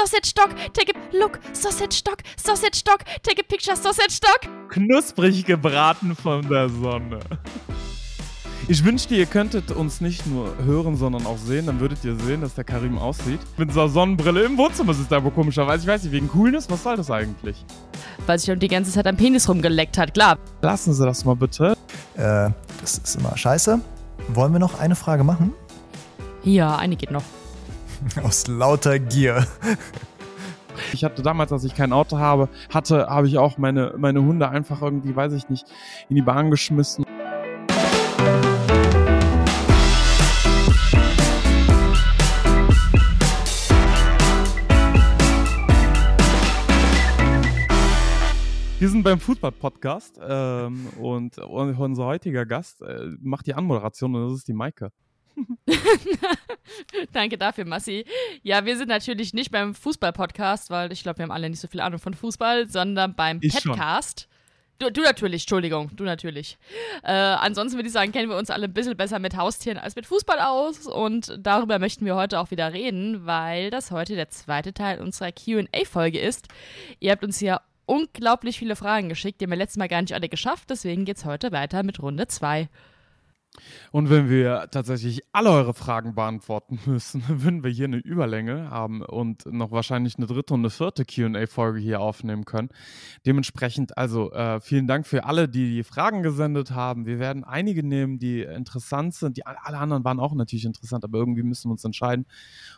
sausage 0.00 0.32
dog, 0.34 0.54
take 0.72 0.92
a 0.92 1.16
look, 1.16 1.38
sausage 1.52 2.02
dog, 2.02 2.22
sausage 2.36 2.82
dog, 2.84 3.04
take 3.22 3.38
a 3.38 3.42
picture, 3.42 3.76
sausage 3.76 4.20
dog. 4.20 4.50
Knusprig 4.70 5.44
gebraten 5.44 6.16
von 6.16 6.48
der 6.48 6.68
Sonne. 6.68 7.20
Ich 8.68 8.84
wünschte, 8.84 9.14
ihr 9.16 9.26
könntet 9.26 9.72
uns 9.72 10.00
nicht 10.00 10.26
nur 10.26 10.56
hören, 10.64 10.96
sondern 10.96 11.26
auch 11.26 11.38
sehen. 11.38 11.66
Dann 11.66 11.80
würdet 11.80 12.04
ihr 12.04 12.14
sehen, 12.16 12.40
dass 12.40 12.54
der 12.54 12.62
Karim 12.62 12.98
aussieht. 12.98 13.40
Mit 13.56 13.72
so 13.72 13.80
einer 13.80 13.88
Sonnenbrille 13.88 14.44
im 14.44 14.56
Wohnzimmer 14.56 14.92
ist 14.92 15.10
da 15.10 15.22
wohl 15.22 15.32
komischerweise. 15.32 15.82
Ich 15.82 15.88
weiß 15.88 16.04
nicht, 16.04 16.12
wegen 16.12 16.28
Coolness, 16.28 16.70
was 16.70 16.84
soll 16.84 16.96
das 16.96 17.10
eigentlich? 17.10 17.64
Weil 18.26 18.38
sich 18.38 18.56
die 18.58 18.68
ganze 18.68 18.92
Zeit 18.92 19.06
am 19.08 19.16
Penis 19.16 19.48
rumgeleckt 19.48 19.98
hat, 19.98 20.14
klar. 20.14 20.38
Lassen 20.62 20.94
Sie 20.94 21.04
das 21.04 21.24
mal 21.24 21.34
bitte. 21.34 21.72
Äh, 22.16 22.50
das 22.80 22.98
ist 22.98 23.16
immer 23.16 23.36
scheiße. 23.36 23.80
Wollen 24.28 24.52
wir 24.52 24.60
noch 24.60 24.78
eine 24.78 24.94
Frage 24.94 25.24
machen? 25.24 25.52
Ja, 26.44 26.76
eine 26.76 26.94
geht 26.94 27.10
noch. 27.10 27.24
Aus 28.22 28.46
lauter 28.46 28.98
Gier. 28.98 29.46
Ich 30.92 31.04
hatte 31.04 31.22
damals, 31.22 31.52
als 31.52 31.64
ich 31.64 31.74
kein 31.74 31.92
Auto 31.92 32.18
habe, 32.18 32.48
hatte, 32.72 33.06
habe 33.08 33.28
ich 33.28 33.36
auch 33.36 33.58
meine, 33.58 33.94
meine 33.98 34.22
Hunde 34.22 34.48
einfach 34.48 34.80
irgendwie, 34.80 35.14
weiß 35.14 35.32
ich 35.34 35.48
nicht, 35.48 35.66
in 36.08 36.16
die 36.16 36.22
Bahn 36.22 36.50
geschmissen. 36.50 37.04
Wir 48.78 48.88
sind 48.88 49.02
beim 49.02 49.20
Fußball-Podcast 49.20 50.18
ähm, 50.26 50.86
und, 50.98 51.36
unser 51.36 52.06
heutiger 52.06 52.46
Gast 52.46 52.80
äh, 52.80 53.10
macht 53.20 53.46
die 53.46 53.52
Anmoderation 53.52 54.14
und 54.14 54.30
das 54.30 54.38
ist 54.38 54.48
die 54.48 54.54
Maike. 54.54 54.90
Danke 57.12 57.38
dafür, 57.38 57.64
Massi. 57.64 58.04
Ja, 58.42 58.64
wir 58.64 58.76
sind 58.76 58.88
natürlich 58.88 59.34
nicht 59.34 59.50
beim 59.50 59.74
Fußball-Podcast, 59.74 60.70
weil 60.70 60.92
ich 60.92 61.02
glaube, 61.02 61.18
wir 61.18 61.22
haben 61.24 61.30
alle 61.30 61.48
nicht 61.48 61.60
so 61.60 61.68
viel 61.68 61.80
Ahnung 61.80 61.98
von 61.98 62.14
Fußball, 62.14 62.68
sondern 62.68 63.14
beim 63.14 63.38
Ich 63.40 63.54
Podcast. 63.54 64.28
Du, 64.80 64.90
du 64.90 65.02
natürlich, 65.02 65.42
Entschuldigung, 65.42 65.90
du 65.94 66.04
natürlich. 66.04 66.56
Äh, 67.02 67.12
ansonsten 67.12 67.76
würde 67.76 67.88
ich 67.88 67.92
sagen, 67.92 68.12
kennen 68.12 68.30
wir 68.30 68.38
uns 68.38 68.48
alle 68.48 68.64
ein 68.64 68.72
bisschen 68.72 68.96
besser 68.96 69.18
mit 69.18 69.36
Haustieren 69.36 69.76
als 69.76 69.94
mit 69.94 70.06
Fußball 70.06 70.40
aus 70.40 70.86
und 70.86 71.36
darüber 71.38 71.78
möchten 71.78 72.06
wir 72.06 72.16
heute 72.16 72.40
auch 72.40 72.50
wieder 72.50 72.72
reden, 72.72 73.26
weil 73.26 73.68
das 73.68 73.90
heute 73.90 74.14
der 74.14 74.30
zweite 74.30 74.72
Teil 74.72 75.02
unserer 75.02 75.32
QA-Folge 75.32 76.18
ist. 76.18 76.48
Ihr 76.98 77.10
habt 77.10 77.22
uns 77.22 77.42
ja 77.42 77.60
unglaublich 77.84 78.58
viele 78.58 78.74
Fragen 78.74 79.10
geschickt, 79.10 79.40
die 79.40 79.44
haben 79.44 79.50
wir 79.50 79.58
letztes 79.58 79.76
Mal 79.76 79.88
gar 79.88 80.00
nicht 80.00 80.14
alle 80.14 80.30
geschafft, 80.30 80.70
deswegen 80.70 81.04
geht's 81.04 81.26
heute 81.26 81.52
weiter 81.52 81.82
mit 81.82 82.00
Runde 82.00 82.26
2. 82.26 82.70
Und 83.90 84.10
wenn 84.10 84.30
wir 84.30 84.68
tatsächlich 84.70 85.22
alle 85.32 85.50
eure 85.50 85.74
Fragen 85.74 86.14
beantworten 86.14 86.78
müssen, 86.86 87.24
würden 87.28 87.64
wir 87.64 87.70
hier 87.70 87.86
eine 87.86 87.98
Überlänge 87.98 88.70
haben 88.70 89.02
und 89.02 89.44
noch 89.46 89.72
wahrscheinlich 89.72 90.16
eine 90.16 90.26
dritte 90.26 90.54
und 90.54 90.60
eine 90.60 90.70
vierte 90.70 91.04
QA-Folge 91.04 91.80
hier 91.80 92.00
aufnehmen 92.00 92.44
können. 92.44 92.68
Dementsprechend, 93.26 93.98
also 93.98 94.32
äh, 94.32 94.60
vielen 94.60 94.86
Dank 94.86 95.06
für 95.06 95.24
alle, 95.24 95.48
die 95.48 95.70
die 95.70 95.82
Fragen 95.82 96.22
gesendet 96.22 96.70
haben. 96.70 97.06
Wir 97.06 97.18
werden 97.18 97.42
einige 97.44 97.82
nehmen, 97.82 98.18
die 98.18 98.42
interessant 98.42 99.14
sind. 99.14 99.36
Die, 99.36 99.44
alle 99.44 99.78
anderen 99.78 100.04
waren 100.04 100.20
auch 100.20 100.34
natürlich 100.34 100.64
interessant, 100.64 101.04
aber 101.04 101.18
irgendwie 101.18 101.42
müssen 101.42 101.68
wir 101.68 101.72
uns 101.72 101.84
entscheiden. 101.84 102.26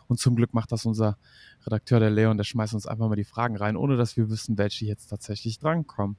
Und 0.07 0.19
zum 0.19 0.35
Glück 0.35 0.53
macht 0.53 0.71
das 0.71 0.85
unser 0.85 1.17
Redakteur, 1.65 1.99
der 1.99 2.09
Leon, 2.09 2.37
der 2.37 2.43
schmeißt 2.43 2.73
uns 2.73 2.87
einfach 2.87 3.07
mal 3.07 3.15
die 3.15 3.23
Fragen 3.23 3.55
rein, 3.55 3.77
ohne 3.77 3.95
dass 3.95 4.17
wir 4.17 4.29
wissen, 4.29 4.57
welche 4.57 4.85
jetzt 4.85 5.07
tatsächlich 5.07 5.59
drankommen. 5.59 6.17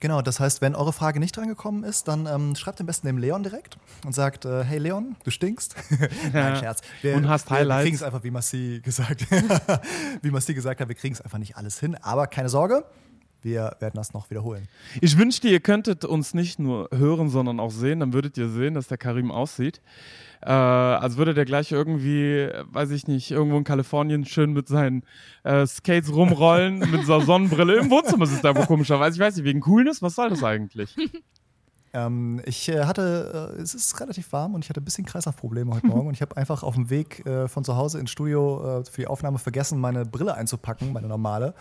Genau, 0.00 0.20
das 0.20 0.38
heißt, 0.40 0.60
wenn 0.60 0.74
eure 0.74 0.92
Frage 0.92 1.18
nicht 1.18 1.36
drangekommen 1.36 1.82
ist, 1.84 2.08
dann 2.08 2.26
ähm, 2.26 2.54
schreibt 2.56 2.80
am 2.80 2.86
besten 2.86 3.06
dem 3.06 3.16
Leon 3.16 3.42
direkt 3.42 3.78
und 4.04 4.12
sagt, 4.14 4.44
äh, 4.44 4.62
hey 4.64 4.78
Leon, 4.78 5.16
du 5.24 5.30
stinkst. 5.30 5.76
Nein, 6.32 6.56
Scherz. 6.56 6.82
Wir, 7.00 7.14
Und 7.16 7.28
hast 7.28 7.46
wir, 7.46 7.50
wir 7.52 7.58
Highlights. 7.60 7.82
kriegen 7.84 7.96
es 7.96 8.02
einfach, 8.02 8.22
wie 8.22 8.30
Massi 8.30 8.80
gesagt, 8.84 9.26
wie 10.22 10.30
Massi 10.30 10.52
gesagt 10.52 10.80
hat, 10.80 10.88
wir 10.88 10.94
kriegen 10.94 11.14
es 11.14 11.20
einfach 11.22 11.38
nicht 11.38 11.56
alles 11.56 11.80
hin. 11.80 11.96
Aber 12.02 12.26
keine 12.26 12.48
Sorge, 12.50 12.84
wir 13.44 13.76
werden 13.78 13.94
das 13.94 14.12
noch 14.14 14.30
wiederholen. 14.30 14.66
Ich 15.00 15.18
wünschte, 15.18 15.48
ihr 15.48 15.60
könntet 15.60 16.04
uns 16.04 16.34
nicht 16.34 16.58
nur 16.58 16.88
hören, 16.92 17.28
sondern 17.28 17.60
auch 17.60 17.70
sehen. 17.70 18.00
Dann 18.00 18.12
würdet 18.12 18.36
ihr 18.38 18.48
sehen, 18.48 18.74
dass 18.74 18.88
der 18.88 18.98
Karim 18.98 19.30
aussieht. 19.30 19.80
Äh, 20.42 20.50
als 20.50 21.16
würde 21.16 21.34
der 21.34 21.44
gleich 21.44 21.72
irgendwie, 21.72 22.48
weiß 22.72 22.90
ich 22.90 23.06
nicht, 23.06 23.30
irgendwo 23.30 23.56
in 23.56 23.64
Kalifornien 23.64 24.24
schön 24.24 24.52
mit 24.52 24.68
seinen 24.68 25.04
äh, 25.42 25.66
Skates 25.66 26.12
rumrollen, 26.12 26.78
mit 26.90 27.06
so 27.06 27.14
einer 27.14 27.24
Sonnenbrille 27.24 27.76
im 27.76 27.90
Wohnzimmer 27.90 28.24
ist 28.24 28.42
da 28.42 28.54
wohl 28.56 28.66
komischerweise. 28.66 29.16
Ich 29.16 29.20
weiß 29.20 29.36
nicht, 29.36 29.44
wegen 29.44 29.60
Coolness, 29.60 30.02
was 30.02 30.16
soll 30.16 30.30
das 30.30 30.42
eigentlich? 30.42 30.94
Ähm, 31.94 32.42
ich 32.44 32.68
äh, 32.68 32.84
hatte, 32.84 33.54
äh, 33.56 33.60
es 33.62 33.72
ist 33.72 33.98
relativ 34.00 34.32
warm 34.32 34.54
und 34.54 34.64
ich 34.64 34.68
hatte 34.68 34.80
ein 34.80 34.84
bisschen 34.84 35.06
Kreislaufprobleme 35.06 35.72
heute 35.72 35.86
Morgen 35.86 36.08
und 36.08 36.14
ich 36.14 36.22
habe 36.22 36.36
einfach 36.36 36.62
auf 36.62 36.74
dem 36.74 36.90
Weg 36.90 37.24
äh, 37.24 37.48
von 37.48 37.64
zu 37.64 37.76
Hause 37.76 38.00
ins 38.00 38.10
Studio 38.10 38.80
äh, 38.80 38.84
für 38.84 39.00
die 39.00 39.06
Aufnahme 39.06 39.38
vergessen, 39.38 39.80
meine 39.80 40.04
Brille 40.04 40.34
einzupacken, 40.34 40.92
meine 40.92 41.06
normale. 41.06 41.54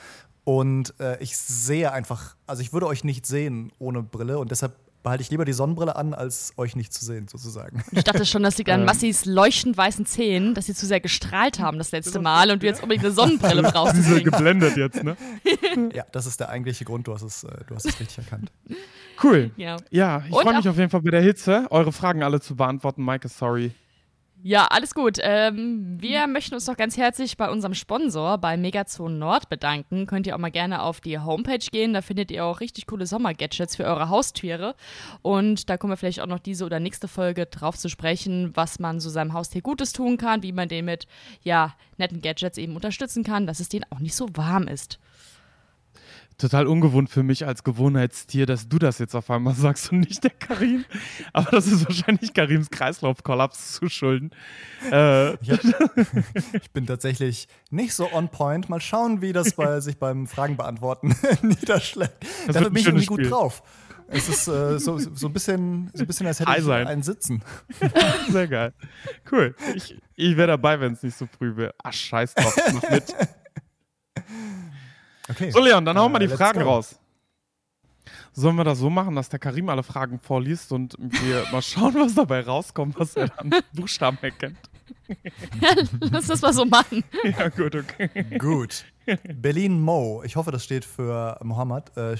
Und 0.44 1.00
äh, 1.00 1.22
ich 1.22 1.38
sehe 1.38 1.92
einfach, 1.92 2.36
also 2.48 2.62
ich 2.62 2.74
würde 2.74 2.88
euch 2.88 3.04
nicht 3.04 3.26
sehen 3.26 3.72
ohne 3.80 4.04
Brille 4.04 4.40
und 4.40 4.52
deshalb 4.52 4.76
behalte 5.04 5.22
ich 5.22 5.30
lieber 5.30 5.46
die 5.46 5.54
Sonnenbrille 5.54 5.96
an, 5.96 6.14
als 6.14 6.54
euch 6.58 6.76
nicht 6.76 6.94
zu 6.94 7.06
sehen, 7.06 7.28
sozusagen. 7.28 7.84
Ich 7.92 8.04
dachte 8.04 8.26
schon, 8.26 8.42
das 8.42 8.58
liegt 8.58 8.70
an 8.70 8.80
Ähm. 8.84 8.86
Massis 8.86 9.26
leuchtend 9.26 9.78
weißen 9.78 10.06
Zähnen, 10.06 10.56
dass 10.56 10.66
sie 10.66 10.74
zu 10.74 10.86
sehr 10.86 11.00
gestrahlt 11.00 11.60
haben 11.60 11.78
das 11.78 11.92
letzte 11.92 12.20
Mal 12.20 12.50
und 12.52 12.64
du 12.64 12.68
jetzt 12.68 12.82
unbedingt 12.82 13.06
eine 13.06 13.14
Sonnenbrille 13.14 13.62
brauchst. 13.72 13.96
Sie 13.96 14.02
sind 14.02 14.24
geblendet 14.24 14.78
jetzt, 14.78 15.04
ne? 15.04 15.16
ja, 15.94 16.06
das 16.12 16.26
ist 16.26 16.40
der 16.40 16.50
eigentliche 16.50 16.86
Grund, 16.86 17.08
du 17.08 17.14
hast 17.14 17.22
es, 17.22 17.44
äh, 17.44 17.50
du 17.68 17.76
hast 17.76 17.86
es 17.86 18.00
richtig 18.00 18.18
erkannt. 18.20 18.52
Cool. 19.22 19.52
Ja. 19.58 19.78
Ja, 19.92 20.24
ich 20.28 20.36
freue 20.36 20.56
mich 20.56 20.68
auf 20.68 20.78
jeden 20.78 20.90
Fall 20.90 21.02
bei 21.02 21.12
der 21.12 21.22
Hitze, 21.22 21.68
eure 21.70 21.92
Fragen 21.92 22.24
alle 22.24 22.42
zu 22.42 22.56
beantworten. 22.56 23.04
Maike, 23.04 23.28
sorry. 23.28 23.72
Ja, 24.46 24.68
alles 24.72 24.94
gut. 24.94 25.20
Ähm, 25.22 25.96
wir 26.02 26.28
möchten 26.28 26.54
uns 26.54 26.68
noch 26.68 26.76
ganz 26.76 26.98
herzlich 26.98 27.38
bei 27.38 27.50
unserem 27.50 27.74
Sponsor, 27.74 28.38
bei 28.38 28.58
Megazone 28.58 29.16
Nord, 29.16 29.48
bedanken. 29.48 30.06
Könnt 30.06 30.28
ihr 30.28 30.36
auch 30.36 30.40
mal 30.40 30.52
gerne 30.52 30.82
auf 30.82 31.00
die 31.00 31.18
Homepage 31.18 31.66
gehen. 31.72 31.94
Da 31.94 32.02
findet 32.02 32.30
ihr 32.30 32.44
auch 32.44 32.60
richtig 32.60 32.86
coole 32.86 33.06
Sommergadgets 33.06 33.78
für 33.78 33.86
eure 33.86 34.10
Haustiere. 34.10 34.76
Und 35.22 35.70
da 35.70 35.78
kommen 35.78 35.94
wir 35.94 35.98
vielleicht 35.98 36.20
auch 36.20 36.28
noch 36.28 36.40
diese 36.40 36.66
oder 36.66 36.82
nächste 36.82 37.08
Folge 37.08 37.46
drauf 37.46 37.78
zu 37.78 37.88
sprechen, 37.88 38.52
was 38.54 38.80
man 38.80 39.00
so 39.00 39.10
seinem 39.10 39.32
Haustier 39.32 39.62
Gutes 39.62 39.94
tun 39.94 40.18
kann, 40.18 40.44
wie 40.44 40.52
man 40.52 40.68
den 40.68 40.84
mit, 40.84 41.08
ja, 41.42 41.74
netten 41.98 42.22
Gadgets 42.22 42.58
eben 42.58 42.76
unterstützen 42.76 43.24
kann, 43.24 43.48
dass 43.48 43.62
es 43.62 43.70
denen 43.70 43.86
auch 43.92 44.00
nicht 44.00 44.16
so 44.16 44.28
warm 44.36 44.68
ist. 44.68 45.00
Total 46.44 46.68
ungewohnt 46.68 47.10
für 47.10 47.24
mich 47.24 47.46
als 47.48 47.64
Gewohnheitstier, 47.64 48.46
dass 48.46 48.68
du 48.68 48.78
das 48.78 49.00
jetzt 49.00 49.16
auf 49.16 49.30
einmal 49.32 49.56
sagst 49.56 49.94
und 49.94 50.02
nicht 50.02 50.26
der 50.26 50.32
Karim. 50.32 50.84
Aber 51.32 51.52
das 51.52 51.68
ist 51.68 51.86
wahrscheinlich 51.86 52.34
Karims 52.34 52.70
Kreislaufkollaps 52.70 53.72
zu 53.76 53.88
schulden. 53.88 54.32
Äh, 54.92 55.36
Ich, 55.36 55.52
ich 56.54 56.72
bin 56.72 56.86
tatsächlich 56.86 57.48
nicht 57.72 57.94
so 57.94 58.12
on 58.12 58.28
point. 58.28 58.68
Mal 58.68 58.82
schauen, 58.82 59.22
wie 59.22 59.32
das 59.32 59.54
bei, 59.54 59.80
sich 59.80 59.98
beim 59.98 60.28
Fragen 60.28 60.58
beantworten 60.58 61.16
niederschlägt. 61.44 62.12
Das 62.48 62.56
Dafür 62.56 62.60
wird 62.60 62.66
ein 62.66 62.74
bin 62.74 62.76
ich 62.76 62.84
schönes 62.84 63.04
irgendwie 63.04 63.06
gut 63.08 63.20
Spiel. 63.22 63.30
drauf. 63.30 63.64
Es 64.08 64.28
ist 64.28 64.50
äh, 64.50 64.80
so, 64.80 65.00
so, 65.00 65.28
ein 65.28 65.34
bisschen, 65.34 65.90
so 65.94 66.04
ein 66.04 66.08
bisschen, 66.08 66.28
als 66.28 66.42
hätte 66.42 66.52
High 66.52 66.60
ich 66.60 66.66
sein. 66.66 66.88
einen 66.88 67.04
Sitzen. 67.04 67.42
sehr 68.30 68.50
geil. 68.50 68.74
Cool. 69.32 69.56
Ich, 69.76 69.98
ich 70.18 70.36
wäre 70.36 70.48
dabei, 70.50 70.82
wenn 70.82 70.92
es 70.92 71.04
nicht 71.04 71.18
so 71.18 71.26
früh 71.26 71.56
wäre. 71.56 71.74
Ach, 71.82 71.94
scheiß 71.94 72.34
drauf, 72.34 72.54
mach 72.74 72.90
mit. 72.90 73.16
Okay. 75.30 75.52
So, 75.52 75.60
Leon, 75.62 75.86
dann 75.86 75.98
hauen 75.98 76.12
wir 76.12 76.22
Äh, 76.22 76.28
die 76.28 76.34
Fragen 76.36 76.60
go. 76.64 76.70
raus. 76.70 77.00
Sollen 78.34 78.56
wir 78.56 78.64
das 78.64 78.80
so 78.80 78.90
machen, 78.90 79.16
dass 79.16 79.30
der 79.30 79.40
Karim 79.40 79.70
alle 79.70 79.84
Fragen 79.84 80.20
vorliest 80.20 80.72
und 80.72 80.96
wir 81.00 81.46
mal 81.52 81.62
schauen, 81.62 81.94
was 81.96 82.16
dabei 82.16 82.42
rauskommt, 82.42 83.00
was 83.00 83.16
er 83.16 83.30
dann 83.30 83.52
Buchstaben 83.74 84.18
erkennt? 84.22 84.58
Lass 86.12 86.28
das 86.28 86.42
mal 86.42 86.54
so 86.54 86.66
machen. 86.66 87.04
Ja, 87.24 87.50
gut, 87.50 87.76
okay. 87.76 88.10
Gut. 88.38 88.86
Berlin 89.36 89.82
Mo, 89.82 90.22
ich 90.24 90.36
hoffe, 90.36 90.52
das 90.52 90.64
steht 90.64 90.84
für 90.86 91.38
Mohammed, 91.44 91.96
äh, 91.98 92.16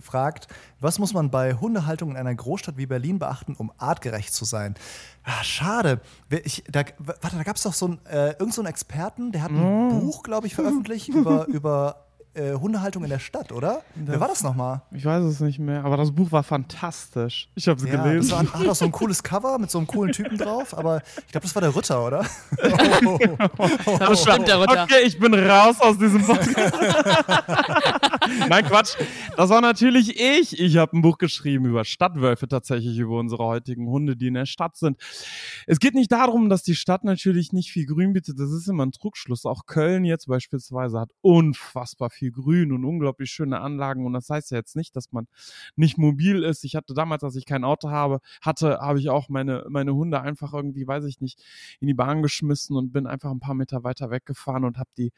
fragt, 0.00 0.48
was 0.80 0.98
muss 0.98 1.14
man 1.14 1.30
bei 1.30 1.54
Hundehaltung 1.54 2.10
in 2.10 2.16
einer 2.16 2.34
Großstadt 2.34 2.76
wie 2.76 2.86
Berlin 2.86 3.18
beachten, 3.18 3.54
um 3.56 3.72
artgerecht 3.78 4.32
zu 4.34 4.44
sein? 4.44 4.74
Ah, 5.22 5.42
schade. 5.44 6.00
Ich, 6.44 6.64
da, 6.68 6.82
warte, 6.98 7.36
da 7.36 7.42
gab 7.42 7.56
es 7.56 7.62
doch 7.62 7.72
so 7.72 7.86
einen, 7.86 8.06
äh, 8.06 8.30
irgend 8.32 8.54
so 8.54 8.60
einen 8.60 8.68
Experten, 8.68 9.32
der 9.32 9.42
hat 9.42 9.50
ein 9.52 10.00
Buch, 10.00 10.22
glaube 10.22 10.46
ich, 10.46 10.54
veröffentlicht 10.54 11.08
über, 11.08 11.46
über 11.46 12.03
äh, 12.34 12.54
Hundehaltung 12.54 13.04
in 13.04 13.10
der 13.10 13.18
Stadt, 13.18 13.52
oder? 13.52 13.82
Wer 13.94 14.20
war 14.20 14.28
das 14.28 14.42
nochmal? 14.42 14.82
Ich 14.92 15.04
weiß 15.04 15.22
es 15.24 15.40
nicht 15.40 15.58
mehr, 15.58 15.84
aber 15.84 15.96
das 15.96 16.12
Buch 16.12 16.30
war 16.32 16.42
fantastisch. 16.42 17.48
Ich 17.54 17.68
habe 17.68 17.80
es 17.80 17.86
Ja, 17.86 17.96
das 17.96 18.04
gelesen. 18.04 18.30
war, 18.32 18.52
hat 18.60 18.68
auch 18.68 18.74
so 18.74 18.84
ein 18.84 18.92
cooles 18.92 19.22
Cover 19.22 19.58
mit 19.58 19.70
so 19.70 19.78
einem 19.78 19.86
coolen 19.86 20.12
Typen 20.12 20.36
drauf, 20.36 20.76
aber 20.76 21.02
ich 21.18 21.32
glaube, 21.32 21.46
das 21.46 21.54
war 21.54 21.62
der 21.62 21.74
Ritter, 21.74 22.04
oder? 22.06 22.24
Das 23.98 24.22
stimmt, 24.22 24.48
der 24.48 24.60
Ritter. 24.60 24.82
Okay, 24.84 25.02
ich 25.04 25.18
bin 25.18 25.34
raus 25.34 25.76
aus 25.80 25.98
diesem 25.98 26.24
Podcast. 26.24 26.74
Nein, 28.48 28.64
Quatsch. 28.66 28.96
Das 29.36 29.50
war 29.50 29.60
natürlich 29.60 30.18
ich. 30.18 30.58
Ich 30.58 30.76
habe 30.76 30.96
ein 30.96 31.02
Buch 31.02 31.18
geschrieben 31.18 31.66
über 31.66 31.84
Stadtwölfe, 31.84 32.48
tatsächlich 32.48 32.98
über 32.98 33.18
unsere 33.18 33.44
heutigen 33.44 33.86
Hunde, 33.88 34.16
die 34.16 34.28
in 34.28 34.34
der 34.34 34.46
Stadt 34.46 34.76
sind. 34.76 35.00
Es 35.66 35.78
geht 35.78 35.94
nicht 35.94 36.10
darum, 36.12 36.48
dass 36.48 36.62
die 36.62 36.74
Stadt 36.74 37.04
natürlich 37.04 37.52
nicht 37.52 37.70
viel 37.70 37.86
Grün 37.86 38.12
bietet. 38.12 38.38
Das 38.38 38.50
ist 38.50 38.68
immer 38.68 38.84
ein 38.86 38.92
Trugschluss. 38.92 39.44
Auch 39.46 39.66
Köln 39.66 40.04
jetzt 40.04 40.26
beispielsweise 40.26 40.98
hat 41.00 41.10
unfassbar 41.20 42.10
viel 42.10 42.23
Grün 42.30 42.72
und 42.72 42.84
unglaublich 42.84 43.30
schöne 43.30 43.60
Anlagen. 43.60 44.06
Und 44.06 44.12
das 44.12 44.30
heißt 44.30 44.50
ja 44.50 44.58
jetzt 44.58 44.76
nicht, 44.76 44.96
dass 44.96 45.12
man 45.12 45.26
nicht 45.76 45.98
mobil 45.98 46.42
ist. 46.42 46.64
Ich 46.64 46.76
hatte 46.76 46.94
damals, 46.94 47.24
als 47.24 47.36
ich 47.36 47.46
kein 47.46 47.64
Auto 47.64 47.90
habe, 47.90 48.20
hatte, 48.42 48.78
habe 48.80 48.98
ich 49.00 49.10
auch 49.10 49.28
meine, 49.28 49.64
meine 49.68 49.94
Hunde 49.94 50.20
einfach 50.20 50.52
irgendwie, 50.52 50.86
weiß 50.86 51.04
ich 51.04 51.20
nicht, 51.20 51.42
in 51.80 51.86
die 51.86 51.94
Bahn 51.94 52.22
geschmissen 52.22 52.76
und 52.76 52.92
bin 52.92 53.06
einfach 53.06 53.30
ein 53.30 53.40
paar 53.40 53.54
Meter 53.54 53.84
weiter 53.84 54.10
weggefahren 54.10 54.64
und 54.64 54.78
habe 54.78 54.90
die 54.98 55.12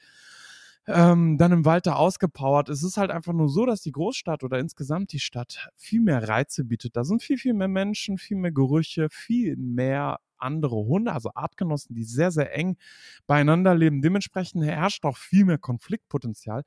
ähm, 0.88 1.36
dann 1.38 1.52
im 1.52 1.64
Wald 1.64 1.86
da 1.86 1.94
ausgepowert. 1.94 2.68
Es 2.68 2.82
ist 2.82 2.96
halt 2.96 3.10
einfach 3.10 3.32
nur 3.32 3.48
so, 3.48 3.66
dass 3.66 3.80
die 3.82 3.92
Großstadt 3.92 4.44
oder 4.44 4.58
insgesamt 4.58 5.12
die 5.12 5.18
Stadt 5.18 5.68
viel 5.76 6.00
mehr 6.00 6.28
Reize 6.28 6.64
bietet. 6.64 6.96
Da 6.96 7.04
sind 7.04 7.22
viel, 7.22 7.38
viel 7.38 7.54
mehr 7.54 7.68
Menschen, 7.68 8.18
viel 8.18 8.36
mehr 8.36 8.52
Gerüche, 8.52 9.08
viel 9.10 9.56
mehr 9.56 10.20
andere 10.46 10.76
Hunde, 10.76 11.12
also 11.12 11.30
Artgenossen, 11.34 11.94
die 11.94 12.04
sehr, 12.04 12.30
sehr 12.30 12.54
eng 12.56 12.76
beieinander 13.26 13.74
leben. 13.74 14.02
Dementsprechend 14.02 14.64
herrscht 14.64 15.04
auch 15.04 15.16
viel 15.16 15.44
mehr 15.44 15.58
Konfliktpotenzial. 15.58 16.62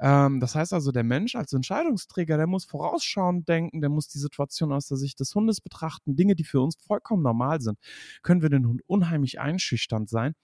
Ähm, 0.00 0.40
das 0.40 0.54
heißt 0.54 0.72
also, 0.72 0.92
der 0.92 1.04
Mensch 1.04 1.34
als 1.36 1.52
Entscheidungsträger, 1.52 2.36
der 2.36 2.46
muss 2.46 2.64
vorausschauend 2.64 3.48
denken, 3.48 3.80
der 3.80 3.90
muss 3.90 4.08
die 4.08 4.18
Situation 4.18 4.72
aus 4.72 4.88
der 4.88 4.96
Sicht 4.96 5.20
des 5.20 5.34
Hundes 5.34 5.60
betrachten. 5.60 6.16
Dinge, 6.16 6.34
die 6.34 6.44
für 6.44 6.60
uns 6.60 6.76
vollkommen 6.76 7.22
normal 7.22 7.60
sind, 7.60 7.78
können 8.22 8.42
wir 8.42 8.50
den 8.50 8.66
Hund 8.66 8.82
unheimlich 8.86 9.40
einschüchternd 9.40 10.08
sein. 10.08 10.34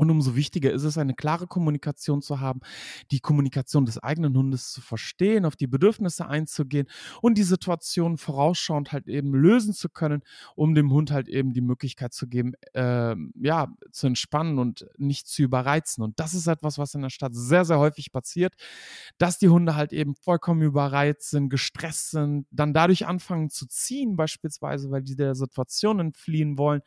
Und 0.00 0.08
umso 0.10 0.34
wichtiger 0.34 0.72
ist 0.72 0.84
es, 0.84 0.96
eine 0.96 1.12
klare 1.12 1.46
Kommunikation 1.46 2.22
zu 2.22 2.40
haben, 2.40 2.60
die 3.10 3.20
Kommunikation 3.20 3.84
des 3.84 3.98
eigenen 3.98 4.34
Hundes 4.34 4.72
zu 4.72 4.80
verstehen, 4.80 5.44
auf 5.44 5.56
die 5.56 5.66
Bedürfnisse 5.66 6.26
einzugehen 6.26 6.86
und 7.20 7.36
die 7.36 7.42
Situation 7.42 8.16
vorausschauend 8.16 8.92
halt 8.92 9.08
eben 9.08 9.34
lösen 9.34 9.74
zu 9.74 9.90
können, 9.90 10.22
um 10.56 10.74
dem 10.74 10.90
Hund 10.90 11.10
halt 11.10 11.28
eben 11.28 11.52
die 11.52 11.60
Möglichkeit 11.60 12.14
zu 12.14 12.28
geben, 12.28 12.54
äh, 12.72 13.14
ja, 13.42 13.68
zu 13.92 14.06
entspannen 14.06 14.58
und 14.58 14.86
nicht 14.96 15.28
zu 15.28 15.42
überreizen. 15.42 16.02
Und 16.02 16.18
das 16.18 16.32
ist 16.32 16.46
etwas, 16.46 16.78
was 16.78 16.94
in 16.94 17.02
der 17.02 17.10
Stadt 17.10 17.34
sehr, 17.34 17.66
sehr 17.66 17.78
häufig 17.78 18.10
passiert, 18.10 18.54
dass 19.18 19.38
die 19.38 19.50
Hunde 19.50 19.76
halt 19.76 19.92
eben 19.92 20.14
vollkommen 20.14 20.62
überreizt 20.62 21.28
sind, 21.28 21.50
gestresst 21.50 22.12
sind, 22.12 22.46
dann 22.50 22.72
dadurch 22.72 23.06
anfangen 23.06 23.50
zu 23.50 23.66
ziehen, 23.66 24.16
beispielsweise, 24.16 24.90
weil 24.90 25.02
die 25.02 25.16
der 25.16 25.34
Situation 25.34 26.00
entfliehen 26.00 26.56
wollen. 26.56 26.80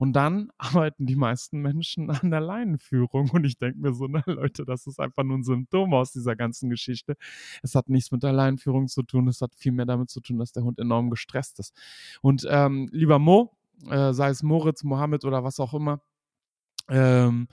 Und 0.00 0.14
dann 0.14 0.50
arbeiten 0.58 1.06
die 1.06 1.14
meisten 1.14 1.60
Menschen 1.60 2.10
an 2.10 2.32
der 2.32 2.40
Leinenführung. 2.56 3.30
Und 3.30 3.44
ich 3.44 3.58
denke 3.58 3.78
mir 3.78 3.92
so, 3.92 4.06
na 4.08 4.22
Leute, 4.26 4.64
das 4.64 4.86
ist 4.86 5.00
einfach 5.00 5.22
nur 5.22 5.38
ein 5.38 5.44
Symptom 5.44 5.94
aus 5.94 6.12
dieser 6.12 6.36
ganzen 6.36 6.70
Geschichte. 6.70 7.16
Es 7.62 7.74
hat 7.74 7.88
nichts 7.88 8.10
mit 8.10 8.22
der 8.22 8.32
Leinenführung 8.32 8.88
zu 8.88 9.02
tun, 9.02 9.28
es 9.28 9.40
hat 9.40 9.54
viel 9.54 9.72
mehr 9.72 9.86
damit 9.86 10.10
zu 10.10 10.20
tun, 10.20 10.38
dass 10.38 10.52
der 10.52 10.64
Hund 10.64 10.78
enorm 10.78 11.10
gestresst 11.10 11.58
ist. 11.58 11.74
Und 12.22 12.46
ähm, 12.48 12.88
lieber 12.92 13.18
Mo, 13.18 13.52
äh, 13.90 14.12
sei 14.12 14.30
es 14.30 14.42
Moritz, 14.42 14.82
Mohammed 14.82 15.24
oder 15.24 15.44
was 15.44 15.60
auch 15.60 15.74
immer, 15.74 16.00
ähm, 16.88 17.48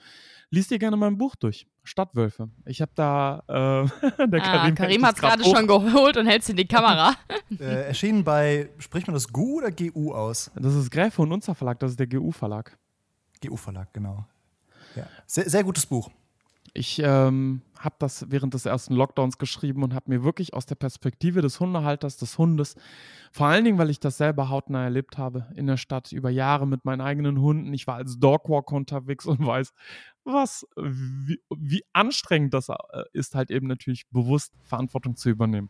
liest 0.50 0.70
dir 0.70 0.78
gerne 0.78 0.96
mein 0.96 1.18
Buch 1.18 1.34
durch. 1.34 1.66
Stadtwölfe. 1.82 2.48
Ich 2.64 2.80
habe 2.80 2.92
da 2.94 3.42
äh, 3.46 4.08
der 4.26 4.42
ah, 4.42 4.44
Karim, 4.44 4.74
Karim 4.74 5.04
hat 5.04 5.16
es 5.16 5.20
gerade 5.20 5.44
schon 5.44 5.66
geholt 5.66 6.16
und 6.16 6.26
hält 6.26 6.42
es 6.42 6.48
in 6.48 6.56
die 6.56 6.66
Kamera. 6.66 7.14
äh, 7.58 7.88
erschienen 7.88 8.24
bei, 8.24 8.70
spricht 8.78 9.06
man 9.06 9.14
das 9.14 9.28
GU 9.28 9.58
oder 9.58 9.70
GU 9.70 10.12
aus? 10.12 10.50
Das 10.54 10.74
ist 10.74 10.90
Gräfe 10.90 11.20
und 11.20 11.32
Unser 11.32 11.54
Verlag, 11.54 11.78
das 11.80 11.90
ist 11.92 12.00
der 12.00 12.06
GU-Verlag. 12.06 12.78
GU-Verlag, 13.42 13.92
genau. 13.92 14.24
Ja. 14.96 15.06
Sehr, 15.26 15.48
sehr 15.48 15.64
gutes 15.64 15.86
Buch. 15.86 16.10
Ich 16.76 16.98
ähm, 16.98 17.62
habe 17.78 17.94
das 18.00 18.30
während 18.30 18.52
des 18.52 18.66
ersten 18.66 18.94
Lockdowns 18.94 19.38
geschrieben 19.38 19.84
und 19.84 19.94
habe 19.94 20.10
mir 20.10 20.24
wirklich 20.24 20.54
aus 20.54 20.66
der 20.66 20.74
Perspektive 20.74 21.40
des 21.40 21.60
Hundehalters, 21.60 22.16
des 22.16 22.36
Hundes, 22.36 22.74
vor 23.30 23.46
allen 23.46 23.64
Dingen, 23.64 23.78
weil 23.78 23.90
ich 23.90 24.00
das 24.00 24.16
selber 24.16 24.48
hautnah 24.48 24.82
erlebt 24.82 25.16
habe 25.16 25.46
in 25.54 25.68
der 25.68 25.76
Stadt 25.76 26.10
über 26.10 26.30
Jahre 26.30 26.66
mit 26.66 26.84
meinen 26.84 27.00
eigenen 27.00 27.40
Hunden. 27.40 27.72
Ich 27.74 27.86
war 27.86 27.94
als 27.94 28.18
Dogwalker 28.18 28.74
unterwegs 28.74 29.24
und 29.24 29.46
weiß, 29.46 29.72
was, 30.24 30.66
wie, 30.76 31.40
wie 31.56 31.84
anstrengend 31.92 32.54
das 32.54 32.68
äh, 32.70 32.74
ist, 33.12 33.36
halt 33.36 33.52
eben 33.52 33.68
natürlich 33.68 34.08
bewusst 34.08 34.52
Verantwortung 34.64 35.14
zu 35.14 35.28
übernehmen. 35.30 35.68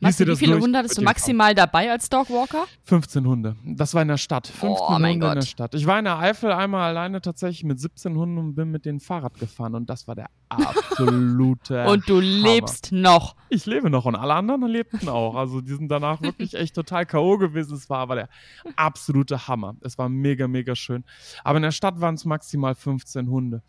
Du, 0.00 0.26
wie 0.26 0.36
viele 0.36 0.60
Hunde 0.60 0.78
hattest 0.78 0.98
du 0.98 1.02
maximal 1.02 1.54
dabei 1.54 1.90
als 1.90 2.08
Dogwalker? 2.10 2.66
15 2.84 3.26
Hunde. 3.26 3.56
Das 3.64 3.94
war 3.94 4.02
in 4.02 4.08
der 4.08 4.18
Stadt. 4.18 4.46
15 4.46 4.68
oh, 4.70 4.94
Hunde 4.94 5.10
in 5.10 5.20
der 5.20 5.42
Stadt. 5.42 5.74
Ich 5.74 5.86
war 5.86 5.98
in 5.98 6.04
der 6.04 6.18
Eifel 6.18 6.52
einmal 6.52 6.90
alleine 6.90 7.20
tatsächlich 7.20 7.64
mit 7.64 7.80
17 7.80 8.16
Hunden 8.16 8.38
und 8.38 8.54
bin 8.54 8.70
mit 8.70 8.84
denen 8.84 9.00
Fahrrad 9.00 9.38
gefahren 9.38 9.74
und 9.74 9.88
das 9.88 10.06
war 10.06 10.14
der 10.14 10.26
absolute 10.54 11.84
Und 11.86 12.08
du 12.08 12.16
Hammer. 12.16 12.22
lebst 12.22 12.92
noch. 12.92 13.36
Ich 13.48 13.66
lebe 13.66 13.90
noch 13.90 14.04
und 14.04 14.14
alle 14.16 14.34
anderen 14.34 14.66
lebten 14.66 15.08
auch. 15.08 15.36
Also 15.36 15.60
die 15.60 15.74
sind 15.74 15.88
danach 15.88 16.22
wirklich 16.22 16.54
echt 16.54 16.74
total 16.74 17.06
K.O. 17.06 17.38
gewesen. 17.38 17.74
Es 17.74 17.88
war 17.90 17.98
aber 17.98 18.14
der 18.14 18.28
absolute 18.76 19.48
Hammer. 19.48 19.76
Es 19.80 19.98
war 19.98 20.08
mega, 20.08 20.48
mega 20.48 20.74
schön. 20.74 21.04
Aber 21.42 21.56
in 21.56 21.62
der 21.62 21.72
Stadt 21.72 22.00
waren 22.00 22.14
es 22.14 22.24
maximal 22.24 22.74
15 22.74 23.28
Hunde 23.28 23.62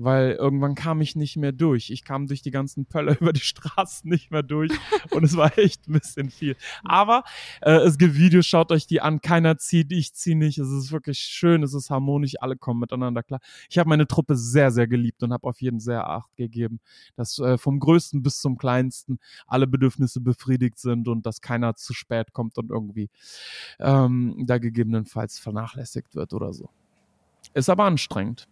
weil 0.00 0.32
irgendwann 0.32 0.74
kam 0.74 1.02
ich 1.02 1.14
nicht 1.14 1.36
mehr 1.36 1.52
durch. 1.52 1.90
Ich 1.90 2.04
kam 2.04 2.26
durch 2.26 2.40
die 2.40 2.50
ganzen 2.50 2.86
Pöller 2.86 3.16
über 3.20 3.32
die 3.32 3.40
Straßen 3.40 4.08
nicht 4.08 4.30
mehr 4.30 4.42
durch 4.42 4.72
und 5.10 5.24
es 5.24 5.36
war 5.36 5.56
echt 5.58 5.88
ein 5.88 5.92
bisschen 5.92 6.30
viel. 6.30 6.56
Aber 6.82 7.22
äh, 7.60 7.72
es 7.72 7.98
gibt 7.98 8.14
Videos, 8.14 8.46
schaut 8.46 8.72
euch 8.72 8.86
die 8.86 9.00
an. 9.02 9.20
Keiner 9.20 9.58
zieht, 9.58 9.92
ich 9.92 10.14
ziehe 10.14 10.36
nicht. 10.36 10.58
Es 10.58 10.70
ist 10.70 10.90
wirklich 10.90 11.18
schön, 11.18 11.62
es 11.62 11.74
ist 11.74 11.90
harmonisch, 11.90 12.34
alle 12.40 12.56
kommen 12.56 12.80
miteinander 12.80 13.22
klar. 13.22 13.40
Ich 13.68 13.78
habe 13.78 13.88
meine 13.90 14.06
Truppe 14.06 14.36
sehr, 14.36 14.70
sehr 14.70 14.88
geliebt 14.88 15.22
und 15.22 15.32
habe 15.34 15.46
auf 15.46 15.60
jeden 15.60 15.80
sehr 15.80 16.08
Acht 16.30 16.36
gegeben, 16.36 16.80
dass 17.16 17.38
äh, 17.38 17.58
vom 17.58 17.78
Größten 17.80 18.22
bis 18.22 18.40
zum 18.40 18.58
Kleinsten 18.58 19.18
alle 19.46 19.66
Bedürfnisse 19.66 20.20
befriedigt 20.20 20.78
sind 20.78 21.08
und 21.08 21.26
dass 21.26 21.40
keiner 21.40 21.74
zu 21.74 21.92
spät 21.92 22.32
kommt 22.32 22.58
und 22.58 22.70
irgendwie 22.70 23.10
ähm, 23.78 24.44
da 24.46 24.58
gegebenenfalls 24.58 25.38
vernachlässigt 25.38 26.14
wird 26.14 26.32
oder 26.32 26.52
so. 26.52 26.70
Ist 27.54 27.68
aber 27.68 27.84
anstrengend. 27.84 28.48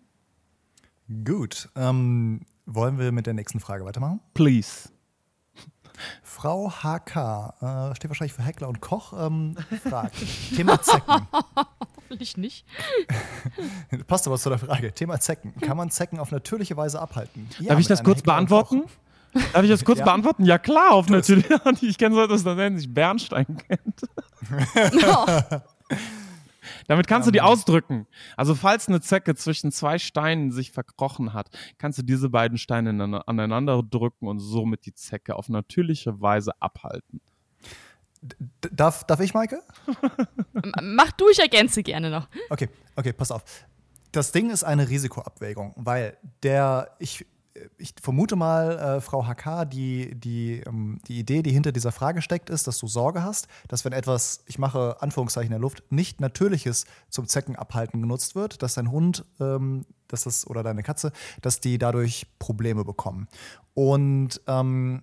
Gut. 1.25 1.71
Ähm, 1.75 2.43
wollen 2.67 2.99
wir 2.99 3.13
mit 3.13 3.27
der 3.27 3.35
nächsten 3.35 3.61
Frage 3.61 3.85
weitermachen? 3.85 4.21
Please. 4.35 4.91
Frau 6.23 6.71
HK, 6.71 7.55
äh, 7.91 7.95
steht 7.97 8.11
wahrscheinlich 8.11 8.33
für 8.33 8.45
Heckler 8.45 8.69
und 8.69 8.81
Koch, 8.81 9.13
ähm, 9.19 9.57
fragt. 9.83 10.15
Thema 10.55 10.81
Zecken. 10.81 11.27
Hoffentlich 12.09 12.39
nicht. 12.39 12.65
Passt 14.07 14.27
aber 14.27 14.39
zu 14.39 14.49
der 14.49 14.59
Frage. 14.59 14.95
Thema 14.95 15.21
Zecken. 15.21 15.55
Kann 15.61 15.77
man 15.77 15.91
Zecken 15.91 16.19
auf 16.19 16.31
natürliche 16.31 16.75
Weise 16.75 17.01
abhalten? 17.03 17.47
Ja, 17.59 17.71
Darf 17.71 17.81
ich 17.81 17.87
das 17.87 18.03
kurz 18.03 18.21
Heckler 18.21 18.35
beantworten? 18.35 18.85
Darf 19.53 19.63
ich 19.63 19.69
das 19.69 19.85
kurz 19.85 19.99
ja. 19.99 20.07
beantworten? 20.07 20.47
Ja, 20.47 20.57
klar, 20.57 20.93
auf 20.93 21.11
natürlich. 21.11 21.45
Ich 21.83 21.99
kenne 21.99 22.15
so 22.15 22.23
etwas, 22.23 22.45
das 22.45 22.57
nennt 22.57 22.79
sich 22.79 22.93
Bernstein 22.93 23.59
kennt. 23.59 24.01
No. 24.95 25.27
Damit 26.87 27.07
kannst 27.07 27.29
du 27.29 27.31
die 27.31 27.43
ausdrücken. 27.43 28.07
Also 28.39 28.55
falls 28.55 28.89
eine 28.89 29.03
Zecke 29.03 29.35
zwischen 29.35 29.71
zwei 29.71 29.99
Steinen 29.99 30.51
sich 30.51 30.73
verkrochen 30.73 31.35
hat, 31.35 31.51
kannst 31.77 31.99
du 31.99 32.03
diese 32.03 32.31
beiden 32.31 32.57
Steine 32.57 33.23
aneinander 33.27 33.83
drücken 33.83 34.27
und 34.27 34.39
somit 34.39 34.87
die 34.87 34.95
Zecke 34.95 35.37
auf 35.37 35.51
natürliche 35.51 36.23
Weise 36.23 36.53
abhalten. 36.61 37.21
Darf, 38.71 39.05
darf 39.05 39.21
ich, 39.21 39.35
Maike? 39.35 39.63
Mach 40.83 41.13
du, 41.13 41.29
ich 41.29 41.39
ergänze 41.39 41.83
gerne 41.83 42.11
noch. 42.11 42.29
Okay, 42.51 42.69
okay, 42.97 43.13
pass 43.13 43.31
auf. 43.31 43.43
Das 44.13 44.33
Ding 44.33 44.51
ist 44.51 44.65
eine 44.65 44.89
Risikoabwägung, 44.89 45.75
weil 45.77 46.17
der, 46.43 46.97
ich, 46.99 47.27
ich 47.77 47.95
vermute 48.01 48.37
mal, 48.37 48.79
äh, 48.79 49.01
Frau 49.01 49.27
HK, 49.27 49.67
die, 49.67 50.15
die, 50.15 50.63
ähm, 50.67 50.99
die 51.07 51.19
Idee, 51.19 51.43
die 51.43 51.51
hinter 51.51 51.73
dieser 51.73 51.93
Frage 51.93 52.23
steckt, 52.23 52.51
ist, 52.51 52.67
dass 52.67 52.79
du 52.79 52.87
Sorge 52.87 53.23
hast, 53.23 53.49
dass 53.69 53.85
wenn 53.85 53.93
etwas, 53.93 54.43
ich 54.47 54.59
mache 54.59 54.97
Anführungszeichen 55.01 55.49
in 55.49 55.53
der 55.53 55.61
Luft, 55.61 55.83
nicht 55.91 56.21
Natürliches 56.21 56.87
zum 57.11 57.29
Zeckenabhalten 57.29 58.01
genutzt 58.01 58.35
wird, 58.35 58.63
dass 58.63 58.75
dein 58.75 58.91
Hund, 58.91 59.25
ähm, 59.41 59.85
dass 60.09 60.25
das, 60.25 60.47
oder 60.47 60.63
deine 60.63 60.83
Katze, 60.83 61.13
dass 61.43 61.61
die 61.61 61.79
dadurch 61.79 62.27
Probleme 62.39 62.85
bekommen. 62.85 63.29
Und 63.75 64.41
ähm, 64.47 65.03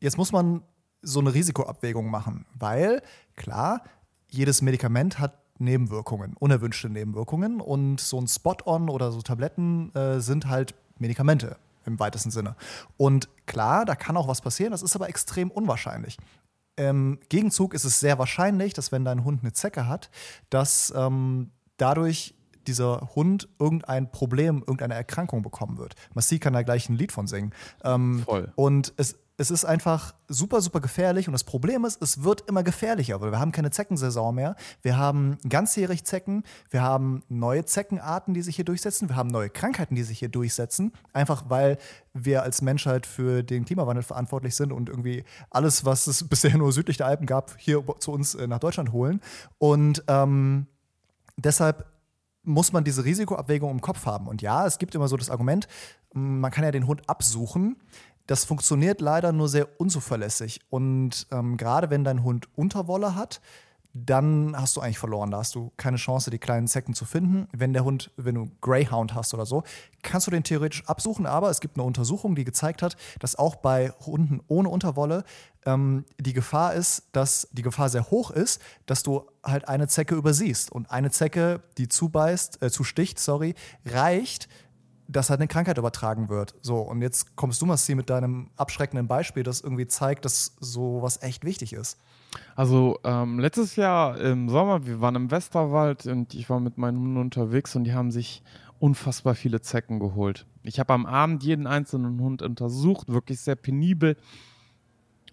jetzt 0.00 0.18
muss 0.18 0.30
man 0.32 0.62
so 1.06 1.20
eine 1.20 1.32
Risikoabwägung 1.32 2.10
machen, 2.10 2.46
weil 2.58 3.02
klar, 3.36 3.82
jedes 4.28 4.62
Medikament 4.62 5.18
hat 5.18 5.38
Nebenwirkungen, 5.58 6.34
unerwünschte 6.38 6.90
Nebenwirkungen 6.90 7.60
und 7.60 8.00
so 8.00 8.20
ein 8.20 8.28
Spot-on 8.28 8.90
oder 8.90 9.12
so 9.12 9.22
Tabletten 9.22 9.94
äh, 9.94 10.20
sind 10.20 10.46
halt 10.46 10.74
Medikamente 10.98 11.56
im 11.86 11.98
weitesten 11.98 12.30
Sinne. 12.30 12.56
Und 12.96 13.28
klar, 13.46 13.84
da 13.84 13.94
kann 13.94 14.16
auch 14.16 14.28
was 14.28 14.40
passieren, 14.40 14.72
das 14.72 14.82
ist 14.82 14.96
aber 14.96 15.08
extrem 15.08 15.50
unwahrscheinlich. 15.50 16.18
Im 16.76 17.18
Gegenzug 17.30 17.72
ist 17.72 17.84
es 17.84 18.00
sehr 18.00 18.18
wahrscheinlich, 18.18 18.74
dass 18.74 18.92
wenn 18.92 19.04
dein 19.04 19.24
Hund 19.24 19.40
eine 19.42 19.52
Zecke 19.52 19.86
hat, 19.86 20.10
dass 20.50 20.92
ähm, 20.94 21.50
dadurch 21.78 22.34
dieser 22.66 23.10
Hund 23.14 23.48
irgendein 23.58 24.10
Problem, 24.10 24.58
irgendeine 24.58 24.94
Erkrankung 24.94 25.42
bekommen 25.42 25.78
wird. 25.78 25.94
Massi 26.14 26.38
kann 26.38 26.52
da 26.52 26.62
gleich 26.62 26.88
ein 26.88 26.96
Lied 26.96 27.12
von 27.12 27.26
singen. 27.26 27.52
Ähm, 27.84 28.22
Voll. 28.24 28.52
Und 28.56 28.92
es, 28.96 29.16
es 29.38 29.50
ist 29.50 29.64
einfach 29.64 30.14
super, 30.28 30.60
super 30.60 30.80
gefährlich. 30.80 31.28
Und 31.28 31.32
das 31.32 31.44
Problem 31.44 31.84
ist, 31.84 32.00
es 32.00 32.22
wird 32.22 32.42
immer 32.48 32.62
gefährlicher, 32.62 33.20
weil 33.20 33.32
wir 33.32 33.38
haben 33.38 33.52
keine 33.52 33.70
Zeckensaison 33.70 34.34
mehr. 34.34 34.56
Wir 34.82 34.96
haben 34.96 35.38
ganzjährig 35.48 36.04
Zecken. 36.04 36.42
Wir 36.70 36.82
haben 36.82 37.22
neue 37.28 37.64
Zeckenarten, 37.64 38.32
die 38.32 38.42
sich 38.42 38.56
hier 38.56 38.64
durchsetzen. 38.64 39.08
Wir 39.08 39.16
haben 39.16 39.28
neue 39.28 39.50
Krankheiten, 39.50 39.94
die 39.94 40.04
sich 40.04 40.18
hier 40.18 40.30
durchsetzen. 40.30 40.92
Einfach 41.12 41.44
weil 41.48 41.76
wir 42.14 42.42
als 42.42 42.62
Menschheit 42.62 43.06
für 43.06 43.42
den 43.42 43.66
Klimawandel 43.66 44.02
verantwortlich 44.02 44.56
sind 44.56 44.72
und 44.72 44.88
irgendwie 44.88 45.24
alles, 45.50 45.84
was 45.84 46.06
es 46.06 46.26
bisher 46.28 46.56
nur 46.56 46.72
südlich 46.72 46.96
der 46.96 47.06
Alpen 47.06 47.26
gab, 47.26 47.56
hier 47.58 47.84
zu 47.98 48.12
uns 48.12 48.34
äh, 48.34 48.46
nach 48.46 48.58
Deutschland 48.58 48.92
holen. 48.92 49.20
Und 49.58 50.02
ähm, 50.08 50.66
deshalb 51.36 51.86
muss 52.42 52.72
man 52.72 52.84
diese 52.84 53.04
Risikoabwägung 53.04 53.70
im 53.70 53.80
Kopf 53.80 54.06
haben. 54.06 54.28
Und 54.28 54.40
ja, 54.40 54.66
es 54.66 54.78
gibt 54.78 54.94
immer 54.94 55.08
so 55.08 55.16
das 55.16 55.30
Argument, 55.30 55.66
man 56.12 56.50
kann 56.50 56.64
ja 56.64 56.70
den 56.70 56.86
Hund 56.86 57.02
absuchen. 57.08 57.76
Das 58.26 58.44
funktioniert 58.44 59.00
leider 59.00 59.32
nur 59.32 59.48
sehr 59.48 59.80
unzuverlässig. 59.80 60.60
Und 60.68 61.26
ähm, 61.30 61.56
gerade 61.56 61.90
wenn 61.90 62.04
dein 62.04 62.22
Hund 62.22 62.48
Unterwolle 62.56 63.14
hat, 63.14 63.40
dann 64.04 64.54
hast 64.54 64.76
du 64.76 64.80
eigentlich 64.80 64.98
verloren. 64.98 65.30
Da 65.30 65.38
hast 65.38 65.54
du 65.54 65.72
keine 65.76 65.96
Chance, 65.96 66.30
die 66.30 66.38
kleinen 66.38 66.68
Zecken 66.68 66.92
zu 66.92 67.04
finden. 67.04 67.48
Wenn 67.52 67.72
der 67.72 67.84
Hund, 67.84 68.10
wenn 68.16 68.34
du 68.34 68.50
Greyhound 68.60 69.14
hast 69.14 69.32
oder 69.32 69.46
so, 69.46 69.62
kannst 70.02 70.26
du 70.26 70.30
den 70.30 70.44
theoretisch 70.44 70.84
absuchen, 70.86 71.24
aber 71.24 71.48
es 71.48 71.60
gibt 71.60 71.76
eine 71.76 71.84
Untersuchung, 71.84 72.34
die 72.34 72.44
gezeigt 72.44 72.82
hat, 72.82 72.96
dass 73.20 73.36
auch 73.36 73.56
bei 73.56 73.90
Hunden 74.04 74.40
ohne 74.48 74.68
Unterwolle 74.68 75.24
ähm, 75.64 76.04
die 76.18 76.34
Gefahr 76.34 76.74
ist, 76.74 77.04
dass 77.12 77.48
die 77.52 77.62
Gefahr 77.62 77.88
sehr 77.88 78.10
hoch 78.10 78.30
ist, 78.30 78.60
dass 78.84 79.02
du 79.02 79.26
halt 79.42 79.68
eine 79.68 79.88
Zecke 79.88 80.14
übersiehst. 80.14 80.70
Und 80.70 80.90
eine 80.90 81.10
Zecke, 81.10 81.62
die 81.78 81.88
zubeißt, 81.88 82.62
äh, 82.62 82.70
zusticht, 82.70 83.18
sorry, 83.18 83.54
reicht, 83.86 84.48
dass 85.08 85.30
halt 85.30 85.40
eine 85.40 85.48
Krankheit 85.48 85.78
übertragen 85.78 86.28
wird. 86.28 86.54
So, 86.62 86.78
und 86.78 87.02
jetzt 87.02 87.36
kommst 87.36 87.62
du, 87.62 87.66
Massi, 87.66 87.94
mit 87.94 88.10
deinem 88.10 88.50
abschreckenden 88.56 89.06
Beispiel, 89.06 89.42
das 89.42 89.60
irgendwie 89.60 89.86
zeigt, 89.86 90.24
dass 90.24 90.56
sowas 90.60 91.22
echt 91.22 91.44
wichtig 91.44 91.72
ist. 91.72 91.98
Also 92.54 92.98
ähm, 93.04 93.38
letztes 93.38 93.76
Jahr 93.76 94.18
im 94.20 94.48
Sommer, 94.48 94.86
wir 94.86 95.00
waren 95.00 95.14
im 95.14 95.30
Westerwald 95.30 96.06
und 96.06 96.34
ich 96.34 96.50
war 96.50 96.60
mit 96.60 96.76
meinen 96.78 96.98
Hunden 96.98 97.16
unterwegs 97.16 97.76
und 97.76 97.84
die 97.84 97.94
haben 97.94 98.10
sich 98.10 98.42
unfassbar 98.78 99.34
viele 99.34 99.60
Zecken 99.60 100.00
geholt. 100.00 100.46
Ich 100.62 100.78
habe 100.78 100.92
am 100.92 101.06
Abend 101.06 101.42
jeden 101.44 101.66
einzelnen 101.66 102.20
Hund 102.20 102.42
untersucht, 102.42 103.08
wirklich 103.08 103.40
sehr 103.40 103.56
penibel 103.56 104.16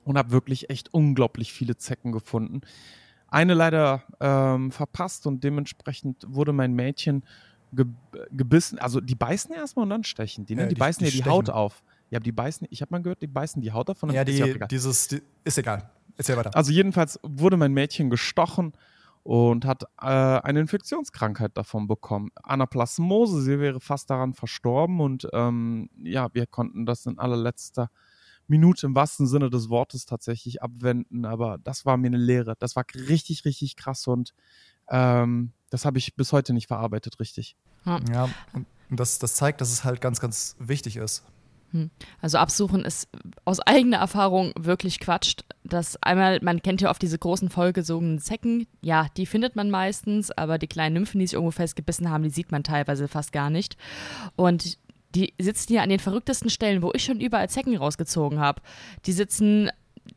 und 0.06 0.18
habe 0.18 0.32
wirklich 0.32 0.70
echt 0.70 0.94
unglaublich 0.94 1.52
viele 1.52 1.78
Zecken 1.78 2.12
gefunden. 2.12 2.62
Eine 3.28 3.56
leider 3.56 4.04
ähm, 4.20 4.72
verpasst 4.72 5.26
und 5.26 5.44
dementsprechend 5.44 6.26
wurde 6.28 6.54
mein 6.54 6.74
Mädchen 6.74 7.24
ge 7.76 7.86
gebissen. 8.32 8.80
Also 8.80 9.00
die 9.02 9.16
beißen 9.16 9.54
erstmal 9.54 9.84
und 9.84 9.90
dann 9.90 10.04
stechen 10.04 10.46
die. 10.46 10.56
Ne? 10.56 10.64
Ja, 10.64 10.68
die, 10.68 10.76
die- 10.76 10.80
beißen 10.80 11.06
die 11.06 11.18
ja 11.18 11.24
die. 11.24 11.30
Haut 11.30 11.50
auf. 11.50 11.84
Ja, 12.10 12.20
die 12.20 12.32
beißen, 12.32 12.68
ich 12.70 12.82
habe 12.82 12.92
mal 12.92 13.02
gehört, 13.02 13.22
die 13.24 13.28
beißen 13.28 13.62
die 13.62 13.72
Haut 13.72 13.90
davon. 13.90 14.12
Ja, 14.12 14.22
ist 14.22 14.40
auch 14.42 14.46
die, 14.46 14.52
egal. 14.52 14.68
dieses, 14.68 15.08
die, 15.08 15.22
ist 15.44 15.58
egal. 15.58 15.90
Erzähl 16.16 16.38
weiter. 16.38 16.56
Also 16.56 16.72
jedenfalls 16.72 17.20
wurde 17.24 17.58
mein 17.58 17.74
Mädchen 17.74 18.12
gestochen 18.12 18.74
und 19.24 19.66
hat 19.66 19.84
äh, 20.00 20.06
eine 20.06 20.60
Infektionskrankheit 20.60 21.58
davon 21.58 21.88
bekommen. 21.88 22.30
Anaplasmose, 22.44 23.42
sie 23.42 23.60
wäre 23.60 23.80
fast 23.80 24.10
daran 24.12 24.34
verstorben 24.36 25.00
und 25.00 25.28
ähm, 25.34 25.90
ja, 26.04 26.28
wir 26.34 26.46
konnten 26.46 26.86
das 26.86 27.06
in 27.08 27.18
allerletzter 27.18 27.90
Minute 28.48 28.86
im 28.86 28.94
wahrsten 28.94 29.26
Sinne 29.26 29.50
des 29.50 29.70
Wortes 29.70 30.06
tatsächlich 30.06 30.62
abwenden, 30.62 31.26
aber 31.26 31.58
das 31.64 31.86
war 31.86 31.98
mir 31.98 32.08
eine 32.08 32.18
Lehre. 32.18 32.56
Das 32.60 32.76
war 32.76 32.84
richtig, 33.08 33.46
richtig 33.46 33.76
krass 33.76 34.06
und 34.06 34.36
ähm, 34.90 35.54
das 35.74 35.86
habe 35.86 35.98
ich 35.98 36.16
bis 36.16 36.32
heute 36.32 36.54
nicht 36.54 36.68
verarbeitet, 36.68 37.20
richtig. 37.20 37.56
Ja, 37.86 38.30
und 38.54 38.68
das, 38.92 39.18
das 39.18 39.34
zeigt, 39.34 39.60
dass 39.60 39.72
es 39.72 39.84
halt 39.84 40.02
ganz, 40.02 40.20
ganz 40.20 40.56
wichtig 40.60 40.98
ist. 40.98 41.24
Also 42.22 42.38
absuchen 42.38 42.86
ist 42.86 43.10
aus 43.46 43.60
eigener 43.60 43.98
Erfahrung 43.98 44.54
wirklich 44.56 45.00
Quatsch. 45.00 45.38
Das 45.64 45.98
einmal, 46.04 46.40
man 46.44 46.62
kennt 46.62 46.82
ja 46.82 46.92
oft 46.92 47.02
diese 47.02 47.18
großen 47.18 47.50
vollgesogenen 47.50 48.20
Zecken. 48.20 48.68
Ja, 48.82 49.08
die 49.18 49.26
findet 49.26 49.56
man 49.56 49.72
meistens, 49.72 50.30
aber 50.30 50.60
die 50.60 50.68
kleinen 50.68 50.94
Nymphen, 50.94 51.20
die 51.20 51.26
sich 51.26 51.34
irgendwo 51.34 51.50
festgebissen 51.50 52.12
haben, 52.12 52.24
die 52.24 52.30
sieht 52.30 52.52
man 52.52 52.64
teilweise 52.64 53.08
fast 53.08 53.32
gar 53.32 53.50
nicht. 53.50 53.76
Und 54.36 54.78
die 55.16 55.34
sitzen 55.42 55.74
ja 55.74 55.82
an 55.82 55.90
den 55.90 56.00
verrücktesten 56.00 56.52
Stellen, 56.52 56.84
wo 56.84 56.92
ich 56.94 57.04
schon 57.04 57.20
überall 57.20 57.50
Zecken 57.50 57.76
rausgezogen 57.76 58.40
habe. 58.40 58.62
Die 59.06 59.12
sitzen 59.12 59.72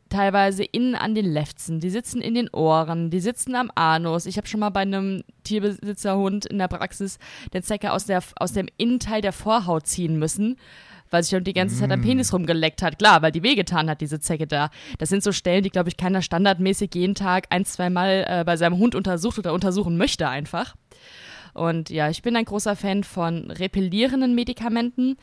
teilweise 0.09 0.63
innen 0.63 0.95
an 0.95 1.15
den 1.15 1.25
Lefzen, 1.25 1.79
die 1.79 1.89
sitzen 1.89 2.21
in 2.21 2.35
den 2.35 2.49
Ohren, 2.49 3.09
die 3.09 3.19
sitzen 3.19 3.55
am 3.55 3.71
Anus. 3.75 4.25
Ich 4.25 4.37
habe 4.37 4.47
schon 4.47 4.59
mal 4.59 4.69
bei 4.69 4.81
einem 4.81 5.23
Tierbesitzerhund 5.43 6.45
in 6.45 6.57
der 6.57 6.67
Praxis 6.67 7.19
den 7.53 7.63
Zecke 7.63 7.91
aus, 7.91 8.05
der, 8.05 8.21
aus 8.37 8.53
dem 8.53 8.67
Innenteil 8.77 9.21
der 9.21 9.33
Vorhaut 9.33 9.87
ziehen 9.87 10.17
müssen, 10.17 10.57
weil 11.09 11.23
sich 11.23 11.41
die 11.43 11.53
ganze 11.53 11.77
Zeit 11.77 11.91
am 11.91 12.01
Penis 12.01 12.33
rumgeleckt 12.33 12.81
hat. 12.81 12.99
Klar, 12.99 13.21
weil 13.21 13.31
die 13.31 13.43
wehgetan 13.43 13.89
hat, 13.89 14.01
diese 14.01 14.19
Zecke 14.19 14.47
da. 14.47 14.69
Das 14.97 15.09
sind 15.09 15.23
so 15.23 15.31
Stellen, 15.31 15.63
die, 15.63 15.69
glaube 15.69 15.89
ich, 15.89 15.97
keiner 15.97 16.21
standardmäßig 16.21 16.91
jeden 16.93 17.15
Tag 17.15 17.47
ein, 17.49 17.65
zwei 17.65 17.89
Mal 17.89 18.25
äh, 18.27 18.43
bei 18.43 18.57
seinem 18.57 18.77
Hund 18.77 18.95
untersucht 18.95 19.39
oder 19.39 19.53
untersuchen 19.53 19.97
möchte 19.97 20.27
einfach. 20.27 20.75
Und 21.53 21.89
ja, 21.89 22.09
ich 22.09 22.21
bin 22.21 22.35
ein 22.35 22.45
großer 22.45 22.75
Fan 22.75 23.03
von 23.03 23.49
repellierenden 23.49 24.35
Medikamenten. 24.35 25.17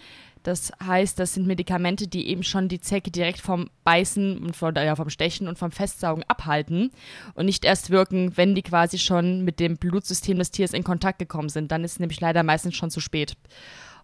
Das 0.45 0.73
heißt, 0.85 1.19
das 1.19 1.33
sind 1.33 1.47
Medikamente, 1.47 2.07
die 2.07 2.29
eben 2.29 2.43
schon 2.43 2.69
die 2.69 2.79
Zecke 2.79 3.11
direkt 3.11 3.41
vom 3.41 3.71
Beißen 3.83 4.39
und 4.39 4.55
von, 4.55 4.75
ja, 4.75 4.95
vom 4.95 5.09
Stechen 5.09 5.49
und 5.49 5.59
vom 5.59 5.71
Festsaugen 5.71 6.23
abhalten 6.29 6.91
und 7.33 7.47
nicht 7.47 7.65
erst 7.65 7.89
wirken, 7.89 8.37
wenn 8.37 8.55
die 8.55 8.63
quasi 8.63 8.99
schon 8.99 9.43
mit 9.43 9.59
dem 9.59 9.79
Blutsystem 9.79 10.39
des 10.39 10.51
Tieres 10.51 10.75
in 10.75 10.85
Kontakt 10.85 11.19
gekommen 11.19 11.49
sind. 11.49 11.73
Dann 11.73 11.83
ist 11.83 11.93
es 11.93 11.99
nämlich 11.99 12.21
leider 12.21 12.43
meistens 12.43 12.77
schon 12.77 12.91
zu 12.91 13.01
spät. 13.01 13.39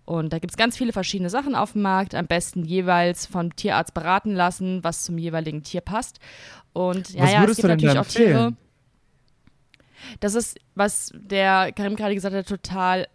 Und 0.07 0.33
da 0.33 0.39
gibt 0.39 0.53
es 0.53 0.57
ganz 0.57 0.79
viele 0.79 0.95
verschiedene 0.95 1.29
Sachen 1.29 1.55
auf 1.55 1.73
dem 1.73 1.83
Markt. 1.83 2.15
Am 2.15 2.27
besten 2.27 2.65
jeweils 2.65 3.27
vom 3.27 3.55
Tierarzt 3.55 3.93
beraten 3.93 4.35
lassen, 4.35 4.83
was 4.83 5.05
zum 5.05 5.19
jeweiligen 5.19 5.63
Tier 5.63 5.83
passt. 5.83 6.21
Und 6.73 7.11
ja, 7.11 7.23
Was 7.23 7.33
ja, 7.33 7.45
es 7.45 7.57
gibt 7.57 7.69
natürlich 7.69 7.99
auch 7.99 8.07
Tiere. 8.07 8.55
Das 10.21 10.35
ist, 10.35 10.59
was 10.75 11.13
der 11.15 11.73
Karim 11.73 11.97
gerade 11.97 12.15
gesagt 12.15 12.35
hat, 12.35 12.49
total 12.49 13.09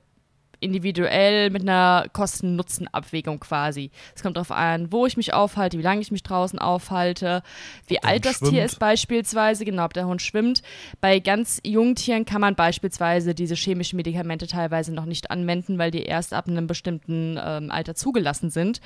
individuell 0.59 1.50
mit 1.50 1.62
einer 1.62 2.07
Kosten-Nutzen-Abwägung 2.13 3.39
quasi. 3.39 3.91
Es 4.15 4.24
kommt 4.24 4.38
darauf 4.38 4.51
an, 4.51 4.91
wo 4.91 5.05
ich 5.05 5.17
mich 5.17 5.33
aufhalte, 5.33 5.77
wie 5.77 5.83
lange 5.83 6.01
ich 6.01 6.12
mich 6.12 6.24
draußen 6.24 6.59
aufhalte, 6.59 7.43
wie 7.88 8.01
alt 8.03 8.25
das 8.25 8.39
Tier 8.39 8.50
schwimmt. 8.50 8.65
ist 8.65 8.79
beispielsweise, 8.79 9.65
genau, 9.65 9.85
ob 9.85 9.93
der 9.93 10.07
Hund 10.07 10.21
schwimmt. 10.21 10.62
Bei 11.01 11.19
ganz 11.19 11.62
jungen 11.65 11.95
Tieren 11.95 12.25
kann 12.25 12.41
man 12.41 12.55
beispielsweise 12.55 13.35
diese 13.35 13.55
chemischen 13.55 13.97
Medikamente 13.97 14.47
teilweise 14.47 14.93
noch 14.93 15.05
nicht 15.05 15.31
anwenden, 15.31 15.77
weil 15.77 15.91
die 15.91 16.03
erst 16.03 16.33
ab 16.33 16.47
einem 16.47 16.67
bestimmten 16.67 17.39
ähm, 17.43 17.71
Alter 17.71 17.95
zugelassen 17.95 18.50
sind. 18.50 18.81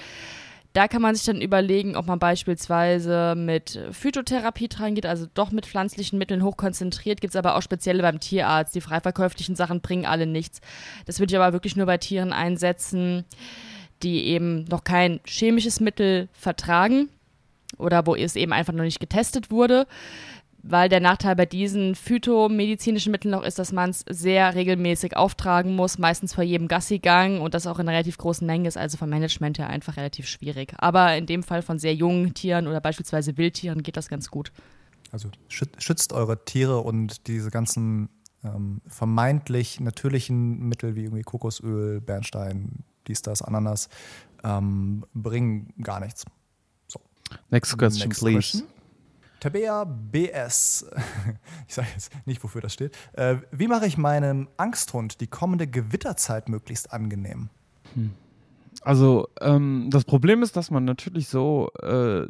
Da 0.73 0.87
kann 0.87 1.01
man 1.01 1.15
sich 1.15 1.25
dann 1.25 1.41
überlegen, 1.41 1.95
ob 1.95 2.05
man 2.05 2.19
beispielsweise 2.19 3.33
mit 3.35 3.79
Phytotherapie 3.91 4.67
dran 4.67 4.93
geht, 4.93 5.07
also 5.07 5.25
doch 5.33 5.51
mit 5.51 5.65
pflanzlichen 5.65 6.19
Mitteln 6.19 6.43
hochkonzentriert. 6.43 7.21
Gibt 7.21 7.33
es 7.33 7.35
aber 7.35 7.55
auch 7.55 7.63
spezielle 7.63 8.03
beim 8.03 8.19
Tierarzt. 8.19 8.75
Die 8.75 8.81
frei 8.81 9.01
verkäuflichen 9.01 9.55
Sachen 9.55 9.81
bringen 9.81 10.05
alle 10.05 10.27
nichts. 10.27 10.61
Das 11.07 11.19
würde 11.19 11.33
ich 11.33 11.39
aber 11.39 11.53
wirklich 11.53 11.75
nur 11.75 11.87
bei 11.87 11.97
Tieren 11.97 12.33
einsetzen, 12.33 13.25
die 14.03 14.27
eben 14.27 14.65
noch 14.65 14.83
kein 14.83 15.19
chemisches 15.25 15.79
Mittel 15.79 16.29
vertragen 16.33 17.09
oder 17.77 18.05
wo 18.05 18.15
es 18.15 18.35
eben 18.35 18.53
einfach 18.53 18.73
noch 18.73 18.83
nicht 18.83 18.99
getestet 18.99 19.49
wurde. 19.49 19.87
Weil 20.61 20.89
der 20.89 20.99
Nachteil 20.99 21.35
bei 21.37 21.45
diesen 21.45 21.95
phytomedizinischen 21.95 23.11
Mitteln 23.11 23.31
noch 23.31 23.43
ist, 23.43 23.59
dass 23.59 23.71
man 23.71 23.91
es 23.91 24.03
sehr 24.09 24.55
regelmäßig 24.55 25.15
auftragen 25.15 25.75
muss, 25.75 25.97
meistens 25.97 26.33
vor 26.33 26.43
jedem 26.43 26.67
Gassigang 26.67 27.39
und 27.39 27.53
das 27.53 27.65
auch 27.65 27.79
in 27.79 27.87
einer 27.87 27.93
relativ 27.93 28.17
großen 28.17 28.45
Menge 28.45 28.67
ist, 28.67 28.75
also 28.77 28.97
vom 28.97 29.09
Management 29.09 29.57
her 29.57 29.69
einfach 29.69 29.95
relativ 29.95 30.27
schwierig. 30.27 30.73
Aber 30.77 31.15
in 31.15 31.25
dem 31.25 31.43
Fall 31.43 31.61
von 31.61 31.79
sehr 31.79 31.95
jungen 31.95 32.33
Tieren 32.33 32.67
oder 32.67 32.81
beispielsweise 32.81 33.37
Wildtieren 33.37 33.83
geht 33.83 33.95
das 33.95 34.09
ganz 34.09 34.29
gut. 34.29 34.51
Also 35.11 35.29
schüt- 35.49 35.79
schützt 35.81 36.11
eure 36.11 36.43
Tiere 36.43 36.79
und 36.79 37.27
diese 37.27 37.51
ganzen 37.51 38.09
ähm, 38.43 38.81
vermeintlich 38.85 39.79
natürlichen 39.79 40.59
Mittel 40.67 40.95
wie 40.95 41.03
irgendwie 41.05 41.23
Kokosöl, 41.23 42.01
Bernstein, 42.01 42.83
dies, 43.07 43.21
das, 43.21 43.41
Ananas 43.41 43.89
ähm, 44.43 45.05
bringen 45.13 45.73
gar 45.81 45.99
nichts. 45.99 46.25
Next 47.49 47.77
question, 47.77 48.09
Next 48.09 48.19
please. 48.19 48.33
question. 48.35 48.78
Tabea 49.39 49.85
BS. 49.85 50.89
Ich 51.67 51.75
sage 51.75 51.87
jetzt 51.93 52.11
nicht, 52.25 52.43
wofür 52.43 52.61
das 52.61 52.73
steht. 52.73 52.97
Äh, 53.13 53.37
wie 53.51 53.67
mache 53.67 53.85
ich 53.85 53.97
meinem 53.97 54.47
Angsthund 54.57 55.21
die 55.21 55.27
kommende 55.27 55.67
Gewitterzeit 55.67 56.49
möglichst 56.49 56.91
angenehm? 56.91 57.49
Also 58.81 59.27
ähm, 59.41 59.89
das 59.91 60.05
Problem 60.05 60.41
ist, 60.41 60.55
dass 60.55 60.71
man 60.71 60.85
natürlich 60.85 61.27
so 61.27 61.69
äh, 61.81 62.27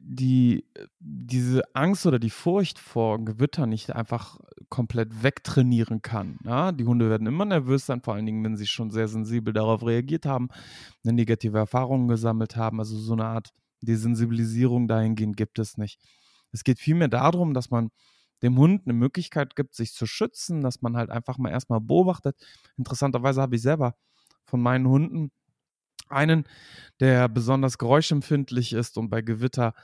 die, 0.00 0.64
diese 1.00 1.62
Angst 1.74 2.06
oder 2.06 2.18
die 2.18 2.30
Furcht 2.30 2.78
vor 2.78 3.24
Gewitter 3.24 3.66
nicht 3.66 3.94
einfach 3.94 4.38
komplett 4.68 5.22
wegtrainieren 5.22 6.02
kann. 6.02 6.38
Ja? 6.44 6.72
Die 6.72 6.84
Hunde 6.84 7.10
werden 7.10 7.26
immer 7.26 7.44
nervös 7.44 7.86
sein, 7.86 8.02
vor 8.02 8.14
allen 8.14 8.26
Dingen, 8.26 8.44
wenn 8.44 8.56
sie 8.56 8.66
schon 8.66 8.90
sehr 8.90 9.08
sensibel 9.08 9.52
darauf 9.52 9.84
reagiert 9.84 10.26
haben, 10.26 10.48
eine 11.04 11.12
negative 11.12 11.58
Erfahrung 11.58 12.08
gesammelt 12.08 12.56
haben. 12.56 12.78
Also 12.78 12.96
so 12.96 13.14
eine 13.14 13.24
Art 13.24 13.52
Desensibilisierung 13.82 14.88
dahingehend 14.88 15.36
gibt 15.36 15.58
es 15.58 15.76
nicht. 15.78 16.00
Es 16.52 16.64
geht 16.64 16.78
vielmehr 16.78 17.08
darum, 17.08 17.54
dass 17.54 17.70
man 17.70 17.90
dem 18.42 18.58
Hund 18.58 18.82
eine 18.84 18.92
Möglichkeit 18.94 19.56
gibt, 19.56 19.74
sich 19.74 19.92
zu 19.92 20.06
schützen, 20.06 20.60
dass 20.60 20.82
man 20.82 20.96
halt 20.96 21.10
einfach 21.10 21.38
mal 21.38 21.50
erstmal 21.50 21.80
beobachtet. 21.80 22.36
Interessanterweise 22.76 23.40
habe 23.40 23.56
ich 23.56 23.62
selber 23.62 23.94
von 24.44 24.60
meinen 24.60 24.86
Hunden 24.88 25.30
einen, 26.08 26.44
der 27.00 27.28
besonders 27.28 27.78
geräuschempfindlich 27.78 28.72
ist 28.72 28.98
und 28.98 29.10
bei 29.10 29.22
Gewitter 29.22 29.74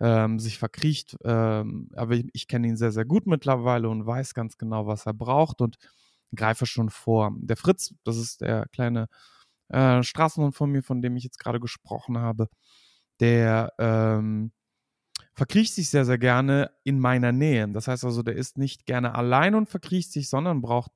ähm, 0.00 0.38
sich 0.38 0.58
verkriecht. 0.58 1.16
Ähm, 1.24 1.88
aber 1.94 2.14
ich, 2.14 2.26
ich 2.32 2.48
kenne 2.48 2.68
ihn 2.68 2.76
sehr, 2.76 2.92
sehr 2.92 3.04
gut 3.04 3.26
mittlerweile 3.26 3.88
und 3.88 4.06
weiß 4.06 4.34
ganz 4.34 4.58
genau, 4.58 4.86
was 4.86 5.06
er 5.06 5.14
braucht 5.14 5.60
und 5.60 5.76
greife 6.34 6.66
schon 6.66 6.90
vor. 6.90 7.32
Der 7.38 7.56
Fritz, 7.56 7.94
das 8.04 8.16
ist 8.16 8.40
der 8.40 8.66
kleine 8.72 9.08
äh, 9.68 10.02
Straßenhund 10.02 10.54
von 10.54 10.70
mir, 10.70 10.82
von 10.82 11.02
dem 11.02 11.16
ich 11.16 11.24
jetzt 11.24 11.38
gerade 11.38 11.60
gesprochen 11.60 12.18
habe, 12.18 12.48
der 13.20 13.72
ähm, 13.78 14.52
verkriecht 15.34 15.74
sich 15.74 15.90
sehr, 15.90 16.04
sehr 16.04 16.18
gerne 16.18 16.70
in 16.84 16.98
meiner 16.98 17.32
Nähe. 17.32 17.68
Das 17.68 17.88
heißt 17.88 18.04
also, 18.04 18.22
der 18.22 18.36
ist 18.36 18.58
nicht 18.58 18.86
gerne 18.86 19.14
allein 19.14 19.54
und 19.54 19.68
verkriecht 19.68 20.12
sich, 20.12 20.28
sondern 20.28 20.60
braucht 20.60 20.92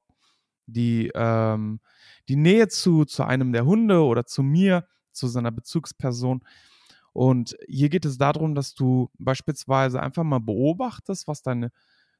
die, 0.66 1.10
ähm, 1.14 1.80
die 2.28 2.36
Nähe 2.36 2.68
zu, 2.68 3.04
zu 3.04 3.24
einem 3.24 3.52
der 3.52 3.66
Hunde 3.66 4.02
oder 4.02 4.26
zu 4.26 4.42
mir, 4.42 4.86
zu 5.12 5.28
seiner 5.28 5.52
Bezugsperson. 5.52 6.42
Und 7.12 7.56
hier 7.68 7.90
geht 7.90 8.04
es 8.04 8.18
darum, 8.18 8.54
dass 8.54 8.74
du 8.74 9.10
beispielsweise 9.18 10.02
einfach 10.02 10.24
mal 10.24 10.40
beobachtest, 10.40 11.28
was 11.28 11.42
deine, 11.42 11.70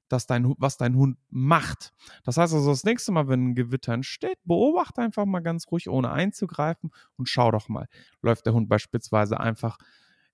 dass 0.09 0.27
dein, 0.27 0.55
was 0.59 0.77
dein 0.77 0.97
Hund 0.97 1.19
macht. 1.31 1.93
Das 2.25 2.37
heißt 2.37 2.55
also, 2.55 2.71
das 2.71 2.85
nächste 2.85 3.13
Mal, 3.13 3.29
wenn 3.29 3.51
ein 3.51 3.55
Gewitter 3.55 3.93
entsteht, 3.93 4.39
beobachte 4.45 5.03
einfach 5.03 5.25
mal 5.25 5.41
ganz 5.41 5.67
ruhig, 5.71 5.89
ohne 5.89 6.11
einzugreifen 6.13 6.91
und 7.17 7.29
schau 7.29 7.51
doch 7.51 7.69
mal. 7.69 7.87
Läuft 8.23 8.47
der 8.47 8.53
Hund 8.53 8.69
beispielsweise 8.69 9.41
einfach 9.41 9.79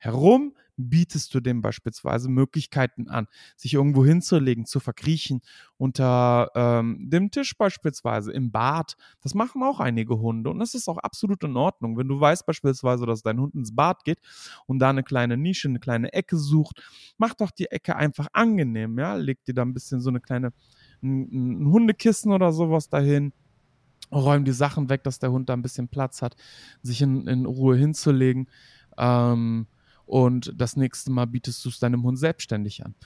herum, 0.01 0.55
bietest 0.77 1.35
du 1.35 1.41
dem 1.41 1.61
beispielsweise 1.61 2.29
Möglichkeiten 2.29 3.09
an, 3.09 3.27
sich 3.57 3.75
irgendwo 3.75 4.05
hinzulegen, 4.05 4.65
zu 4.65 4.81
verkriechen, 4.81 5.43
unter 5.77 6.51
ähm, 6.55 7.09
dem 7.11 7.31
Tisch 7.31 7.57
beispielsweise, 7.57 8.33
im 8.33 8.51
Bad. 8.51 8.97
Das 9.21 9.35
machen 9.35 9.63
auch 9.63 9.81
einige 9.81 10.19
Hunde 10.19 10.51
und 10.51 10.59
das 10.59 10.75
ist 10.75 10.89
auch 10.89 10.99
absolut 10.99 11.45
in 11.45 11.57
Ordnung. 11.57 11.99
Wenn 11.99 12.09
du 12.09 12.19
weißt 12.19 12.47
beispielsweise, 12.47 13.07
dass 13.07 13.23
dein 13.23 13.39
Hund 13.41 13.55
ins 13.55 13.75
Bad 13.75 14.05
geht 14.05 14.19
und 14.67 14.79
da 14.79 14.91
eine 14.91 15.03
kleine 15.03 15.37
Nische, 15.37 15.69
eine 15.69 15.81
kleine 15.81 16.13
Ecke 16.13 16.37
sucht, 16.37 16.83
mach 17.19 17.35
doch 17.35 17.51
die 17.51 17.71
Ecke 17.71 17.97
einfach 17.97 18.29
angenehm, 18.33 18.99
ja, 18.99 19.15
leg 19.15 19.45
dir 19.45 19.55
da 19.55 19.63
ein 19.63 19.75
bisschen 19.75 20.01
so 20.01 20.11
eine 20.11 20.21
kleine, 20.21 20.53
ein, 21.03 21.63
ein 21.63 21.71
Hundekissen 21.71 22.33
oder 22.33 22.53
sowas 22.53 22.89
dahin 22.89 23.33
räum 24.13 24.45
die 24.45 24.53
Sachen 24.53 24.89
weg, 24.89 25.05
dass 25.05 25.19
der 25.19 25.31
Hund 25.31 25.49
da 25.49 25.53
ein 25.53 25.63
bisschen 25.63 25.89
Platz 25.89 26.21
hat, 26.21 26.35
sich 26.83 27.01
in, 27.03 27.29
in 27.29 27.47
Ruhe 27.47 27.77
hinzulegen. 27.77 28.49
Ähm, 28.99 29.69
und 30.11 30.53
das 30.57 30.75
nächste 30.75 31.13
Mal 31.13 31.27
bietest 31.27 31.65
du 31.65 31.69
es 31.69 31.79
deinem 31.79 32.03
Hund 32.03 32.19
selbstständig 32.19 32.85
an. 32.85 32.97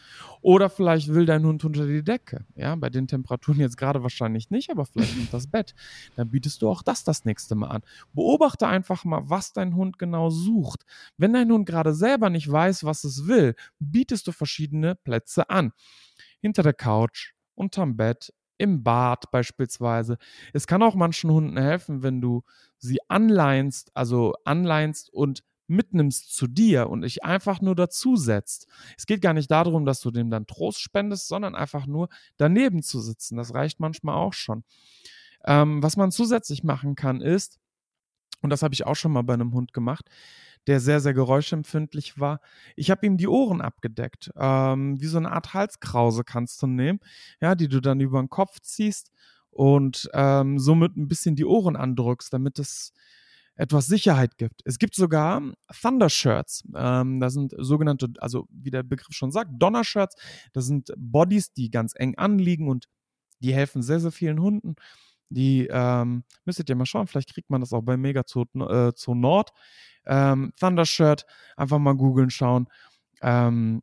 Oder 0.40 0.70
vielleicht 0.70 1.08
will 1.12 1.26
dein 1.26 1.44
Hund 1.44 1.62
unter 1.62 1.86
die 1.86 2.02
Decke. 2.02 2.46
Ja, 2.54 2.74
bei 2.76 2.88
den 2.88 3.06
Temperaturen 3.06 3.60
jetzt 3.60 3.76
gerade 3.76 4.02
wahrscheinlich 4.02 4.48
nicht, 4.48 4.70
aber 4.70 4.86
vielleicht 4.86 5.14
unter 5.18 5.32
das 5.32 5.46
Bett. 5.46 5.74
Dann 6.16 6.30
bietest 6.30 6.62
du 6.62 6.68
auch 6.70 6.80
das 6.80 7.04
das 7.04 7.26
nächste 7.26 7.56
Mal 7.56 7.66
an. 7.66 7.82
Beobachte 8.14 8.66
einfach 8.66 9.04
mal, 9.04 9.20
was 9.28 9.52
dein 9.52 9.74
Hund 9.74 9.98
genau 9.98 10.30
sucht. 10.30 10.86
Wenn 11.18 11.34
dein 11.34 11.52
Hund 11.52 11.66
gerade 11.66 11.92
selber 11.92 12.30
nicht 12.30 12.50
weiß, 12.50 12.84
was 12.84 13.04
es 13.04 13.26
will, 13.26 13.54
bietest 13.78 14.26
du 14.26 14.32
verschiedene 14.32 14.94
Plätze 14.94 15.50
an. 15.50 15.72
Hinter 16.40 16.62
der 16.62 16.72
Couch, 16.72 17.34
unterm 17.54 17.98
Bett, 17.98 18.32
im 18.56 18.82
Bad 18.82 19.30
beispielsweise. 19.30 20.16
Es 20.54 20.66
kann 20.66 20.82
auch 20.82 20.94
manchen 20.94 21.30
Hunden 21.30 21.58
helfen, 21.58 22.02
wenn 22.02 22.22
du 22.22 22.44
sie 22.78 22.98
anleinst, 23.08 23.90
also 23.94 24.32
anleinst 24.44 25.12
und 25.12 25.42
mitnimmst 25.66 26.34
zu 26.34 26.46
dir 26.46 26.88
und 26.90 27.02
dich 27.02 27.24
einfach 27.24 27.60
nur 27.60 27.74
dazusetzt. 27.74 28.66
Es 28.96 29.06
geht 29.06 29.22
gar 29.22 29.34
nicht 29.34 29.50
darum, 29.50 29.84
dass 29.84 30.00
du 30.00 30.10
dem 30.10 30.30
dann 30.30 30.46
Trost 30.46 30.80
spendest, 30.80 31.28
sondern 31.28 31.54
einfach 31.54 31.86
nur 31.86 32.08
daneben 32.36 32.82
zu 32.82 33.00
sitzen. 33.00 33.36
Das 33.36 33.54
reicht 33.54 33.80
manchmal 33.80 34.16
auch 34.16 34.32
schon. 34.32 34.64
Ähm, 35.44 35.82
was 35.82 35.96
man 35.96 36.10
zusätzlich 36.10 36.64
machen 36.64 36.94
kann, 36.94 37.20
ist, 37.20 37.58
und 38.42 38.50
das 38.50 38.62
habe 38.62 38.74
ich 38.74 38.86
auch 38.86 38.96
schon 38.96 39.12
mal 39.12 39.22
bei 39.22 39.34
einem 39.34 39.52
Hund 39.54 39.72
gemacht, 39.72 40.08
der 40.66 40.80
sehr, 40.80 41.00
sehr 41.00 41.14
geräuschempfindlich 41.14 42.18
war. 42.18 42.40
Ich 42.76 42.90
habe 42.90 43.06
ihm 43.06 43.16
die 43.16 43.28
Ohren 43.28 43.60
abgedeckt. 43.60 44.30
Ähm, 44.36 45.00
wie 45.00 45.06
so 45.06 45.18
eine 45.18 45.32
Art 45.32 45.54
Halskrause 45.54 46.24
kannst 46.24 46.62
du 46.62 46.66
nehmen, 46.66 47.00
ja, 47.40 47.54
die 47.54 47.68
du 47.68 47.80
dann 47.80 48.00
über 48.00 48.20
den 48.20 48.30
Kopf 48.30 48.60
ziehst 48.60 49.10
und 49.50 50.08
ähm, 50.14 50.58
somit 50.58 50.96
ein 50.96 51.08
bisschen 51.08 51.36
die 51.36 51.44
Ohren 51.44 51.76
andrückst, 51.76 52.32
damit 52.32 52.58
es 52.58 52.92
etwas 53.56 53.86
Sicherheit 53.86 54.36
gibt. 54.36 54.62
Es 54.64 54.78
gibt 54.78 54.94
sogar 54.94 55.42
Thunder 55.80 56.10
Shirts. 56.10 56.64
Ähm, 56.74 57.20
da 57.20 57.30
sind 57.30 57.54
sogenannte, 57.56 58.08
also 58.18 58.46
wie 58.50 58.70
der 58.70 58.82
Begriff 58.82 59.14
schon 59.14 59.30
sagt, 59.30 59.50
Donner 59.58 59.84
Shirts. 59.84 60.16
Das 60.52 60.66
sind 60.66 60.92
Bodies, 60.96 61.52
die 61.52 61.70
ganz 61.70 61.92
eng 61.96 62.16
anliegen 62.16 62.68
und 62.68 62.86
die 63.40 63.54
helfen 63.54 63.82
sehr, 63.82 64.00
sehr 64.00 64.12
vielen 64.12 64.40
Hunden. 64.40 64.74
Die 65.28 65.68
ähm, 65.70 66.24
müsstet 66.44 66.68
ihr 66.68 66.76
mal 66.76 66.86
schauen, 66.86 67.06
vielleicht 67.06 67.32
kriegt 67.32 67.50
man 67.50 67.60
das 67.60 67.72
auch 67.72 67.82
bei 67.82 67.96
Mega 67.96 68.22
Zoo, 68.26 68.44
äh, 68.54 68.92
Zoo 68.94 69.14
Nord. 69.14 69.50
Ähm, 70.06 70.52
Thunder 70.58 70.84
Shirt, 70.84 71.24
einfach 71.56 71.78
mal 71.78 71.94
googeln, 71.94 72.30
schauen. 72.30 72.68
Ähm, 73.22 73.82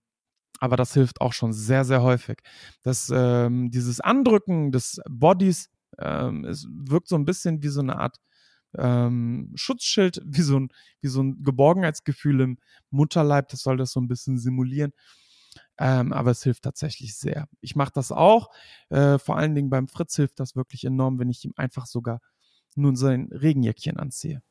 aber 0.60 0.76
das 0.76 0.94
hilft 0.94 1.22
auch 1.22 1.34
schon 1.34 1.54
sehr, 1.54 1.84
sehr 1.86 2.04
häufig. 2.04 2.38
Das, 2.84 3.12
ähm, 3.14 3.72
dieses 3.72 4.00
Andrücken 4.00 4.72
des 4.72 5.02
Bodies, 5.10 5.70
ähm, 5.98 6.46
es 6.46 6.68
wirkt 6.70 7.08
so 7.08 7.16
ein 7.16 7.26
bisschen 7.26 7.64
wie 7.64 7.70
so 7.70 7.82
eine 7.82 7.98
Art 7.98 8.18
ähm, 8.78 9.52
Schutzschild, 9.56 10.22
wie 10.26 10.42
so, 10.42 10.60
ein, 10.60 10.70
wie 11.02 11.08
so 11.08 11.22
ein 11.22 11.44
Geborgenheitsgefühl 11.44 12.42
im 12.42 12.58
Mutterleib. 12.90 13.50
Das 13.50 13.62
soll 13.62 13.78
das 13.78 13.92
so 13.92 14.00
ein 14.00 14.08
bisschen 14.08 14.38
simulieren. 14.38 14.94
Ähm, 15.78 16.14
aber 16.14 16.32
es 16.32 16.44
hilft 16.44 16.64
tatsächlich 16.64 17.18
sehr. 17.18 17.48
Ich 17.60 17.76
mache 17.76 17.92
das 17.94 18.12
auch. 18.12 18.50
Äh, 18.90 19.18
vor 19.20 19.38
allen 19.38 19.56
Dingen 19.56 19.70
beim 19.70 19.88
Fritz 19.88 20.16
hilft 20.16 20.40
das 20.40 20.56
wirklich 20.56 20.86
enorm, 20.86 21.20
wenn 21.20 21.30
ich 21.30 21.44
ihm 21.44 21.54
einfach 21.56 21.86
sogar 21.86 22.22
nun 22.76 22.96
sein 22.96 23.30
Regenjäckchen 23.32 23.98
anziehe. 23.98 24.42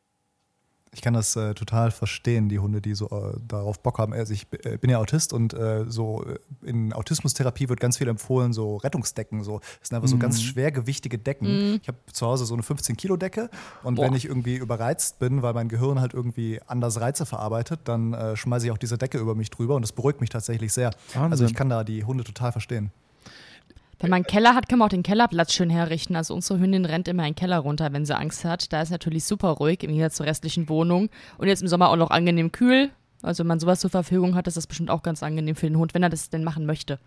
Ich 0.93 1.03
kann 1.03 1.15
das 1.15 1.37
äh, 1.37 1.55
total 1.55 1.93
verstehen, 1.93 2.49
die 2.49 2.59
Hunde, 2.59 2.81
die 2.81 2.95
so 2.95 3.09
äh, 3.11 3.39
darauf 3.47 3.81
Bock 3.81 3.99
haben. 3.99 4.13
Also 4.13 4.33
ich 4.33 4.49
äh, 4.65 4.77
bin 4.77 4.91
ja 4.91 4.99
Autist 4.99 5.33
und 5.33 5.55
äh, 5.55 5.85
so 5.89 6.25
äh, 6.25 6.69
in 6.69 6.93
Autismustherapie 6.93 7.69
wird 7.69 7.79
ganz 7.79 7.99
viel 7.99 8.09
empfohlen, 8.09 8.53
so 8.53 8.77
Rettungsdecken. 8.79 9.45
So. 9.45 9.61
Das 9.61 9.89
sind 9.89 9.97
einfach 9.97 10.09
mhm. 10.09 10.13
so 10.13 10.19
ganz 10.19 10.43
schwergewichtige 10.43 11.17
Decken. 11.17 11.47
Mhm. 11.47 11.79
Ich 11.81 11.87
habe 11.87 11.99
zu 12.13 12.27
Hause 12.27 12.45
so 12.45 12.55
eine 12.55 12.65
15-Kilo-Decke 12.65 13.51
und 13.85 13.97
Boah. 13.97 14.07
wenn 14.07 14.15
ich 14.15 14.25
irgendwie 14.25 14.57
überreizt 14.57 15.21
bin, 15.21 15.43
weil 15.43 15.55
mein 15.55 15.69
Gehirn 15.69 16.01
halt 16.01 16.13
irgendwie 16.13 16.61
anders 16.67 17.01
Reize 17.01 17.25
verarbeitet, 17.25 17.81
dann 17.85 18.13
äh, 18.13 18.37
schmeiße 18.37 18.67
ich 18.67 18.73
auch 18.73 18.79
diese 18.79 18.99
Decke 18.99 19.19
über 19.19 19.37
mich 19.37 19.51
drüber 19.51 19.77
und 19.77 19.83
das 19.83 19.93
beruhigt 19.93 20.21
mich 20.21 20.31
tatsächlich 20.31 20.73
sehr. 20.73 20.91
Wahnsinn. 21.15 21.31
Also 21.31 21.45
ich 21.45 21.55
kann 21.55 21.69
da 21.69 21.85
die 21.85 22.03
Hunde 22.03 22.25
total 22.25 22.51
verstehen. 22.51 22.91
Wenn 24.01 24.09
man 24.09 24.19
einen 24.19 24.27
Keller 24.27 24.55
hat, 24.55 24.67
kann 24.69 24.79
man 24.79 24.87
auch 24.87 24.91
den 24.91 25.03
Kellerplatz 25.03 25.53
schön 25.53 25.69
herrichten. 25.69 26.17
Also 26.17 26.35
unsere 26.35 26.59
Hündin 26.59 26.87
rennt 26.87 27.07
immer 27.07 27.25
in 27.25 27.35
den 27.35 27.37
Keller 27.37 27.59
runter, 27.59 27.93
wenn 27.93 28.07
sie 28.07 28.17
Angst 28.17 28.47
hat. 28.47 28.73
Da 28.73 28.81
ist 28.81 28.91
natürlich 28.91 29.25
super 29.25 29.49
ruhig 29.51 29.83
im 29.83 29.91
Gegensatz 29.91 30.15
zur 30.17 30.25
restlichen 30.25 30.71
Wohnung. 30.71 31.11
Und 31.37 31.49
jetzt 31.49 31.61
im 31.61 31.69
Sommer 31.69 31.91
auch 31.91 31.97
noch 31.97 32.11
angenehm 32.11 32.51
kühl. 32.51 32.91
Also 33.23 33.41
wenn 33.41 33.49
man 33.49 33.61
sowas 33.61 33.81
zur 33.81 33.91
Verfügung 33.91 34.35
hat, 34.35 34.47
ist 34.47 34.57
das 34.57 34.67
bestimmt 34.67 34.91
auch 34.91 35.03
ganz 35.03 35.23
angenehm 35.23 35.55
für 35.55 35.67
den 35.67 35.77
Hund, 35.77 35.93
wenn 35.93 36.03
er 36.03 36.09
das 36.09 36.31
denn 36.31 36.45
machen 36.45 36.65
möchte. 36.65 36.99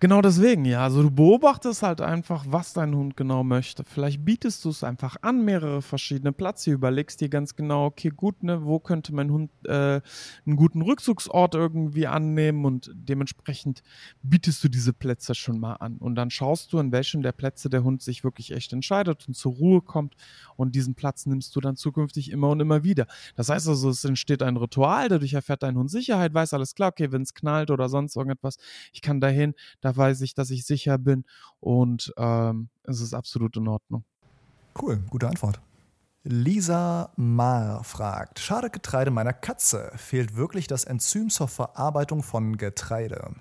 Genau 0.00 0.20
deswegen, 0.20 0.64
ja. 0.64 0.82
Also 0.82 1.02
du 1.02 1.10
beobachtest 1.10 1.82
halt 1.82 2.00
einfach, 2.00 2.44
was 2.48 2.72
dein 2.72 2.94
Hund 2.94 3.16
genau 3.16 3.44
möchte. 3.44 3.84
Vielleicht 3.84 4.24
bietest 4.24 4.64
du 4.64 4.70
es 4.70 4.84
einfach 4.84 5.16
an, 5.22 5.44
mehrere 5.44 5.82
verschiedene 5.82 6.32
Plätze, 6.32 6.70
überlegst 6.70 7.20
dir 7.20 7.28
ganz 7.28 7.56
genau, 7.56 7.86
okay, 7.86 8.10
gut, 8.10 8.42
ne, 8.42 8.64
wo 8.64 8.78
könnte 8.78 9.14
mein 9.14 9.30
Hund 9.30 9.50
äh, 9.64 10.00
einen 10.46 10.56
guten 10.56 10.82
Rückzugsort 10.82 11.54
irgendwie 11.54 12.06
annehmen 12.06 12.64
und 12.64 12.90
dementsprechend 12.94 13.82
bietest 14.22 14.62
du 14.64 14.68
diese 14.68 14.92
Plätze 14.92 15.34
schon 15.34 15.58
mal 15.58 15.74
an. 15.74 15.96
Und 15.98 16.14
dann 16.14 16.30
schaust 16.30 16.72
du, 16.72 16.78
in 16.78 16.92
welchem 16.92 17.22
der 17.22 17.32
Plätze 17.32 17.68
der 17.68 17.84
Hund 17.84 18.02
sich 18.02 18.24
wirklich 18.24 18.52
echt 18.52 18.72
entscheidet 18.72 19.26
und 19.28 19.34
zur 19.34 19.52
Ruhe 19.54 19.80
kommt. 19.82 20.14
Und 20.56 20.74
diesen 20.74 20.94
Platz 20.94 21.26
nimmst 21.26 21.54
du 21.56 21.60
dann 21.60 21.76
zukünftig 21.76 22.30
immer 22.30 22.48
und 22.50 22.60
immer 22.60 22.84
wieder. 22.84 23.06
Das 23.36 23.48
heißt 23.48 23.68
also, 23.68 23.90
es 23.90 24.04
entsteht 24.04 24.42
ein 24.42 24.56
Ritual, 24.56 25.08
dadurch 25.08 25.34
erfährt 25.34 25.62
dein 25.62 25.76
Hund 25.76 25.90
Sicherheit, 25.90 26.32
weiß 26.34 26.54
alles 26.54 26.74
klar, 26.74 26.90
okay, 26.90 27.10
wenn 27.12 27.22
es 27.22 27.34
knallt 27.34 27.70
oder 27.70 27.88
sonst 27.88 28.16
irgendetwas, 28.16 28.56
ich 28.92 29.02
kann 29.02 29.20
dahin, 29.20 29.54
da 29.80 29.96
weiß 29.96 30.20
ich, 30.22 30.34
dass 30.34 30.50
ich 30.50 30.64
sicher 30.64 30.98
bin 30.98 31.24
und 31.60 32.12
ähm, 32.16 32.68
es 32.84 33.00
ist 33.00 33.14
absolut 33.14 33.56
in 33.56 33.68
Ordnung. 33.68 34.04
Cool, 34.80 35.02
gute 35.10 35.28
Antwort. 35.28 35.60
Lisa 36.24 37.12
Maar 37.16 37.84
fragt: 37.84 38.40
Schade 38.40 38.70
Getreide 38.70 39.10
meiner 39.10 39.34
Katze. 39.34 39.92
Fehlt 39.96 40.36
wirklich 40.36 40.66
das 40.66 40.84
Enzym 40.84 41.28
zur 41.28 41.48
Verarbeitung 41.48 42.22
von 42.22 42.56
Getreide? 42.56 43.34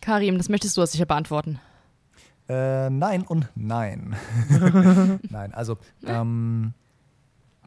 Karim, 0.00 0.38
das 0.38 0.48
möchtest 0.48 0.76
du 0.76 0.86
sicher 0.86 1.06
beantworten. 1.06 1.60
Äh, 2.48 2.90
nein 2.90 3.22
und 3.22 3.48
nein. 3.54 4.16
nein, 5.30 5.54
also 5.54 5.78
ähm, 6.06 6.74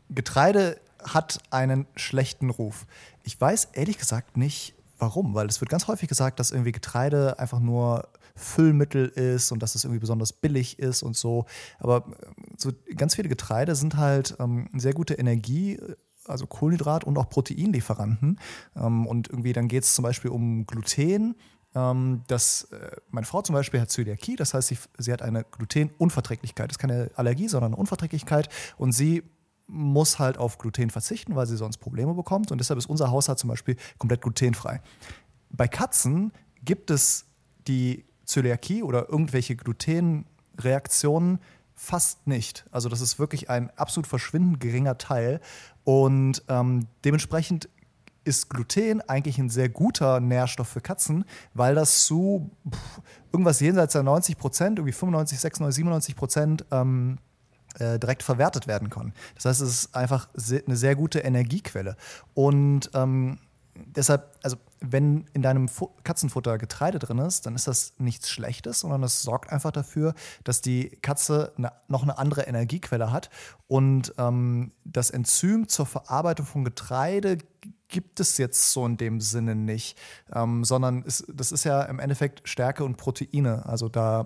Getreide 0.09 0.79
hat 1.03 1.41
einen 1.51 1.85
schlechten 1.95 2.49
Ruf. 2.49 2.85
Ich 3.23 3.39
weiß 3.39 3.69
ehrlich 3.73 3.97
gesagt 3.97 4.37
nicht, 4.37 4.73
Warum? 5.03 5.33
Weil 5.33 5.47
es 5.47 5.59
wird 5.59 5.69
ganz 5.69 5.87
häufig 5.87 6.07
gesagt, 6.07 6.39
dass 6.39 6.51
irgendwie 6.51 6.71
Getreide 6.71 7.37
einfach 7.37 7.59
nur 7.59 8.07
Füllmittel 8.37 9.09
ist 9.09 9.51
und 9.51 9.61
dass 9.61 9.75
es 9.75 9.83
irgendwie 9.83 9.99
besonders 9.99 10.31
billig 10.31 10.79
ist 10.79 11.03
und 11.03 11.17
so. 11.17 11.45
Aber 11.77 11.97
äh, 11.97 12.31
so 12.57 12.71
ganz 12.95 13.15
viele 13.15 13.27
Getreide 13.27 13.75
sind 13.75 13.97
halt 13.97 14.37
ähm, 14.39 14.69
sehr 14.73 14.93
gute 14.93 15.15
Energie, 15.15 15.77
also 16.25 16.47
Kohlenhydrat 16.47 17.03
und 17.03 17.17
auch 17.17 17.27
Proteinlieferanten. 17.27 18.39
Ähm, 18.77 19.05
und 19.05 19.27
irgendwie 19.27 19.51
dann 19.51 19.67
geht 19.67 19.83
es 19.83 19.93
zum 19.93 20.03
Beispiel 20.03 20.31
um 20.31 20.65
Gluten. 20.65 21.35
Ähm, 21.75 22.21
das, 22.27 22.69
äh, 22.71 22.95
meine 23.11 23.25
Frau 23.25 23.41
zum 23.41 23.55
Beispiel 23.55 23.81
hat 23.81 23.91
Zöliakie, 23.91 24.37
das 24.37 24.53
heißt, 24.53 24.69
sie, 24.69 24.77
sie 24.97 25.11
hat 25.11 25.21
eine 25.21 25.43
Glutenunverträglichkeit. 25.43 26.69
Das 26.69 26.75
ist 26.75 26.79
keine 26.79 27.11
Allergie, 27.15 27.49
sondern 27.49 27.73
eine 27.73 27.79
Unverträglichkeit. 27.81 28.47
Und 28.77 28.93
sie 28.93 29.23
muss 29.67 30.19
halt 30.19 30.37
auf 30.37 30.57
Gluten 30.57 30.89
verzichten, 30.89 31.35
weil 31.35 31.47
sie 31.47 31.57
sonst 31.57 31.77
Probleme 31.77 32.13
bekommt. 32.13 32.51
Und 32.51 32.57
deshalb 32.59 32.77
ist 32.77 32.85
unser 32.85 33.11
Haushalt 33.11 33.39
zum 33.39 33.49
Beispiel 33.49 33.75
komplett 33.97 34.21
glutenfrei. 34.21 34.81
Bei 35.49 35.67
Katzen 35.67 36.31
gibt 36.63 36.91
es 36.91 37.25
die 37.67 38.05
Zöliakie 38.25 38.83
oder 38.83 39.09
irgendwelche 39.09 39.55
Glutenreaktionen 39.55 41.39
fast 41.75 42.27
nicht. 42.27 42.65
Also 42.71 42.89
das 42.89 43.01
ist 43.01 43.19
wirklich 43.19 43.49
ein 43.49 43.69
absolut 43.77 44.07
verschwindend 44.07 44.59
geringer 44.59 44.97
Teil. 44.97 45.39
Und 45.83 46.43
ähm, 46.47 46.87
dementsprechend 47.03 47.69
ist 48.25 48.49
Gluten 48.49 49.01
eigentlich 49.01 49.37
ein 49.37 49.49
sehr 49.49 49.69
guter 49.69 50.19
Nährstoff 50.19 50.69
für 50.69 50.81
Katzen, 50.81 51.25
weil 51.53 51.75
das 51.75 52.05
zu 52.05 52.51
pff, 52.69 53.01
irgendwas 53.33 53.59
jenseits 53.59 53.93
der 53.93 54.03
90 54.03 54.37
Prozent, 54.37 54.79
irgendwie 54.79 54.93
95, 54.93 55.39
96, 55.39 55.75
97 55.75 56.15
Prozent 56.15 56.65
ähm, 56.71 57.17
äh, 57.79 57.99
direkt 57.99 58.23
verwertet 58.23 58.67
werden 58.67 58.89
kann. 58.89 59.13
Das 59.35 59.45
heißt, 59.45 59.61
es 59.61 59.69
ist 59.69 59.95
einfach 59.95 60.27
eine 60.35 60.75
sehr 60.75 60.95
gute 60.95 61.19
Energiequelle. 61.19 61.95
Und 62.33 62.91
ähm, 62.93 63.39
deshalb, 63.75 64.31
also 64.43 64.57
wenn 64.79 65.25
in 65.33 65.41
deinem 65.41 65.67
Fu 65.67 65.89
Katzenfutter 66.03 66.57
Getreide 66.57 66.99
drin 66.99 67.19
ist, 67.19 67.45
dann 67.45 67.55
ist 67.55 67.67
das 67.67 67.93
nichts 67.97 68.29
Schlechtes, 68.29 68.81
sondern 68.81 69.01
das 69.01 69.21
sorgt 69.21 69.51
einfach 69.51 69.71
dafür, 69.71 70.13
dass 70.43 70.61
die 70.61 70.89
Katze 71.01 71.53
eine, 71.57 71.71
noch 71.87 72.03
eine 72.03 72.17
andere 72.17 72.41
Energiequelle 72.41 73.11
hat. 73.11 73.29
Und 73.67 74.13
ähm, 74.17 74.73
das 74.83 75.09
Enzym 75.09 75.67
zur 75.67 75.85
Verarbeitung 75.85 76.45
von 76.45 76.65
Getreide 76.65 77.37
gibt 77.87 78.19
es 78.19 78.37
jetzt 78.37 78.71
so 78.71 78.85
in 78.85 78.97
dem 78.97 79.21
Sinne 79.21 79.55
nicht, 79.55 79.97
ähm, 80.33 80.63
sondern 80.63 81.03
es, 81.05 81.25
das 81.33 81.51
ist 81.51 81.63
ja 81.63 81.83
im 81.83 81.99
Endeffekt 81.99 82.47
Stärke 82.47 82.83
und 82.83 82.97
Proteine. 82.97 83.65
Also 83.65 83.87
da 83.87 84.25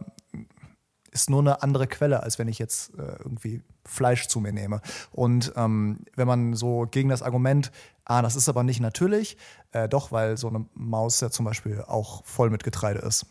ist 1.21 1.29
nur 1.29 1.39
eine 1.39 1.61
andere 1.61 1.87
Quelle, 1.87 2.23
als 2.23 2.39
wenn 2.39 2.47
ich 2.47 2.59
jetzt 2.59 2.93
äh, 2.97 3.17
irgendwie 3.19 3.61
Fleisch 3.85 4.27
zu 4.27 4.39
mir 4.39 4.51
nehme. 4.51 4.81
Und 5.11 5.53
ähm, 5.55 5.99
wenn 6.15 6.27
man 6.27 6.53
so 6.53 6.87
gegen 6.89 7.09
das 7.09 7.21
Argument, 7.21 7.71
ah, 8.05 8.21
das 8.21 8.35
ist 8.35 8.49
aber 8.49 8.63
nicht 8.63 8.79
natürlich, 8.79 9.37
äh, 9.71 9.89
doch, 9.89 10.11
weil 10.11 10.37
so 10.37 10.47
eine 10.47 10.65
Maus 10.73 11.19
ja 11.21 11.29
zum 11.29 11.45
Beispiel 11.45 11.83
auch 11.87 12.23
voll 12.25 12.49
mit 12.49 12.63
Getreide 12.63 12.99
ist. 12.99 13.23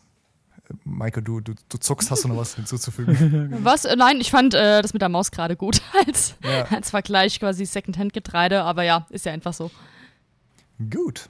Äh, 0.69 0.73
Maike, 0.83 1.21
du, 1.21 1.39
du, 1.39 1.53
du 1.69 1.77
zuckst, 1.77 2.11
hast 2.11 2.23
du 2.23 2.27
noch 2.27 2.37
was 2.37 2.55
hinzuzufügen? 2.55 3.57
Was? 3.63 3.85
Äh, 3.85 3.95
nein, 3.95 4.19
ich 4.19 4.31
fand 4.31 4.53
äh, 4.53 4.81
das 4.81 4.93
mit 4.93 5.01
der 5.01 5.09
Maus 5.09 5.31
gerade 5.31 5.55
gut 5.55 5.81
als, 6.05 6.35
ja. 6.43 6.65
als 6.65 6.89
Vergleich 6.89 7.39
quasi 7.39 7.65
Secondhand-Getreide, 7.65 8.63
aber 8.63 8.83
ja, 8.83 9.07
ist 9.09 9.25
ja 9.25 9.31
einfach 9.31 9.53
so. 9.53 9.71
Gut. 10.91 11.29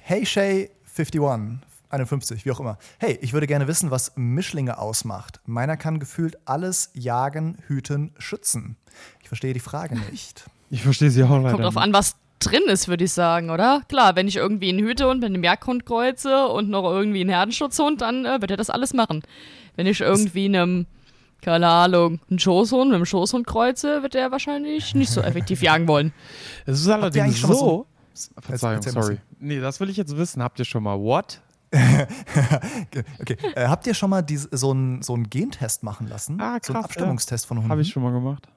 Hey 0.00 0.24
Shay 0.24 0.70
51 0.96 1.65
51, 1.88 2.44
wie 2.44 2.50
auch 2.50 2.60
immer. 2.60 2.78
Hey, 2.98 3.18
ich 3.20 3.32
würde 3.32 3.46
gerne 3.46 3.68
wissen, 3.68 3.90
was 3.90 4.12
Mischlinge 4.16 4.78
ausmacht. 4.78 5.40
Meiner 5.46 5.76
kann 5.76 5.98
gefühlt 5.98 6.36
alles 6.44 6.90
jagen, 6.94 7.58
hüten, 7.66 8.12
schützen. 8.18 8.76
Ich 9.22 9.28
verstehe 9.28 9.54
die 9.54 9.60
Frage 9.60 9.98
nicht. 10.10 10.46
Ich 10.70 10.82
verstehe 10.82 11.10
sie 11.10 11.22
auch 11.22 11.30
leider. 11.30 11.52
Kommt 11.52 11.64
drauf 11.64 11.76
an, 11.76 11.92
was 11.92 12.16
drin 12.38 12.62
ist, 12.68 12.88
würde 12.88 13.04
ich 13.04 13.12
sagen, 13.12 13.50
oder? 13.50 13.82
Klar, 13.88 14.16
wenn 14.16 14.28
ich 14.28 14.36
irgendwie 14.36 14.68
einen 14.68 14.80
Hütehund 14.80 15.20
mit 15.20 15.30
einem 15.30 15.42
Jagdhund 15.42 15.86
kreuze 15.86 16.48
und 16.48 16.68
noch 16.68 16.84
irgendwie 16.84 17.20
einen 17.20 17.30
Herdenschutzhund, 17.30 18.00
dann 18.00 18.24
äh, 18.24 18.40
wird 18.40 18.50
er 18.50 18.56
das 18.56 18.70
alles 18.70 18.92
machen. 18.92 19.22
Wenn 19.76 19.86
ich 19.86 20.00
irgendwie 20.00 20.46
einem, 20.46 20.86
keine 21.40 21.68
Ahnung, 21.68 22.20
einen 22.28 22.38
Schoßhund 22.38 22.88
mit 22.88 22.96
einem 22.96 23.06
Schoßhund 23.06 23.46
kreuze, 23.46 24.02
wird 24.02 24.14
er 24.14 24.30
wahrscheinlich 24.32 24.94
nicht 24.94 25.10
so 25.10 25.20
effektiv 25.20 25.62
jagen 25.62 25.88
wollen. 25.88 26.12
Es 26.66 26.80
ist 26.80 26.88
allerdings 26.88 27.40
so, 27.40 27.52
so 27.52 27.86
Verzeihung, 28.40 28.82
sorry. 28.82 29.18
Nee, 29.38 29.60
das 29.60 29.80
will 29.80 29.90
ich 29.90 29.96
jetzt 29.96 30.16
wissen. 30.16 30.42
Habt 30.42 30.58
ihr 30.58 30.64
schon 30.64 30.82
mal 30.82 30.98
what? 30.98 31.40
okay. 33.20 33.36
Äh, 33.54 33.66
habt 33.66 33.86
ihr 33.86 33.94
schon 33.94 34.10
mal 34.10 34.22
dies, 34.22 34.48
so 34.50 34.70
einen 34.70 35.02
so 35.02 35.14
Gentest 35.14 35.82
machen 35.82 36.06
lassen? 36.06 36.40
Ah, 36.40 36.58
krass, 36.58 36.66
so 36.66 36.72
einen 36.74 36.84
Abstammungstest 36.84 37.44
ja. 37.44 37.48
von 37.48 37.58
Hunden? 37.58 37.70
Habe 37.70 37.82
ich 37.82 37.90
schon 37.90 38.02
mal 38.02 38.12
gemacht. 38.12 38.48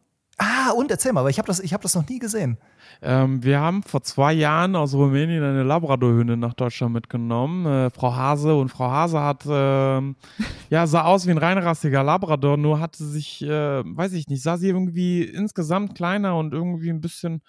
Ah, 0.42 0.72
und 0.72 0.90
erzähl 0.90 1.12
mal, 1.12 1.26
weil 1.26 1.32
ich 1.32 1.38
habe 1.38 1.48
das, 1.48 1.60
hab 1.60 1.82
das 1.82 1.96
noch 1.96 2.08
nie 2.08 2.18
gesehen. 2.18 2.58
Ähm, 3.02 3.44
wir 3.44 3.60
haben 3.60 3.84
vor 3.84 4.04
zwei 4.04 4.32
Jahren 4.32 4.78
aus 4.78 4.94
Rumänien 4.94 5.44
eine 5.44 5.64
Labradorhündin 5.64 6.40
nach 6.40 6.54
Deutschland 6.54 6.94
mitgenommen. 6.94 7.66
Äh, 7.66 7.90
Frau 7.90 8.16
Hase 8.16 8.56
und 8.56 8.70
Frau 8.70 8.90
Hase 8.90 9.20
hat, 9.20 9.46
äh, 9.46 9.50
ja, 10.70 10.88
sah 10.88 11.04
aus 11.04 11.28
wie 11.28 11.32
ein 11.32 11.38
reinrassiger 11.38 12.04
Labrador, 12.04 12.56
nur 12.56 12.80
hatte 12.80 13.04
sich, 13.04 13.42
äh, 13.42 13.84
weiß 13.84 14.14
ich 14.14 14.30
nicht, 14.30 14.42
sah 14.42 14.56
sie 14.56 14.70
irgendwie 14.70 15.24
insgesamt 15.24 15.96
kleiner 15.96 16.38
und 16.38 16.54
irgendwie 16.54 16.90
ein 16.90 17.02
bisschen 17.02 17.42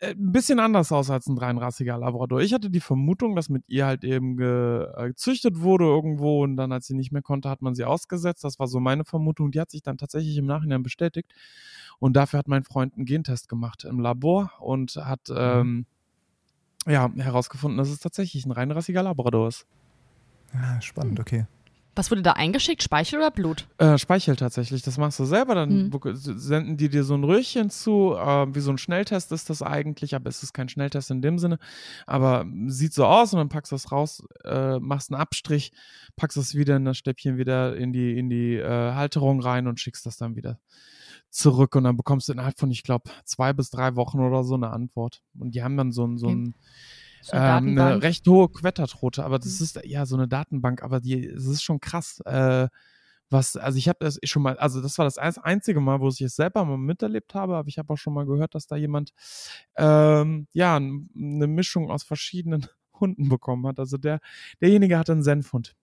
ein 0.00 0.32
bisschen 0.32 0.60
anders 0.60 0.92
aus 0.92 1.10
als 1.10 1.26
ein 1.26 1.38
reinrassiger 1.38 1.96
Labrador. 1.96 2.40
Ich 2.40 2.52
hatte 2.52 2.70
die 2.70 2.80
Vermutung, 2.80 3.34
dass 3.34 3.48
mit 3.48 3.64
ihr 3.66 3.86
halt 3.86 4.04
eben 4.04 4.38
äh, 4.40 5.08
gezüchtet 5.08 5.60
wurde 5.60 5.84
irgendwo 5.84 6.42
und 6.42 6.56
dann, 6.56 6.72
als 6.72 6.86
sie 6.86 6.94
nicht 6.94 7.12
mehr 7.12 7.22
konnte, 7.22 7.48
hat 7.48 7.62
man 7.62 7.74
sie 7.74 7.84
ausgesetzt. 7.84 8.44
Das 8.44 8.58
war 8.58 8.66
so 8.66 8.78
meine 8.78 9.04
Vermutung. 9.04 9.50
Die 9.50 9.60
hat 9.60 9.70
sich 9.70 9.82
dann 9.82 9.96
tatsächlich 9.96 10.36
im 10.36 10.46
Nachhinein 10.46 10.82
bestätigt. 10.82 11.32
Und 11.98 12.14
dafür 12.14 12.38
hat 12.38 12.48
mein 12.48 12.64
Freund 12.64 12.94
einen 12.94 13.06
Gentest 13.06 13.48
gemacht 13.48 13.84
im 13.84 14.00
Labor 14.00 14.52
und 14.60 14.96
hat 14.96 15.30
mhm. 15.30 15.36
ähm, 15.36 15.86
ja, 16.86 17.10
herausgefunden, 17.16 17.78
dass 17.78 17.88
es 17.88 17.98
tatsächlich 17.98 18.44
ein 18.44 18.52
reinrassiger 18.52 19.02
Labrador 19.02 19.48
ist. 19.48 19.66
Ja, 20.52 20.80
spannend, 20.80 21.20
okay. 21.20 21.46
Was 21.96 22.10
wurde 22.10 22.20
da 22.20 22.32
eingeschickt? 22.32 22.82
Speichel 22.82 23.18
oder 23.18 23.30
Blut? 23.30 23.66
Äh, 23.78 23.96
Speichel 23.96 24.36
tatsächlich. 24.36 24.82
Das 24.82 24.98
machst 24.98 25.18
du 25.18 25.24
selber. 25.24 25.54
Dann 25.54 25.90
hm. 25.90 26.14
senden 26.14 26.76
die 26.76 26.90
dir 26.90 27.04
so 27.04 27.14
ein 27.14 27.24
Röhrchen 27.24 27.70
zu. 27.70 28.14
Äh, 28.14 28.54
wie 28.54 28.60
so 28.60 28.70
ein 28.70 28.76
Schnelltest 28.76 29.32
ist 29.32 29.48
das 29.48 29.62
eigentlich, 29.62 30.14
aber 30.14 30.28
es 30.28 30.42
ist 30.42 30.52
kein 30.52 30.68
Schnelltest 30.68 31.10
in 31.10 31.22
dem 31.22 31.38
Sinne. 31.38 31.58
Aber 32.06 32.44
sieht 32.66 32.92
so 32.92 33.06
aus 33.06 33.32
und 33.32 33.38
dann 33.38 33.48
packst 33.48 33.72
du 33.72 33.76
es 33.76 33.90
raus, 33.90 34.22
äh, 34.44 34.78
machst 34.78 35.10
einen 35.10 35.20
Abstrich, 35.20 35.72
packst 36.16 36.36
es 36.36 36.54
wieder 36.54 36.76
in 36.76 36.84
das 36.84 36.98
Stäbchen 36.98 37.38
wieder 37.38 37.74
in 37.74 37.94
die, 37.94 38.18
in 38.18 38.28
die 38.28 38.56
äh, 38.56 38.92
Halterung 38.92 39.40
rein 39.40 39.66
und 39.66 39.80
schickst 39.80 40.04
das 40.04 40.18
dann 40.18 40.36
wieder 40.36 40.60
zurück. 41.30 41.74
Und 41.76 41.84
dann 41.84 41.96
bekommst 41.96 42.28
du 42.28 42.34
innerhalb 42.34 42.58
von, 42.58 42.70
ich 42.70 42.82
glaube, 42.82 43.10
zwei 43.24 43.54
bis 43.54 43.70
drei 43.70 43.96
Wochen 43.96 44.20
oder 44.20 44.44
so 44.44 44.54
eine 44.54 44.70
Antwort. 44.70 45.22
Und 45.38 45.54
die 45.54 45.62
haben 45.62 45.76
dann 45.78 45.92
so, 45.92 46.06
ein 46.06 46.18
so 46.18 46.28
ein. 46.28 46.54
So 47.26 47.36
eine, 47.36 47.58
ähm, 47.58 47.78
eine 47.78 48.02
recht 48.02 48.26
hohe 48.28 48.48
Quettertrote, 48.48 49.24
aber 49.24 49.40
das 49.40 49.58
mhm. 49.58 49.64
ist 49.64 49.80
ja 49.84 50.06
so 50.06 50.14
eine 50.14 50.28
Datenbank, 50.28 50.84
aber 50.84 51.00
die, 51.00 51.26
es 51.26 51.46
ist 51.46 51.64
schon 51.64 51.80
krass. 51.80 52.20
Äh, 52.24 52.68
was, 53.30 53.56
also 53.56 53.76
ich 53.78 53.88
habe 53.88 53.98
das 53.98 54.20
schon 54.22 54.42
mal, 54.42 54.56
also 54.58 54.80
das 54.80 54.96
war 54.98 55.04
das 55.04 55.18
einzige 55.18 55.80
Mal, 55.80 55.98
wo 56.00 56.08
ich 56.08 56.20
es 56.20 56.36
selber 56.36 56.64
mal 56.64 56.78
miterlebt 56.78 57.34
habe, 57.34 57.56
aber 57.56 57.66
ich 57.66 57.78
habe 57.78 57.92
auch 57.92 57.96
schon 57.96 58.14
mal 58.14 58.26
gehört, 58.26 58.54
dass 58.54 58.68
da 58.68 58.76
jemand 58.76 59.10
ähm, 59.76 60.46
ja 60.52 60.76
eine 60.76 61.48
Mischung 61.48 61.90
aus 61.90 62.04
verschiedenen 62.04 62.68
Hunden 63.00 63.28
bekommen 63.28 63.66
hat. 63.66 63.80
Also 63.80 63.98
der, 63.98 64.20
derjenige 64.60 64.96
hatte 64.96 65.10
einen 65.10 65.24
Senfhund. 65.24 65.74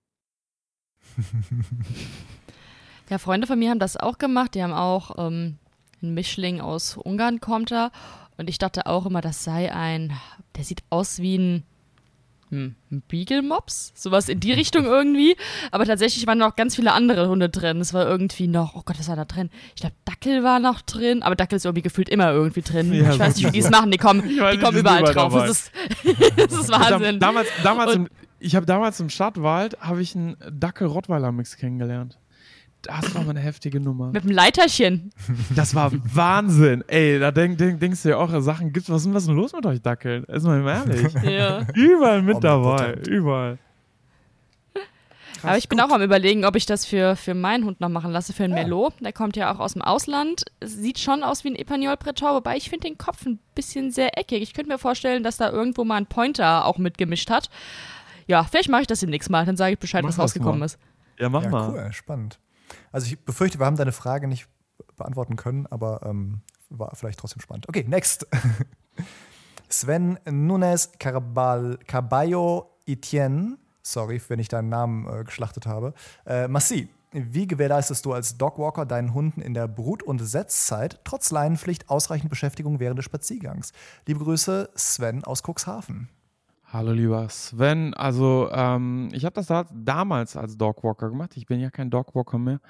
ja, 3.10 3.18
Freunde 3.18 3.48
von 3.48 3.60
mir 3.60 3.70
haben 3.70 3.80
das 3.80 3.98
auch 3.98 4.18
gemacht. 4.18 4.56
Die 4.56 4.64
haben 4.64 4.72
auch 4.72 5.16
ähm, 5.18 5.60
einen 6.02 6.14
Mischling 6.14 6.62
aus 6.62 6.96
Ungarn 6.96 7.42
kommt 7.42 7.72
da 7.72 7.92
und 8.38 8.50
ich 8.50 8.58
dachte 8.58 8.86
auch 8.86 9.06
immer, 9.06 9.22
das 9.22 9.44
sei 9.44 9.74
ein, 9.74 10.14
der 10.56 10.64
sieht 10.64 10.84
aus 10.90 11.20
wie 11.20 11.38
ein, 11.38 11.64
hm, 12.50 12.76
ein 12.92 13.04
Beagle-Mops, 13.08 13.94
sowas 13.96 14.30
in 14.30 14.40
die 14.40 14.54
Richtung 14.54 14.86
irgendwie. 14.86 15.36
Aber 15.72 15.86
tatsächlich 15.86 16.28
waren 16.28 16.38
noch 16.38 16.56
ganz 16.56 16.76
viele 16.76 16.92
andere 16.94 17.28
Hunde 17.28 17.50
drin. 17.50 17.80
Es 17.82 17.94
war 17.94 18.06
irgendwie 18.08 18.48
noch, 18.48 18.76
oh 18.76 18.82
Gott, 18.86 19.00
was 19.00 19.08
war 19.08 19.16
da 19.16 19.26
drin? 19.26 19.50
Ich 19.76 19.82
glaube, 19.82 19.96
Dackel 20.06 20.44
war 20.44 20.60
noch 20.60 20.82
drin, 20.82 21.24
aber 21.24 21.36
Dackel 21.36 21.58
ist 21.58 21.66
irgendwie 21.66 21.82
gefühlt 21.82 22.10
immer 22.10 22.32
irgendwie 22.32 22.62
drin. 22.62 22.94
Ja, 22.94 23.12
ich 23.12 23.20
weiß 23.20 23.36
nicht, 23.36 23.48
wie 23.48 23.52
die 23.52 23.60
es 23.60 23.70
machen. 23.70 23.92
Die 23.92 23.98
kommen, 23.98 24.28
die 24.28 24.58
kommen 24.60 24.78
überall 24.78 25.04
drauf. 25.04 25.34
Das 25.44 25.50
ist, 25.50 25.72
das 26.38 26.54
ist 26.54 26.70
Wahnsinn. 26.70 27.20
damals, 27.20 27.48
damals 27.64 27.96
im, 27.96 28.08
ich 28.40 28.56
habe 28.56 28.66
damals 28.66 29.00
im 29.00 29.10
Stadtwald 29.10 29.80
habe 29.80 30.02
ich 30.02 30.16
einen 30.16 30.36
Dackel-Rottweiler-Mix 30.52 31.58
kennengelernt. 31.58 32.20
Das 32.84 33.16
war 33.16 33.24
mal 33.24 33.30
eine 33.30 33.40
heftige 33.40 33.80
Nummer. 33.80 34.12
Mit 34.12 34.26
dem 34.26 34.32
Leiterchen. 34.32 35.12
Das 35.56 35.74
war 35.74 35.92
Wahnsinn. 35.94 36.84
Ey, 36.88 37.18
da 37.18 37.32
denk, 37.32 37.58
denk, 37.58 37.80
denkst 37.80 38.04
du 38.04 38.10
ja 38.10 38.18
auch, 38.18 38.30
Sachen 38.42 38.74
gibt 38.74 38.90
was, 38.90 39.12
was 39.14 39.24
ist 39.24 39.28
denn 39.28 39.36
los 39.36 39.54
mit 39.54 39.66
euch 39.66 39.82
Dackeln? 39.82 40.26
Ist 40.26 40.44
mal 40.44 40.68
ehrlich. 40.68 41.14
Ja. 41.24 41.66
Überall 41.74 42.22
mit 42.22 42.36
oh, 42.36 42.40
dabei. 42.40 42.96
Überall. 43.08 43.58
Krass, 45.44 45.50
Aber 45.50 45.58
ich 45.58 45.68
bin 45.68 45.78
gut. 45.78 45.90
auch 45.90 45.94
am 45.94 46.02
überlegen, 46.02 46.46
ob 46.46 46.56
ich 46.56 46.66
das 46.66 46.86
für, 46.86 47.16
für 47.16 47.34
meinen 47.34 47.66
Hund 47.66 47.82
noch 47.82 47.90
machen 47.90 48.12
lasse, 48.12 48.34
für 48.34 48.44
einen 48.44 48.56
ja. 48.56 48.64
Melo. 48.64 48.92
Der 49.00 49.14
kommt 49.14 49.36
ja 49.36 49.54
auch 49.54 49.60
aus 49.60 49.74
dem 49.74 49.82
Ausland. 49.82 50.46
Sieht 50.62 51.00
schon 51.00 51.24
aus 51.24 51.44
wie 51.44 51.50
ein 51.50 51.56
Epanyol 51.56 51.98
Pretor, 51.98 52.36
wobei 52.36 52.58
ich 52.58 52.70
finde 52.70 52.88
den 52.88 52.98
Kopf 52.98 53.26
ein 53.26 53.40
bisschen 53.56 53.92
sehr 53.92 54.18
eckig. 54.18 54.42
Ich 54.42 54.54
könnte 54.54 54.72
mir 54.72 54.78
vorstellen, 54.78 55.24
dass 55.24 55.38
da 55.38 55.50
irgendwo 55.50 55.84
mal 55.84 55.98
ein 55.98 56.06
Pointer 56.06 56.66
auch 56.66 56.78
mitgemischt 56.78 57.30
hat. 57.30 57.50
Ja, 58.28 58.44
vielleicht 58.44 58.70
mache 58.70 58.82
ich 58.82 58.88
das 58.88 59.02
demnächst 59.02 59.30
mal, 59.30 59.46
dann 59.46 59.58
sage 59.58 59.74
ich 59.74 59.80
Bescheid, 59.80 60.04
mach 60.04 60.10
was 60.10 60.20
rausgekommen 60.20 60.60
mal. 60.60 60.66
ist. 60.66 60.80
Ja, 61.20 61.30
mach 61.30 61.44
ja, 61.44 61.50
mal. 61.50 61.70
Cool, 61.72 61.94
spannend. 61.94 62.40
Also 62.92 63.08
ich 63.08 63.24
befürchte, 63.24 63.60
wir 63.60 63.66
haben 63.66 63.78
deine 63.78 63.92
Frage 63.92 64.28
nicht 64.28 64.48
beantworten 64.96 65.36
können, 65.36 65.68
aber 65.68 66.02
ähm, 66.06 66.42
war 66.70 66.96
vielleicht 66.96 67.20
trotzdem 67.20 67.42
spannend. 67.42 67.68
Okay, 67.70 67.86
next. 67.88 68.28
Sven 69.70 70.20
Nunes 70.30 70.92
Carballo 71.00 72.70
Etienne, 72.86 73.58
sorry, 73.82 74.22
wenn 74.28 74.40
ich 74.40 74.48
deinen 74.48 74.70
Namen 74.70 75.08
äh, 75.08 75.24
geschlachtet 75.24 75.66
habe. 75.66 75.94
Äh, 76.26 76.48
Massi, 76.48 76.90
wie 77.12 77.48
gewährleistest 77.48 78.06
du 78.06 78.14
als 78.14 78.38
Dogwalker 78.38 78.86
deinen 78.86 79.14
Hunden 79.14 79.42
in 79.42 79.54
der 79.54 79.68
Brut- 79.68 80.04
und 80.04 80.20
Setzzeit 80.20 81.00
trotz 81.04 81.32
Leinenpflicht 81.32 81.90
ausreichend 81.90 82.30
Beschäftigung 82.30 82.80
während 82.80 82.98
des 82.98 83.06
Spaziergangs? 83.06 83.72
Liebe 84.08 84.24
Grüße, 84.24 84.70
Sven 84.76 85.24
aus 85.24 85.44
Cuxhaven. 85.44 86.10
Hallo 86.74 86.92
lieber 86.92 87.30
Sven, 87.30 87.94
also 87.94 88.50
ähm, 88.52 89.10
ich 89.14 89.26
habe 89.26 89.36
das 89.36 89.46
da, 89.46 89.68
damals 89.72 90.36
als 90.36 90.58
Dogwalker 90.58 91.10
gemacht. 91.12 91.38
Ich 91.38 91.46
bin 91.46 91.60
ja 91.60 91.70
kein 91.70 91.92
Dogwalker 91.92 92.40
mehr. 92.40 92.62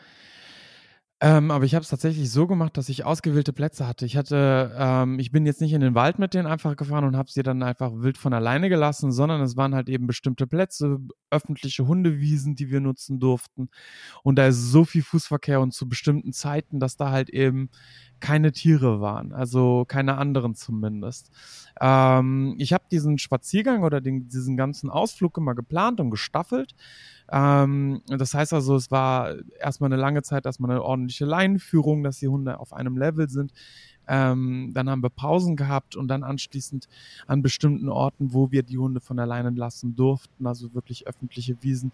Ähm, 1.22 1.52
aber 1.52 1.64
ich 1.64 1.74
habe 1.74 1.84
es 1.84 1.90
tatsächlich 1.90 2.30
so 2.30 2.46
gemacht, 2.46 2.76
dass 2.76 2.90
ich 2.90 3.06
ausgewählte 3.06 3.54
Plätze 3.54 3.88
hatte. 3.88 4.06
Ich 4.06 4.18
hatte, 4.18 4.76
ähm, 4.78 5.20
ich 5.20 5.32
bin 5.32 5.46
jetzt 5.46 5.62
nicht 5.62 5.72
in 5.72 5.80
den 5.80 5.96
Wald 5.96 6.20
mit 6.20 6.34
denen 6.34 6.48
einfach 6.48 6.76
gefahren 6.76 7.06
und 7.06 7.16
habe 7.16 7.32
sie 7.32 7.44
dann 7.44 7.64
einfach 7.64 7.94
wild 7.96 8.18
von 8.18 8.34
alleine 8.34 8.68
gelassen, 8.68 9.14
sondern 9.14 9.40
es 9.40 9.56
waren 9.56 9.74
halt 9.74 9.88
eben 9.88 10.06
bestimmte 10.06 10.48
Plätze, 10.48 11.00
öffentliche 11.32 11.88
Hundewiesen, 11.88 12.56
die 12.56 12.70
wir 12.70 12.82
nutzen 12.82 13.22
durften. 13.22 13.70
Und 14.22 14.38
da 14.38 14.48
ist 14.48 14.70
so 14.70 14.84
viel 14.84 15.02
Fußverkehr 15.02 15.62
und 15.62 15.74
zu 15.74 15.88
bestimmten 15.88 16.34
Zeiten, 16.34 16.82
dass 16.82 16.98
da 16.98 17.10
halt 17.10 17.30
eben 17.30 17.70
keine 18.24 18.54
Tiere 18.54 19.02
waren, 19.02 19.34
also 19.34 19.84
keine 19.86 20.18
anderen 20.18 20.56
zumindest. 20.56 21.30
Ähm, 21.82 22.56
ich 22.58 22.72
habe 22.72 22.86
diesen 22.90 23.18
Spaziergang 23.18 23.84
oder 23.84 24.00
den, 24.00 24.30
diesen 24.30 24.56
ganzen 24.56 24.90
Ausflug 24.90 25.38
immer 25.38 25.54
geplant 25.56 26.00
und 26.00 26.10
gestaffelt. 26.10 26.74
Ähm, 27.30 28.02
das 28.08 28.34
heißt 28.34 28.54
also, 28.54 28.78
es 28.78 28.92
war 28.92 29.36
erstmal 29.60 29.92
eine 29.92 30.02
lange 30.02 30.22
Zeit 30.22 30.46
erstmal 30.46 30.72
eine 30.72 30.84
ordentliche 30.84 31.26
Leinenführung, 31.26 32.02
dass 32.02 32.20
die 32.20 32.30
Hunde 32.30 32.62
auf 32.62 32.72
einem 32.72 32.98
Level 32.98 33.28
sind. 33.28 33.52
Ähm, 34.08 34.72
dann 34.74 34.90
haben 34.90 35.04
wir 35.04 35.10
Pausen 35.10 35.58
gehabt 35.58 35.98
und 35.98 36.08
dann 36.08 36.24
anschließend 36.24 36.88
an 37.28 37.42
bestimmten 37.42 37.90
Orten, 37.90 38.34
wo 38.34 38.52
wir 38.52 38.64
die 38.64 38.78
Hunde 38.78 39.02
von 39.02 39.20
alleine 39.20 39.50
lassen 39.50 39.98
durften, 39.98 40.48
also 40.48 40.74
wirklich 40.74 41.08
öffentliche 41.08 41.58
Wiesen, 41.62 41.92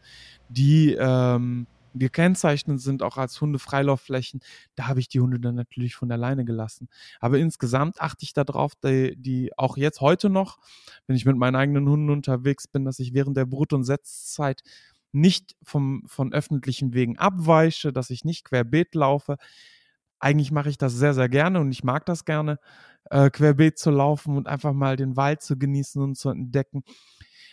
die 0.50 0.96
ähm, 1.00 1.66
gekennzeichnet 1.94 2.80
sind, 2.82 3.04
auch 3.04 3.18
als 3.18 3.40
Hundefreilaufflächen, 3.42 4.42
da 4.76 4.88
habe 4.88 5.00
ich 5.00 5.08
die 5.10 5.20
Hunde 5.20 5.40
dann 5.40 5.56
natürlich 5.56 5.96
von 5.96 6.12
alleine 6.12 6.46
gelassen. 6.46 6.90
Aber 7.20 7.38
insgesamt 7.40 8.02
achte 8.02 8.24
ich 8.24 8.34
darauf, 8.34 8.74
die, 8.76 9.16
die 9.18 9.52
auch 9.58 9.78
jetzt 9.78 10.02
heute 10.02 10.30
noch, 10.30 10.58
wenn 11.08 11.16
ich 11.16 11.26
mit 11.26 11.38
meinen 11.38 11.56
eigenen 11.56 11.88
Hunden 11.90 12.10
unterwegs 12.10 12.68
bin, 12.68 12.86
dass 12.86 13.00
ich 13.00 13.14
während 13.14 13.38
der 13.38 13.46
Brut- 13.46 13.74
und 13.74 13.84
Setzzeit 13.84 14.62
nicht 15.12 15.56
vom, 15.64 16.04
von 16.08 16.34
öffentlichen 16.34 16.94
Wegen 16.94 17.18
abweiche, 17.18 17.92
dass 17.92 18.10
ich 18.12 18.26
nicht 18.26 18.46
querbeet 18.46 18.94
laufe. 18.96 19.38
Eigentlich 20.20 20.52
mache 20.52 20.70
ich 20.70 20.78
das 20.78 20.94
sehr, 20.94 21.14
sehr 21.14 21.30
gerne 21.30 21.60
und 21.62 21.72
ich 21.72 21.84
mag 21.84 22.06
das 22.06 22.26
gerne, 22.26 22.60
äh, 23.10 23.30
querbeet 23.30 23.80
zu 23.80 23.90
laufen 23.90 24.36
und 24.38 24.48
einfach 24.48 24.74
mal 24.74 24.98
den 24.98 25.16
Wald 25.16 25.42
zu 25.42 25.58
genießen 25.58 26.02
und 26.02 26.16
zu 26.18 26.30
entdecken. 26.30 26.84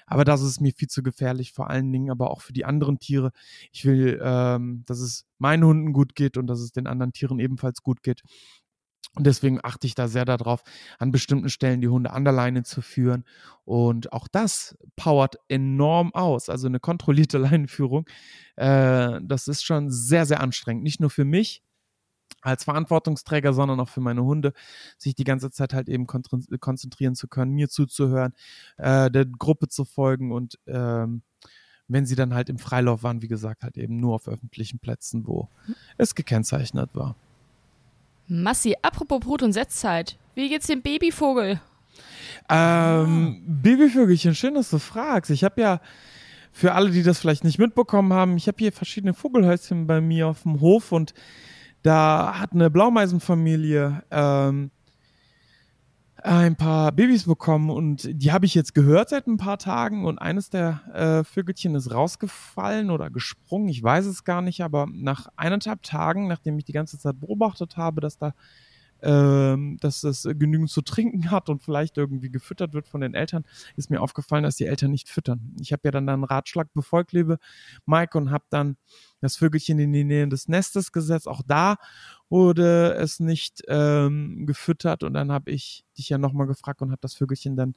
Aber 0.06 0.24
das 0.24 0.42
ist 0.42 0.60
mir 0.60 0.72
viel 0.72 0.88
zu 0.88 1.02
gefährlich, 1.02 1.52
vor 1.52 1.68
allen 1.68 1.92
Dingen 1.92 2.10
aber 2.10 2.30
auch 2.30 2.40
für 2.40 2.52
die 2.52 2.64
anderen 2.64 2.98
Tiere. 2.98 3.32
Ich 3.72 3.84
will, 3.84 4.20
ähm, 4.22 4.84
dass 4.86 5.00
es 5.00 5.26
meinen 5.38 5.64
Hunden 5.64 5.92
gut 5.92 6.14
geht 6.14 6.36
und 6.36 6.46
dass 6.46 6.60
es 6.60 6.72
den 6.72 6.86
anderen 6.86 7.12
Tieren 7.12 7.38
ebenfalls 7.38 7.82
gut 7.82 8.02
geht. 8.02 8.22
Und 9.16 9.26
deswegen 9.26 9.60
achte 9.62 9.86
ich 9.86 9.94
da 9.94 10.08
sehr 10.08 10.26
darauf, 10.26 10.62
an 10.98 11.10
bestimmten 11.10 11.48
Stellen 11.48 11.80
die 11.80 11.88
Hunde 11.88 12.10
an 12.10 12.24
der 12.24 12.34
Leine 12.34 12.64
zu 12.64 12.82
führen. 12.82 13.24
Und 13.64 14.12
auch 14.12 14.28
das 14.28 14.76
powert 14.94 15.36
enorm 15.48 16.14
aus. 16.14 16.50
Also 16.50 16.66
eine 16.66 16.80
kontrollierte 16.80 17.38
Leinenführung, 17.38 18.06
äh, 18.56 19.18
das 19.22 19.48
ist 19.48 19.64
schon 19.64 19.90
sehr, 19.90 20.26
sehr 20.26 20.40
anstrengend. 20.40 20.82
Nicht 20.82 21.00
nur 21.00 21.10
für 21.10 21.24
mich, 21.24 21.62
als 22.46 22.64
Verantwortungsträger, 22.64 23.52
sondern 23.52 23.80
auch 23.80 23.88
für 23.88 24.00
meine 24.00 24.24
Hunde, 24.24 24.52
sich 24.96 25.14
die 25.14 25.24
ganze 25.24 25.50
Zeit 25.50 25.74
halt 25.74 25.88
eben 25.88 26.06
konzentrieren 26.06 27.14
zu 27.14 27.28
können, 27.28 27.52
mir 27.52 27.68
zuzuhören, 27.68 28.32
äh, 28.76 29.10
der 29.10 29.26
Gruppe 29.26 29.68
zu 29.68 29.84
folgen 29.84 30.32
und 30.32 30.58
ähm, 30.66 31.22
wenn 31.88 32.06
sie 32.06 32.16
dann 32.16 32.34
halt 32.34 32.48
im 32.48 32.58
Freilauf 32.58 33.02
waren, 33.02 33.22
wie 33.22 33.28
gesagt, 33.28 33.62
halt 33.62 33.76
eben 33.76 33.96
nur 33.96 34.14
auf 34.14 34.28
öffentlichen 34.28 34.78
Plätzen, 34.78 35.26
wo 35.26 35.48
es 35.98 36.14
gekennzeichnet 36.14 36.90
war. 36.94 37.16
Massi, 38.28 38.76
apropos 38.82 39.20
Brut- 39.20 39.42
und 39.42 39.52
Setzzeit, 39.52 40.18
wie 40.34 40.48
geht's 40.48 40.66
dem 40.66 40.82
Babyvogel? 40.82 41.60
Ähm, 42.48 43.42
Babyvögelchen, 43.46 44.34
schön, 44.34 44.54
dass 44.54 44.70
du 44.70 44.78
fragst. 44.78 45.30
Ich 45.30 45.44
habe 45.44 45.60
ja 45.60 45.80
für 46.52 46.74
alle, 46.74 46.90
die 46.90 47.02
das 47.02 47.20
vielleicht 47.20 47.44
nicht 47.44 47.58
mitbekommen 47.58 48.12
haben, 48.12 48.36
ich 48.36 48.48
habe 48.48 48.56
hier 48.58 48.72
verschiedene 48.72 49.14
Vogelhäuschen 49.14 49.86
bei 49.86 50.00
mir 50.00 50.28
auf 50.28 50.42
dem 50.42 50.60
Hof 50.60 50.90
und 50.90 51.14
da 51.82 52.38
hat 52.38 52.52
eine 52.52 52.70
Blaumeisenfamilie 52.70 54.02
ähm, 54.10 54.70
ein 56.22 56.56
paar 56.56 56.90
Babys 56.92 57.24
bekommen 57.24 57.70
und 57.70 58.08
die 58.10 58.32
habe 58.32 58.46
ich 58.46 58.54
jetzt 58.54 58.74
gehört 58.74 59.10
seit 59.10 59.28
ein 59.28 59.36
paar 59.36 59.58
Tagen 59.58 60.04
und 60.04 60.18
eines 60.18 60.50
der 60.50 60.80
äh, 60.92 61.24
Vögelchen 61.24 61.74
ist 61.74 61.92
rausgefallen 61.92 62.90
oder 62.90 63.10
gesprungen, 63.10 63.68
ich 63.68 63.82
weiß 63.82 64.06
es 64.06 64.24
gar 64.24 64.42
nicht, 64.42 64.62
aber 64.62 64.88
nach 64.90 65.28
eineinhalb 65.36 65.82
Tagen, 65.82 66.26
nachdem 66.26 66.58
ich 66.58 66.64
die 66.64 66.72
ganze 66.72 66.98
Zeit 66.98 67.20
beobachtet 67.20 67.76
habe, 67.76 68.00
dass 68.00 68.18
da 68.18 68.34
ähm, 69.02 69.76
dass 69.80 70.04
es 70.04 70.22
genügend 70.22 70.70
zu 70.70 70.82
trinken 70.82 71.30
hat 71.30 71.48
und 71.48 71.62
vielleicht 71.62 71.96
irgendwie 71.98 72.30
gefüttert 72.30 72.72
wird 72.72 72.88
von 72.88 73.00
den 73.00 73.14
Eltern, 73.14 73.44
ist 73.76 73.90
mir 73.90 74.00
aufgefallen, 74.00 74.44
dass 74.44 74.56
die 74.56 74.66
Eltern 74.66 74.90
nicht 74.90 75.08
füttern. 75.08 75.54
Ich 75.60 75.72
habe 75.72 75.82
ja 75.84 75.90
dann 75.90 76.08
einen 76.08 76.24
Ratschlag 76.24 76.72
befolgt, 76.74 77.12
liebe 77.12 77.38
Mike, 77.84 78.16
und 78.16 78.30
habe 78.30 78.44
dann 78.50 78.76
das 79.20 79.36
Vögelchen 79.36 79.78
in 79.78 79.92
die 79.92 80.04
Nähe 80.04 80.28
des 80.28 80.48
Nestes 80.48 80.92
gesetzt. 80.92 81.28
Auch 81.28 81.42
da 81.46 81.76
wurde 82.28 82.94
es 82.94 83.20
nicht 83.20 83.62
ähm, 83.68 84.46
gefüttert 84.46 85.02
und 85.02 85.14
dann 85.14 85.32
habe 85.32 85.50
ich 85.50 85.84
dich 85.96 86.08
ja 86.08 86.18
nochmal 86.18 86.46
gefragt 86.46 86.82
und 86.82 86.90
habe 86.90 87.00
das 87.00 87.14
Vögelchen 87.14 87.56
dann 87.56 87.74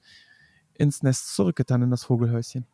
ins 0.73 1.03
Nest 1.03 1.35
zurückgetan, 1.35 1.81
in 1.81 1.91
das 1.91 2.05
Vogelhäuschen 2.05 2.65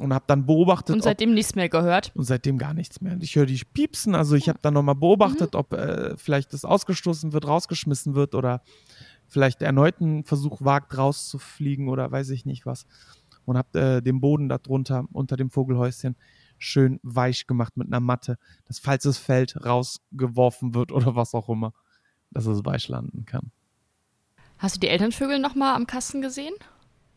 und 0.00 0.12
habe 0.12 0.24
dann 0.26 0.46
beobachtet. 0.46 0.94
Und 0.94 1.02
seitdem 1.02 1.34
nichts 1.34 1.54
mehr 1.54 1.68
gehört. 1.68 2.12
Und 2.14 2.24
seitdem 2.24 2.58
gar 2.58 2.74
nichts 2.74 3.00
mehr. 3.00 3.16
Ich 3.20 3.36
höre 3.36 3.46
die 3.46 3.60
piepsen, 3.72 4.14
also 4.14 4.34
ich 4.34 4.48
habe 4.48 4.58
dann 4.62 4.74
nochmal 4.74 4.96
beobachtet, 4.96 5.54
mhm. 5.54 5.60
ob 5.60 5.72
äh, 5.72 6.16
vielleicht 6.16 6.52
das 6.52 6.64
ausgestoßen 6.64 7.32
wird, 7.32 7.46
rausgeschmissen 7.46 8.14
wird 8.14 8.34
oder 8.34 8.62
vielleicht 9.26 9.62
erneut 9.62 10.00
einen 10.00 10.24
Versuch 10.24 10.62
wagt, 10.62 10.96
rauszufliegen 10.96 11.88
oder 11.88 12.10
weiß 12.10 12.30
ich 12.30 12.44
nicht 12.44 12.66
was. 12.66 12.86
Und 13.44 13.56
habe 13.56 13.78
äh, 13.78 14.02
den 14.02 14.20
Boden 14.20 14.48
darunter, 14.48 15.04
unter 15.12 15.36
dem 15.36 15.50
Vogelhäuschen, 15.50 16.16
schön 16.58 16.98
weich 17.02 17.46
gemacht 17.46 17.76
mit 17.76 17.88
einer 17.88 18.00
Matte, 18.00 18.38
dass 18.64 18.78
falls 18.78 19.04
es 19.04 19.18
fällt, 19.18 19.64
rausgeworfen 19.64 20.74
wird 20.74 20.92
oder 20.92 21.14
was 21.14 21.34
auch 21.34 21.48
immer, 21.48 21.72
dass 22.30 22.46
es 22.46 22.64
weich 22.64 22.88
landen 22.88 23.26
kann. 23.26 23.50
Hast 24.58 24.76
du 24.76 24.80
die 24.80 24.88
Elternvögel 24.88 25.38
nochmal 25.38 25.74
am 25.74 25.86
Kasten 25.86 26.22
gesehen? 26.22 26.54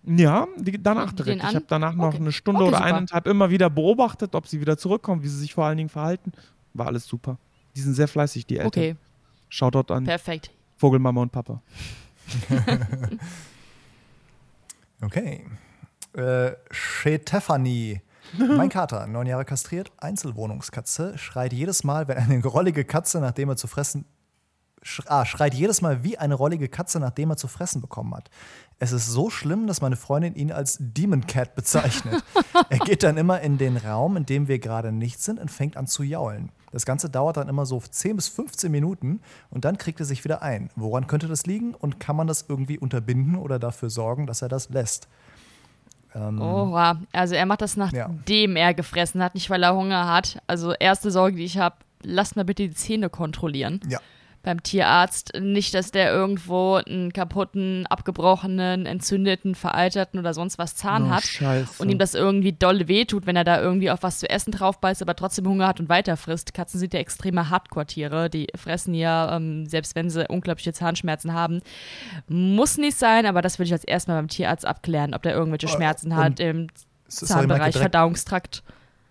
Ja, 0.03 0.47
die, 0.57 0.81
danach 0.81 1.11
direkt. 1.11 1.43
Ich 1.43 1.55
habe 1.55 1.65
danach 1.67 1.93
noch 1.93 2.07
okay. 2.07 2.17
eine 2.17 2.31
Stunde 2.31 2.61
okay, 2.61 2.69
oder 2.69 2.77
super. 2.77 2.87
eineinhalb 2.87 3.27
immer 3.27 3.49
wieder 3.49 3.69
beobachtet, 3.69 4.35
ob 4.35 4.47
sie 4.47 4.61
wieder 4.61 4.77
zurückkommen, 4.77 5.23
wie 5.23 5.27
sie 5.27 5.39
sich 5.39 5.53
vor 5.53 5.65
allen 5.65 5.77
Dingen 5.77 5.89
verhalten. 5.89 6.31
War 6.73 6.87
alles 6.87 7.05
super. 7.05 7.37
Die 7.75 7.81
sind 7.81 7.93
sehr 7.93 8.07
fleißig, 8.07 8.45
die 8.45 8.57
Eltern. 8.57 8.67
Okay. 8.67 8.95
Schaut 9.49 9.75
dort 9.75 9.91
an. 9.91 10.05
Perfekt. 10.05 10.51
Vogelmama 10.77 11.21
und 11.21 11.31
Papa. 11.31 11.61
okay. 15.01 15.45
Äh, 16.13 16.51
Stefanie. 16.71 18.01
Mein 18.37 18.69
Kater, 18.69 19.07
neun 19.07 19.25
Jahre 19.25 19.45
kastriert, 19.45 19.91
Einzelwohnungskatze, 19.97 21.17
schreit 21.17 21.53
jedes 21.53 21.85
Mal, 21.85 22.09
wenn 22.09 22.17
eine 22.17 22.41
rollige 22.45 22.83
Katze, 22.83 23.21
nachdem 23.21 23.49
er 23.49 23.55
zu 23.55 23.67
fressen 23.67 24.05
ah, 25.07 25.25
schreit 25.25 25.53
jedes 25.53 25.81
Mal 25.81 26.03
wie 26.03 26.17
eine 26.17 26.35
rollige 26.35 26.69
Katze, 26.69 26.99
nachdem 26.99 27.31
er 27.31 27.37
zu 27.37 27.47
fressen 27.47 27.81
bekommen 27.81 28.13
hat. 28.15 28.29
Es 28.79 28.91
ist 28.91 29.07
so 29.07 29.29
schlimm, 29.29 29.65
dass 29.65 29.81
meine 29.81 29.95
Freundin 29.95 30.35
ihn 30.35 30.51
als 30.51 30.77
Demon 30.79 31.25
Cat 31.25 31.55
bezeichnet. 31.55 32.23
er 32.69 32.79
geht 32.79 33.03
dann 33.03 33.17
immer 33.17 33.41
in 33.41 33.57
den 33.57 33.77
Raum, 33.77 34.17
in 34.17 34.25
dem 34.25 34.47
wir 34.47 34.59
gerade 34.59 34.91
nicht 34.91 35.21
sind, 35.21 35.39
und 35.39 35.49
fängt 35.49 35.77
an 35.77 35.87
zu 35.87 36.03
jaulen. 36.03 36.51
Das 36.71 36.85
Ganze 36.85 37.09
dauert 37.09 37.37
dann 37.37 37.49
immer 37.49 37.65
so 37.65 37.79
10 37.79 38.15
bis 38.15 38.27
15 38.27 38.71
Minuten 38.71 39.21
und 39.49 39.65
dann 39.65 39.77
kriegt 39.77 39.99
er 39.99 40.05
sich 40.05 40.23
wieder 40.23 40.41
ein. 40.41 40.69
Woran 40.75 41.07
könnte 41.07 41.27
das 41.27 41.45
liegen 41.45 41.73
und 41.73 41.99
kann 41.99 42.15
man 42.15 42.27
das 42.27 42.45
irgendwie 42.47 42.77
unterbinden 42.77 43.35
oder 43.35 43.57
dafür 43.57 43.89
sorgen, 43.89 44.27
dass 44.27 44.41
er 44.41 44.49
das 44.49 44.69
lässt? 44.69 45.07
Ähm, 46.13 46.41
Oha, 46.41 47.01
also 47.13 47.35
er 47.35 47.45
macht 47.45 47.61
das 47.61 47.77
nachdem 47.77 48.57
ja. 48.57 48.63
er 48.63 48.73
gefressen 48.73 49.23
hat, 49.23 49.33
nicht 49.33 49.49
weil 49.49 49.63
er 49.63 49.75
Hunger 49.75 50.07
hat. 50.07 50.41
Also 50.45 50.73
erste 50.73 51.09
Sorge, 51.09 51.37
die 51.37 51.45
ich 51.45 51.57
habe, 51.57 51.77
lasst 52.03 52.35
mal 52.35 52.45
bitte 52.45 52.67
die 52.67 52.75
Zähne 52.75 53.09
kontrollieren. 53.09 53.79
Ja 53.87 53.99
beim 54.43 54.63
Tierarzt. 54.63 55.33
Nicht, 55.39 55.73
dass 55.73 55.91
der 55.91 56.11
irgendwo 56.11 56.75
einen 56.75 57.11
kaputten, 57.11 57.85
abgebrochenen, 57.87 58.85
entzündeten, 58.85 59.55
veralterten 59.55 60.19
oder 60.19 60.33
sonst 60.33 60.57
was 60.57 60.75
Zahn 60.75 61.03
oh, 61.03 61.09
hat 61.09 61.23
Scheiße. 61.23 61.81
und 61.81 61.89
ihm 61.89 61.97
das 61.97 62.13
irgendwie 62.13 62.53
doll 62.53 62.87
wehtut, 62.87 63.25
wenn 63.25 63.35
er 63.35 63.43
da 63.43 63.61
irgendwie 63.61 63.91
auf 63.91 64.03
was 64.03 64.19
zu 64.19 64.29
essen 64.29 64.51
drauf 64.51 64.79
beißt, 64.79 65.01
aber 65.01 65.15
trotzdem 65.15 65.47
Hunger 65.47 65.67
hat 65.67 65.79
und 65.79 65.89
weiter 65.89 66.17
frisst. 66.17 66.53
Katzen 66.53 66.79
sind 66.79 66.93
ja 66.93 66.99
extreme 66.99 67.49
Hardcore-Tiere. 67.49 68.29
Die 68.29 68.47
fressen 68.55 68.93
ja, 68.93 69.35
ähm, 69.35 69.65
selbst 69.65 69.95
wenn 69.95 70.09
sie 70.09 70.27
unglaubliche 70.27 70.73
Zahnschmerzen 70.73 71.33
haben. 71.33 71.61
Muss 72.27 72.77
nicht 72.77 72.97
sein, 72.97 73.25
aber 73.25 73.41
das 73.41 73.59
würde 73.59 73.67
ich 73.67 73.73
als 73.73 73.83
erstmal 73.83 74.17
beim 74.17 74.27
Tierarzt 74.27 74.65
abklären, 74.65 75.13
ob 75.13 75.23
der 75.23 75.33
irgendwelche 75.33 75.67
Schmerzen 75.67 76.11
und 76.11 76.17
hat 76.17 76.39
im 76.39 76.67
Zahnbereich, 77.07 77.73
sorry, 77.73 77.83
Verdauungstrakt 77.83 78.63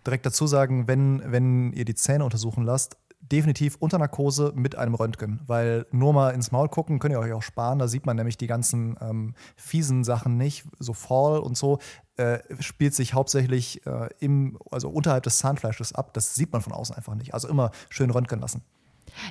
direkt 0.07 0.25
dazu 0.25 0.47
sagen, 0.47 0.87
wenn, 0.87 1.21
wenn 1.27 1.73
ihr 1.73 1.85
die 1.85 1.95
Zähne 1.95 2.25
untersuchen 2.25 2.65
lasst, 2.65 2.97
definitiv 3.31 3.77
unter 3.79 3.99
Narkose 3.99 4.53
mit 4.55 4.77
einem 4.77 4.95
Röntgen, 4.95 5.41
weil 5.47 5.87
nur 5.91 6.13
mal 6.13 6.31
ins 6.31 6.53
Maul 6.53 6.69
gucken 6.69 6.99
könnt 6.99 7.13
ihr 7.13 7.21
euch 7.21 7.33
auch 7.33 7.43
sparen. 7.43 7.79
Da 7.79 7.89
sieht 7.89 8.07
man 8.07 8.17
nämlich 8.17 8.37
die 8.37 8.47
ganzen 8.47 8.97
ähm, 9.01 9.35
fiesen 9.57 10.05
Sachen 10.05 10.37
nicht, 10.37 10.65
so 10.79 10.93
Fall 10.93 11.39
und 11.39 11.57
so. 11.57 11.79
Äh, 12.17 12.39
spielt 12.61 12.95
sich 12.95 13.15
hauptsächlich 13.15 13.87
äh, 13.87 14.09
im, 14.21 14.59
also 14.71 14.89
unterhalb 14.89 15.23
des 15.25 15.39
Zahnfleisches 15.39 15.95
ab. 15.95 16.15
Das 16.15 16.35
sieht 16.35 16.53
man 16.53 16.63
von 16.63 16.73
außen 16.73 16.97
einfach 16.97 17.15
nicht. 17.15 17.35
Also 17.35 17.49
immer 17.49 17.71
schön 17.89 18.11
röntgen 18.11 18.41
lassen. 18.41 18.63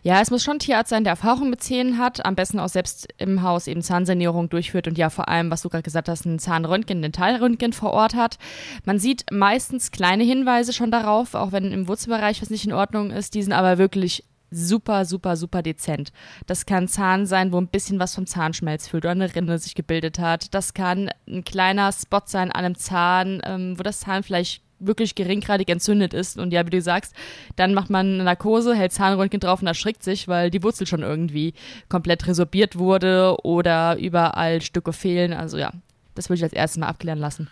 Ja, 0.04 0.21
es 0.21 0.32
muss 0.32 0.43
schon 0.43 0.58
ein 0.58 0.60
Tierarzt 0.60 0.89
sein, 0.89 1.04
der 1.04 1.12
Erfahrung 1.12 1.50
mit 1.50 1.62
Zähnen 1.62 1.98
hat, 1.98 2.26
am 2.26 2.36
besten 2.36 2.60
auch 2.60 2.69
selbst 2.69 3.08
im 3.17 3.41
Haus 3.41 3.67
eben 3.67 3.82
Zahnsanierung 3.82 4.50
durchführt 4.50 4.88
und 4.88 4.98
ja 4.98 5.10
vor 5.10 5.28
allem, 5.28 5.52
was 5.52 5.62
du 5.62 5.69
gerade 5.69 5.84
gesagt 5.84 6.10
hast, 6.10 6.26
ein 6.26 6.39
Zahnröntgen, 6.39 7.02
Dentalröntgen 7.02 7.74
vor 7.74 7.91
Ort 7.91 8.15
hat. 8.15 8.38
Man 8.84 9.00
sieht 9.00 9.26
meistens 9.32 9.91
kleine 9.91 10.24
Hinweise 10.24 10.74
schon 10.74 10.91
darauf, 10.91 11.34
auch 11.34 11.52
wenn 11.52 11.71
im 11.71 11.88
Wurzelbereich 11.88 12.41
was 12.41 12.50
nicht 12.50 12.65
in 12.65 12.74
Ordnung 12.74 13.12
ist, 13.12 13.34
die 13.34 13.43
sind 13.43 13.54
aber 13.54 13.78
wirklich 13.78 14.24
super, 14.52 15.06
super, 15.06 15.36
super 15.36 15.62
dezent. 15.62 16.12
Das 16.45 16.65
kann 16.65 16.88
Zahn 16.88 17.26
sein, 17.26 17.52
wo 17.52 17.58
ein 17.58 17.67
bisschen 17.67 18.00
was 18.00 18.15
vom 18.15 18.26
Zahnschmelz 18.26 18.88
fehlt 18.88 19.04
oder 19.04 19.12
eine 19.12 19.34
Rinde 19.34 19.58
sich 19.58 19.76
gebildet 19.76 20.19
hat. 20.19 20.54
Das 20.54 20.74
kann 20.74 21.10
ein 21.28 21.43
kleiner 21.43 21.91
Spot 21.91 22.21
sein 22.26 22.52
an 22.52 22.65
einem 22.65 22.76
Zahn, 22.76 23.41
ähm, 23.43 23.78
wo 23.78 23.84
das 23.84 24.02
Zahnfleisch 24.02 24.62
wirklich 24.80 25.16
geringgradig 25.16 25.70
entzündet 25.70 26.14
ist. 26.14 26.38
Und 26.38 26.52
ja, 26.52 26.66
wie 26.66 26.70
du 26.70 26.82
sagst, 26.82 27.16
dann 27.56 27.74
macht 27.74 27.90
man 27.90 28.16
eine 28.16 28.24
Narkose, 28.24 28.76
hält 28.76 28.92
Zahnröntgen 28.92 29.40
drauf 29.40 29.62
und 29.62 29.68
erschrickt 29.68 30.04
sich, 30.04 30.28
weil 30.28 30.50
die 30.52 30.64
Wurzel 30.64 30.88
schon 30.88 31.02
irgendwie 31.02 31.54
komplett 31.90 32.28
resorbiert 32.28 32.78
wurde 32.78 33.38
oder 33.44 33.98
überall 33.98 34.62
Stücke 34.62 34.94
fehlen. 34.94 35.34
Also 35.34 35.58
ja, 35.58 35.72
das 36.14 36.30
würde 36.30 36.38
ich 36.38 36.44
als 36.44 36.54
erstes 36.54 36.80
mal 36.80 36.88
abklären 36.88 37.20
lassen. 37.20 37.50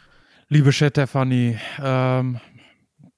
Liebe 0.49 0.71
Stefanie, 0.71 1.57
ähm, 1.81 2.39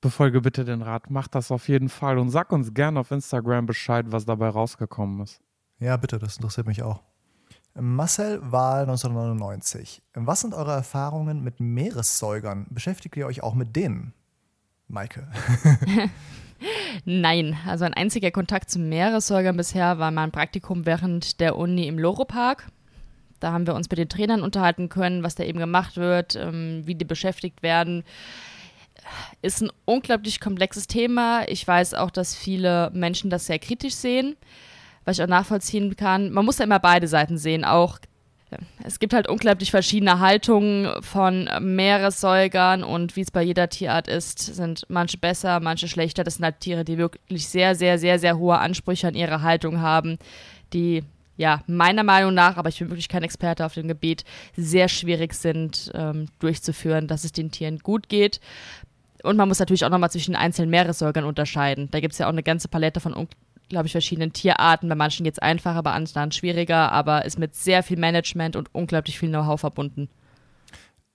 befolge 0.01 0.41
bitte 0.41 0.65
den 0.65 0.81
Rat, 0.81 1.09
mach 1.09 1.27
das 1.27 1.51
auf 1.51 1.67
jeden 1.67 1.89
Fall 1.89 2.17
und 2.19 2.29
sag 2.29 2.51
uns 2.51 2.73
gerne 2.73 2.99
auf 2.99 3.11
Instagram 3.11 3.65
Bescheid, 3.65 4.05
was 4.09 4.25
dabei 4.25 4.49
rausgekommen 4.49 5.21
ist. 5.21 5.41
Ja, 5.79 5.97
bitte, 5.97 6.19
das 6.19 6.37
interessiert 6.37 6.67
mich 6.67 6.83
auch. 6.83 7.01
Marcel 7.77 8.39
Wahl 8.41 8.83
1999. 8.83 10.01
Was 10.13 10.39
sind 10.39 10.53
eure 10.53 10.71
Erfahrungen 10.71 11.43
mit 11.43 11.59
Meeressäugern? 11.59 12.67
Beschäftigt 12.69 13.17
ihr 13.17 13.27
euch 13.27 13.43
auch 13.43 13.53
mit 13.53 13.75
denen? 13.75 14.13
Maike. 14.87 15.27
Nein, 17.05 17.57
also 17.67 17.83
ein 17.83 17.93
einziger 17.93 18.31
Kontakt 18.31 18.69
zu 18.69 18.79
Meeressäugern 18.79 19.57
bisher 19.57 19.99
war 19.99 20.11
mein 20.11 20.31
Praktikum 20.31 20.85
während 20.85 21.41
der 21.41 21.57
Uni 21.57 21.87
im 21.87 21.99
Loro-Park. 21.99 22.67
Da 23.41 23.51
haben 23.51 23.67
wir 23.67 23.75
uns 23.75 23.89
mit 23.89 23.99
den 23.99 24.07
Trainern 24.07 24.41
unterhalten 24.41 24.87
können, 24.87 25.21
was 25.21 25.35
da 25.35 25.43
eben 25.43 25.59
gemacht 25.59 25.97
wird, 25.97 26.35
ähm, 26.37 26.83
wie 26.85 26.95
die 26.95 27.03
beschäftigt 27.03 27.61
werden. 27.61 28.05
Ist 29.41 29.61
ein 29.61 29.71
unglaublich 29.83 30.39
komplexes 30.39 30.87
Thema. 30.87 31.45
Ich 31.49 31.67
weiß 31.67 31.93
auch, 31.95 32.09
dass 32.09 32.35
viele 32.35 32.89
Menschen 32.93 33.29
das 33.29 33.47
sehr 33.47 33.59
kritisch 33.59 33.95
sehen 33.95 34.37
was 35.05 35.17
ich 35.17 35.23
auch 35.23 35.29
nachvollziehen 35.29 35.95
kann. 35.95 36.31
Man 36.31 36.45
muss 36.45 36.57
ja 36.57 36.65
immer 36.65 36.79
beide 36.79 37.07
Seiten 37.07 37.37
sehen, 37.37 37.63
auch 37.63 37.99
es 38.83 38.99
gibt 38.99 39.13
halt 39.13 39.27
unglaublich 39.27 39.71
verschiedene 39.71 40.19
Haltungen 40.19 41.01
von 41.01 41.49
Meeressäugern 41.59 42.83
und 42.83 43.15
wie 43.15 43.21
es 43.21 43.31
bei 43.31 43.41
jeder 43.41 43.69
Tierart 43.69 44.07
ist, 44.07 44.39
sind 44.39 44.85
manche 44.87 45.17
besser, 45.17 45.59
manche 45.59 45.87
schlechter. 45.87 46.23
Das 46.23 46.35
sind 46.35 46.45
halt 46.45 46.59
Tiere, 46.59 46.85
die 46.85 46.97
wirklich 46.97 47.47
sehr, 47.47 47.75
sehr, 47.75 47.97
sehr, 47.97 48.19
sehr 48.19 48.37
hohe 48.37 48.57
Ansprüche 48.57 49.07
an 49.07 49.15
ihre 49.15 49.41
Haltung 49.41 49.81
haben, 49.81 50.17
die 50.73 51.03
ja, 51.37 51.61
meiner 51.67 52.03
Meinung 52.03 52.33
nach, 52.33 52.55
aber 52.55 52.69
ich 52.69 52.79
bin 52.79 52.89
wirklich 52.89 53.09
kein 53.09 53.23
Experte 53.23 53.65
auf 53.65 53.73
dem 53.73 53.89
Gebiet, 53.89 54.23
sehr 54.55 54.87
schwierig 54.87 55.33
sind 55.33 55.91
ähm, 55.93 56.27
durchzuführen, 56.39 57.07
dass 57.07 57.25
es 57.25 57.33
den 57.33 57.51
Tieren 57.51 57.79
gut 57.79 58.07
geht. 58.07 58.39
Und 59.21 59.35
man 59.35 59.49
muss 59.49 59.59
natürlich 59.59 59.83
auch 59.83 59.89
nochmal 59.89 60.11
zwischen 60.11 60.31
den 60.31 60.39
einzelnen 60.39 60.69
Meeressäugern 60.69 61.25
unterscheiden. 61.25 61.89
Da 61.91 61.99
gibt 61.99 62.13
es 62.13 62.19
ja 62.19 62.27
auch 62.27 62.31
eine 62.31 62.43
ganze 62.43 62.69
Palette 62.69 63.01
von 63.01 63.13
glaube 63.69 63.87
ich, 63.87 63.91
verschiedenen 63.91 64.33
Tierarten. 64.33 64.89
Bei 64.89 64.95
manchen 64.95 65.23
geht 65.23 65.33
es 65.33 65.39
einfacher, 65.39 65.83
bei 65.83 65.91
anderen 65.91 66.31
schwieriger, 66.31 66.91
aber 66.91 67.25
ist 67.25 67.39
mit 67.39 67.55
sehr 67.55 67.83
viel 67.83 67.97
Management 67.97 68.55
und 68.55 68.73
unglaublich 68.73 69.19
viel 69.19 69.29
Know-how 69.29 69.59
verbunden. 69.59 70.09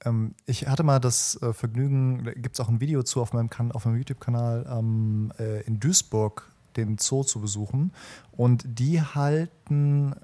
Ähm, 0.05 0.35
ich 0.47 0.67
hatte 0.67 0.83
mal 0.83 0.99
das 0.99 1.41
äh, 1.43 1.53
Vergnügen, 1.53 2.25
da 2.25 2.33
gibt 2.33 2.55
es 2.55 2.61
auch 2.61 2.69
ein 2.69 2.81
Video 2.81 3.03
zu 3.03 3.21
auf 3.21 3.33
meinem, 3.33 3.51
auf 3.73 3.85
meinem 3.85 3.97
YouTube-Kanal, 3.99 4.67
ähm, 4.71 5.33
äh, 5.39 5.63
in 5.63 5.81
Duisburg 5.81 6.51
den 6.77 6.99
Zoo 6.99 7.25
zu 7.25 7.41
besuchen. 7.41 7.93
Und 8.33 8.65
die 8.67 9.03
halten 9.03 10.15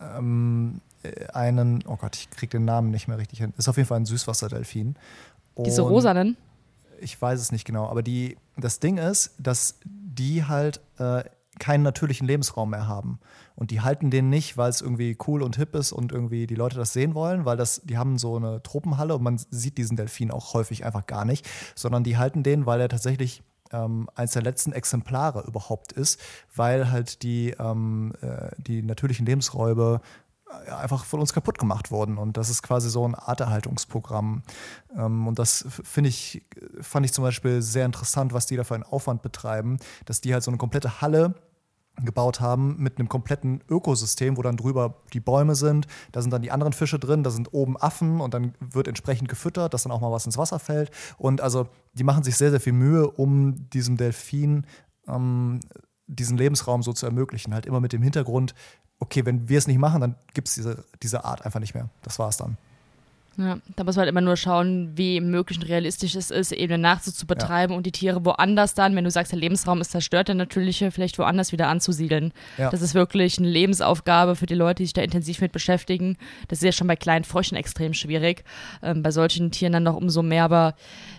ähm, 0.00 0.80
äh, 1.02 1.26
einen, 1.32 1.84
oh 1.86 1.96
Gott, 1.96 2.16
ich 2.16 2.30
kriege 2.30 2.58
den 2.58 2.64
Namen 2.64 2.90
nicht 2.90 3.08
mehr 3.08 3.18
richtig 3.18 3.38
hin. 3.40 3.52
Ist 3.56 3.68
auf 3.68 3.76
jeden 3.76 3.88
Fall 3.88 4.00
ein 4.00 4.06
Süßwasserdelfin. 4.06 4.96
Diese 5.58 5.82
rosanen? 5.82 6.36
Ich 7.00 7.20
weiß 7.20 7.40
es 7.40 7.52
nicht 7.52 7.64
genau, 7.64 7.88
aber 7.88 8.02
die, 8.02 8.36
das 8.56 8.80
Ding 8.80 8.98
ist, 8.98 9.34
dass 9.38 9.78
die 9.84 10.44
halt 10.44 10.80
äh, 10.98 11.24
keinen 11.58 11.82
natürlichen 11.82 12.26
Lebensraum 12.26 12.70
mehr 12.70 12.88
haben. 12.88 13.18
Und 13.54 13.70
die 13.70 13.80
halten 13.80 14.10
den 14.10 14.30
nicht, 14.30 14.56
weil 14.56 14.70
es 14.70 14.80
irgendwie 14.80 15.16
cool 15.26 15.42
und 15.42 15.56
hip 15.56 15.74
ist 15.74 15.92
und 15.92 16.12
irgendwie 16.12 16.46
die 16.46 16.54
Leute 16.54 16.76
das 16.76 16.92
sehen 16.92 17.14
wollen, 17.14 17.44
weil 17.44 17.56
das, 17.56 17.82
die 17.84 17.98
haben 17.98 18.18
so 18.18 18.36
eine 18.36 18.62
Tropenhalle 18.62 19.14
und 19.14 19.22
man 19.22 19.38
sieht 19.38 19.78
diesen 19.78 19.96
Delfin 19.96 20.30
auch 20.30 20.54
häufig 20.54 20.84
einfach 20.84 21.06
gar 21.06 21.24
nicht, 21.24 21.48
sondern 21.74 22.04
die 22.04 22.16
halten 22.16 22.42
den, 22.42 22.66
weil 22.66 22.80
er 22.80 22.88
tatsächlich 22.88 23.42
ähm, 23.72 24.08
eines 24.14 24.32
der 24.32 24.42
letzten 24.42 24.72
Exemplare 24.72 25.44
überhaupt 25.46 25.92
ist, 25.92 26.20
weil 26.54 26.90
halt 26.90 27.22
die, 27.22 27.50
ähm, 27.58 28.12
äh, 28.20 28.50
die 28.58 28.82
natürlichen 28.82 29.26
Lebensräume 29.26 30.00
einfach 30.78 31.04
von 31.04 31.20
uns 31.20 31.32
kaputt 31.32 31.58
gemacht 31.58 31.90
wurden. 31.90 32.18
Und 32.18 32.36
das 32.36 32.50
ist 32.50 32.62
quasi 32.62 32.90
so 32.90 33.06
ein 33.06 33.14
Arterhaltungsprogramm. 33.14 34.42
Ähm, 34.96 35.26
und 35.26 35.38
das 35.38 35.64
finde 35.68 36.08
ich, 36.08 36.42
fand 36.80 37.06
ich 37.06 37.12
zum 37.12 37.24
Beispiel 37.24 37.62
sehr 37.62 37.86
interessant, 37.86 38.32
was 38.32 38.46
die 38.46 38.56
da 38.56 38.64
für 38.64 38.74
einen 38.74 38.84
Aufwand 38.84 39.22
betreiben, 39.22 39.78
dass 40.04 40.20
die 40.20 40.32
halt 40.32 40.42
so 40.42 40.50
eine 40.50 40.58
komplette 40.58 41.00
Halle 41.00 41.34
gebaut 42.02 42.40
haben 42.40 42.76
mit 42.78 42.98
einem 42.98 43.08
kompletten 43.08 43.62
Ökosystem, 43.68 44.36
wo 44.36 44.42
dann 44.42 44.56
drüber 44.56 44.96
die 45.12 45.20
Bäume 45.20 45.54
sind, 45.54 45.86
da 46.10 46.22
sind 46.22 46.32
dann 46.32 46.42
die 46.42 46.50
anderen 46.50 46.72
Fische 46.72 46.98
drin, 46.98 47.22
da 47.22 47.30
sind 47.30 47.52
oben 47.52 47.76
Affen 47.76 48.20
und 48.20 48.34
dann 48.34 48.54
wird 48.58 48.88
entsprechend 48.88 49.28
gefüttert, 49.28 49.74
dass 49.74 49.84
dann 49.84 49.92
auch 49.92 50.00
mal 50.00 50.10
was 50.10 50.26
ins 50.26 50.36
Wasser 50.36 50.58
fällt. 50.58 50.90
Und 51.18 51.40
also 51.40 51.68
die 51.92 52.04
machen 52.04 52.24
sich 52.24 52.36
sehr, 52.36 52.50
sehr 52.50 52.60
viel 52.60 52.72
Mühe, 52.72 53.08
um 53.08 53.70
diesem 53.70 53.96
Delfin 53.96 54.66
ähm, 55.06 55.60
diesen 56.06 56.36
Lebensraum 56.36 56.82
so 56.82 56.92
zu 56.92 57.06
ermöglichen. 57.06 57.54
Halt 57.54 57.66
immer 57.66 57.80
mit 57.80 57.92
dem 57.92 58.02
Hintergrund, 58.02 58.54
okay, 59.04 59.24
wenn 59.26 59.48
wir 59.48 59.58
es 59.58 59.66
nicht 59.66 59.78
machen, 59.78 60.00
dann 60.00 60.14
gibt 60.32 60.48
es 60.48 60.54
diese, 60.54 60.84
diese 61.02 61.24
Art 61.24 61.44
einfach 61.44 61.60
nicht 61.60 61.74
mehr. 61.74 61.88
Das 62.02 62.18
war 62.18 62.28
es 62.28 62.38
dann. 62.38 62.56
Ja, 63.36 63.58
da 63.74 63.82
muss 63.82 63.96
man 63.96 64.02
halt 64.02 64.10
immer 64.10 64.20
nur 64.20 64.36
schauen, 64.36 64.92
wie 64.94 65.20
möglich 65.20 65.58
und 65.58 65.68
realistisch 65.68 66.14
es 66.14 66.30
ist, 66.30 66.52
eben 66.52 66.70
den 66.70 66.80
Nachzug 66.80 67.14
zu 67.14 67.26
betreiben 67.26 67.72
ja. 67.72 67.76
und 67.76 67.84
die 67.84 67.90
Tiere 67.90 68.24
woanders 68.24 68.74
dann, 68.74 68.94
wenn 68.94 69.02
du 69.04 69.10
sagst, 69.10 69.32
der 69.32 69.40
Lebensraum 69.40 69.80
ist 69.80 69.90
zerstört, 69.90 70.28
der 70.28 70.36
natürliche, 70.36 70.92
vielleicht 70.92 71.18
woanders 71.18 71.50
wieder 71.50 71.66
anzusiedeln. 71.66 72.32
Ja. 72.58 72.70
Das 72.70 72.80
ist 72.80 72.94
wirklich 72.94 73.38
eine 73.38 73.48
Lebensaufgabe 73.48 74.36
für 74.36 74.46
die 74.46 74.54
Leute, 74.54 74.82
die 74.82 74.86
sich 74.86 74.92
da 74.92 75.02
intensiv 75.02 75.40
mit 75.40 75.50
beschäftigen. 75.50 76.16
Das 76.46 76.60
ist 76.60 76.64
ja 76.64 76.72
schon 76.72 76.86
bei 76.86 76.96
kleinen 76.96 77.24
Fröschen 77.24 77.56
extrem 77.56 77.92
schwierig. 77.92 78.44
Ähm, 78.82 79.02
bei 79.02 79.10
solchen 79.10 79.50
Tieren 79.50 79.72
dann 79.72 79.82
noch 79.82 79.96
umso 79.96 80.22
mehr, 80.22 80.44
aber 80.44 80.74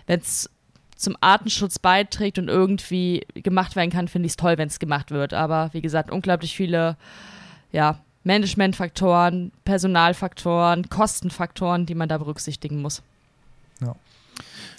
wenn 0.06 0.20
es 0.20 0.48
zum 0.96 1.16
Artenschutz 1.20 1.78
beiträgt 1.78 2.38
und 2.38 2.48
irgendwie 2.48 3.26
gemacht 3.34 3.76
werden 3.76 3.90
kann, 3.90 4.08
finde 4.08 4.26
ich 4.26 4.32
es 4.32 4.36
toll, 4.36 4.56
wenn 4.56 4.68
es 4.68 4.78
gemacht 4.78 5.10
wird. 5.10 5.34
Aber 5.34 5.68
wie 5.72 5.82
gesagt, 5.82 6.10
unglaublich 6.10 6.56
viele 6.56 6.96
ja, 7.72 8.00
Managementfaktoren, 8.24 9.52
Personalfaktoren, 9.64 10.88
Kostenfaktoren, 10.88 11.86
die 11.86 11.94
man 11.94 12.08
da 12.08 12.18
berücksichtigen 12.18 12.82
muss. 12.82 13.02
Ja. 13.80 13.94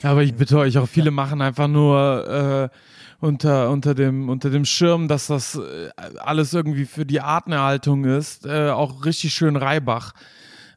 ja 0.03 0.11
aber 0.11 0.23
ich 0.23 0.35
bitte 0.35 0.57
euch 0.57 0.77
auch, 0.77 0.87
viele 0.87 1.11
machen 1.11 1.41
einfach 1.41 1.67
nur 1.67 2.69
äh, 2.71 2.77
unter, 3.19 3.71
unter, 3.71 3.95
dem, 3.95 4.29
unter 4.29 4.49
dem 4.49 4.65
Schirm, 4.65 5.07
dass 5.07 5.27
das 5.27 5.55
äh, 5.55 5.89
alles 6.19 6.53
irgendwie 6.53 6.85
für 6.85 7.05
die 7.05 7.21
Artenerhaltung 7.21 8.05
ist, 8.05 8.45
äh, 8.45 8.69
auch 8.69 9.05
richtig 9.05 9.33
schön 9.33 9.55
Reibach. 9.55 10.13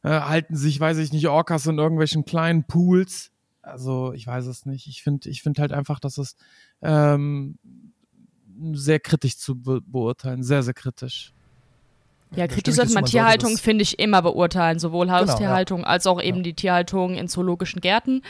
Äh, 0.02 0.20
halten 0.20 0.56
sich, 0.56 0.80
weiß 0.80 0.98
ich 0.98 1.12
nicht, 1.12 1.28
Orcas 1.28 1.66
in 1.66 1.78
irgendwelchen 1.78 2.24
kleinen 2.24 2.64
Pools. 2.64 3.32
Also 3.62 4.12
ich 4.14 4.26
weiß 4.26 4.46
es 4.46 4.64
nicht. 4.64 4.86
Ich 4.86 5.02
finde 5.02 5.28
ich 5.28 5.42
find 5.42 5.58
halt 5.58 5.72
einfach, 5.72 6.00
dass 6.00 6.16
es 6.16 6.36
ähm, 6.80 7.58
sehr 8.72 9.00
kritisch 9.00 9.36
zu 9.36 9.60
be 9.60 9.80
beurteilen, 9.82 10.42
sehr, 10.42 10.62
sehr 10.62 10.74
kritisch. 10.74 11.34
Ja, 12.36 12.46
kritisch 12.46 12.74
sollte 12.74 12.92
man 12.92 13.04
Tierhaltung, 13.04 13.56
finde 13.58 13.82
ich, 13.82 13.98
immer 13.98 14.22
beurteilen. 14.22 14.78
Sowohl 14.78 15.10
Haustierhaltung 15.10 15.78
genau, 15.78 15.88
ja. 15.88 15.92
als 15.92 16.06
auch 16.06 16.22
eben 16.22 16.38
ja. 16.38 16.42
die 16.44 16.54
Tierhaltung 16.54 17.14
in 17.14 17.28
zoologischen 17.28 17.80
Gärten. 17.80 18.22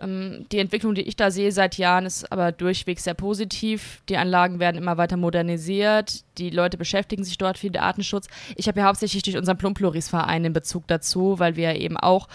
Ähm, 0.00 0.46
die 0.50 0.58
Entwicklung, 0.58 0.94
die 0.94 1.02
ich 1.02 1.16
da 1.16 1.30
sehe 1.30 1.52
seit 1.52 1.76
Jahren, 1.76 2.06
ist 2.06 2.30
aber 2.32 2.52
durchweg 2.52 3.00
sehr 3.00 3.14
positiv. 3.14 4.02
Die 4.08 4.16
Anlagen 4.16 4.60
werden 4.60 4.76
immer 4.76 4.96
weiter 4.96 5.16
modernisiert. 5.16 6.24
Die 6.38 6.50
Leute 6.50 6.76
beschäftigen 6.76 7.24
sich 7.24 7.38
dort 7.38 7.58
viel 7.58 7.70
mit 7.70 7.80
Artenschutz. 7.80 8.28
Ich 8.56 8.66
habe 8.66 8.80
ja 8.80 8.86
hauptsächlich 8.86 9.22
durch 9.22 9.36
unseren 9.36 9.58
Plumploris-Verein 9.58 10.44
in 10.46 10.52
Bezug 10.52 10.86
dazu, 10.86 11.38
weil 11.38 11.56
wir 11.56 11.76
eben 11.76 11.96
auch 11.96 12.28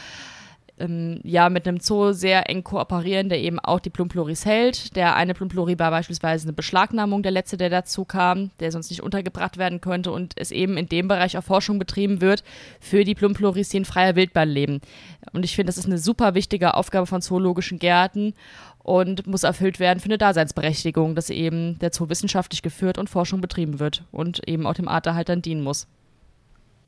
ähm, 0.79 1.19
ja 1.23 1.49
mit 1.49 1.67
einem 1.67 1.79
Zoo 1.79 2.11
sehr 2.11 2.49
eng 2.49 2.63
kooperieren, 2.63 3.29
der 3.29 3.39
eben 3.39 3.59
auch 3.59 3.79
die 3.79 3.89
Plumploris 3.89 4.45
hält. 4.45 4.95
Der 4.95 5.15
eine 5.15 5.33
Plumplori 5.33 5.77
war 5.77 5.91
beispielsweise 5.91 6.45
eine 6.45 6.53
Beschlagnahmung, 6.53 7.23
der 7.23 7.31
letzte, 7.31 7.57
der 7.57 7.69
dazu 7.69 8.05
kam, 8.05 8.51
der 8.59 8.71
sonst 8.71 8.89
nicht 8.89 9.03
untergebracht 9.03 9.57
werden 9.57 9.81
könnte 9.81 10.11
und 10.11 10.33
es 10.35 10.51
eben 10.51 10.77
in 10.77 10.87
dem 10.87 11.07
Bereich 11.07 11.37
auch 11.37 11.43
Forschung 11.43 11.79
betrieben 11.79 12.21
wird 12.21 12.43
für 12.79 13.03
die 13.03 13.15
Plumploris, 13.15 13.69
die 13.69 13.77
in 13.77 13.85
freier 13.85 14.15
Wildbahn 14.15 14.49
leben. 14.49 14.81
Und 15.33 15.45
ich 15.45 15.55
finde, 15.55 15.69
das 15.69 15.77
ist 15.77 15.85
eine 15.85 15.97
super 15.97 16.33
wichtige 16.33 16.73
Aufgabe 16.73 17.05
von 17.05 17.21
zoologischen 17.21 17.79
Gärten 17.79 18.33
und 18.79 19.27
muss 19.27 19.43
erfüllt 19.43 19.79
werden 19.79 19.99
für 19.99 20.05
eine 20.05 20.17
Daseinsberechtigung, 20.17 21.15
dass 21.15 21.29
eben 21.29 21.77
der 21.79 21.91
Zoo 21.93 22.09
wissenschaftlich 22.09 22.61
geführt 22.61 22.97
und 22.97 23.09
Forschung 23.09 23.41
betrieben 23.41 23.79
wird 23.79 24.03
und 24.11 24.47
eben 24.47 24.65
auch 24.65 24.73
dem 24.73 24.87
Arterhalt 24.87 25.29
dann 25.29 25.41
dienen 25.41 25.61
muss. 25.61 25.87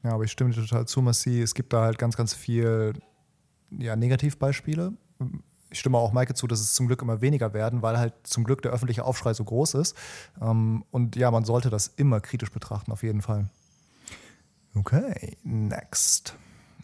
Ja, 0.03 0.13
aber 0.13 0.23
ich 0.23 0.31
stimme 0.31 0.49
dir 0.51 0.61
total 0.61 0.87
zu, 0.87 1.01
Massi. 1.01 1.41
Es 1.41 1.53
gibt 1.53 1.73
da 1.73 1.83
halt 1.83 1.99
ganz, 1.99 2.17
ganz 2.17 2.33
viel 2.33 2.93
ja, 3.77 3.95
Negativbeispiele. 3.95 4.93
Ich 5.69 5.79
stimme 5.79 5.97
auch 5.97 6.11
Maike 6.11 6.33
zu, 6.33 6.47
dass 6.47 6.59
es 6.59 6.73
zum 6.73 6.87
Glück 6.87 7.01
immer 7.01 7.21
weniger 7.21 7.53
werden, 7.53 7.81
weil 7.81 7.97
halt 7.97 8.13
zum 8.23 8.43
Glück 8.43 8.61
der 8.61 8.71
öffentliche 8.71 9.05
Aufschrei 9.05 9.33
so 9.33 9.43
groß 9.43 9.75
ist. 9.75 9.95
Ähm, 10.41 10.83
und 10.91 11.15
ja, 11.15 11.31
man 11.31 11.45
sollte 11.45 11.69
das 11.69 11.87
immer 11.87 12.19
kritisch 12.19 12.51
betrachten, 12.51 12.91
auf 12.91 13.03
jeden 13.03 13.21
Fall. 13.21 13.49
Okay, 14.75 15.37
next. 15.43 16.35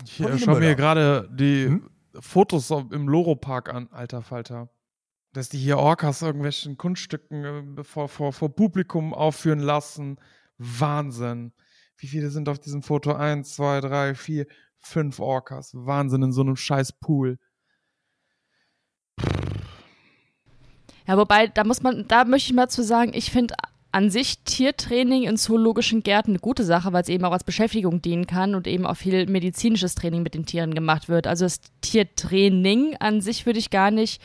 Ich 0.04 0.20
äh, 0.20 0.38
schaue 0.38 0.60
mir 0.60 0.76
gerade 0.76 1.30
die 1.34 1.66
hm? 1.66 1.90
Fotos 2.20 2.72
im 2.72 3.08
Loro-Park 3.08 3.74
an, 3.74 3.90
alter 3.92 4.22
Falter. 4.22 4.70
Dass 5.34 5.50
die 5.50 5.58
hier 5.58 5.78
Orcas 5.78 6.22
irgendwelchen 6.22 6.78
Kunststücken 6.78 7.78
äh, 7.78 7.84
vor, 7.84 8.10
vor, 8.10 8.34
vor 8.34 8.56
Publikum 8.56 9.14
aufführen 9.14 9.60
lassen. 9.60 10.18
Wahnsinn. 10.58 11.54
Wie 11.98 12.08
viele 12.08 12.30
sind 12.30 12.50
auf 12.50 12.60
diesem 12.60 12.84
Foto? 12.84 13.14
Eins, 13.14 13.56
zwei, 13.56 13.82
drei, 13.82 14.16
vier, 14.16 14.48
fünf 14.88 15.20
Orcas. 15.20 15.72
Wahnsinn 15.74 16.24
in 16.24 16.32
so 16.32 16.42
einem 16.42 16.56
scheiß 16.56 16.94
Pool. 17.00 17.38
Ja, 21.08 21.18
wobei, 21.18 21.48
da 21.48 21.64
muss 21.64 21.82
man, 21.82 22.08
da 22.08 22.26
möchte 22.26 22.52
ich 22.52 22.56
mal 22.56 22.70
zu 22.70 22.84
sagen, 22.84 23.12
ich 23.14 23.32
finde 23.32 23.56
an 23.92 24.10
sich 24.10 24.44
Tiertraining 24.44 25.24
in 25.24 25.38
zoologischen 25.38 26.04
Gärten 26.04 26.32
eine 26.32 26.40
gute 26.40 26.64
Sache, 26.64 26.92
weil 26.92 27.04
es 27.04 27.10
eben 27.10 27.24
auch 27.24 27.32
als 27.32 27.46
Beschäftigung 27.46 28.02
dienen 28.02 28.28
kann 28.28 28.54
und 28.54 28.68
eben 28.68 28.86
auch 28.86 28.98
viel 28.98 29.26
medizinisches 29.28 29.96
Training 29.96 30.24
mit 30.24 30.34
den 30.34 30.46
Tieren 30.46 30.76
gemacht 30.76 31.08
wird. 31.08 31.26
Also 31.26 31.46
das 31.46 31.62
Tiertraining 31.82 32.98
an 32.98 33.22
sich 33.22 33.46
würde 33.46 33.60
ich 33.60 33.70
gar 33.70 33.90
nicht 33.90 34.22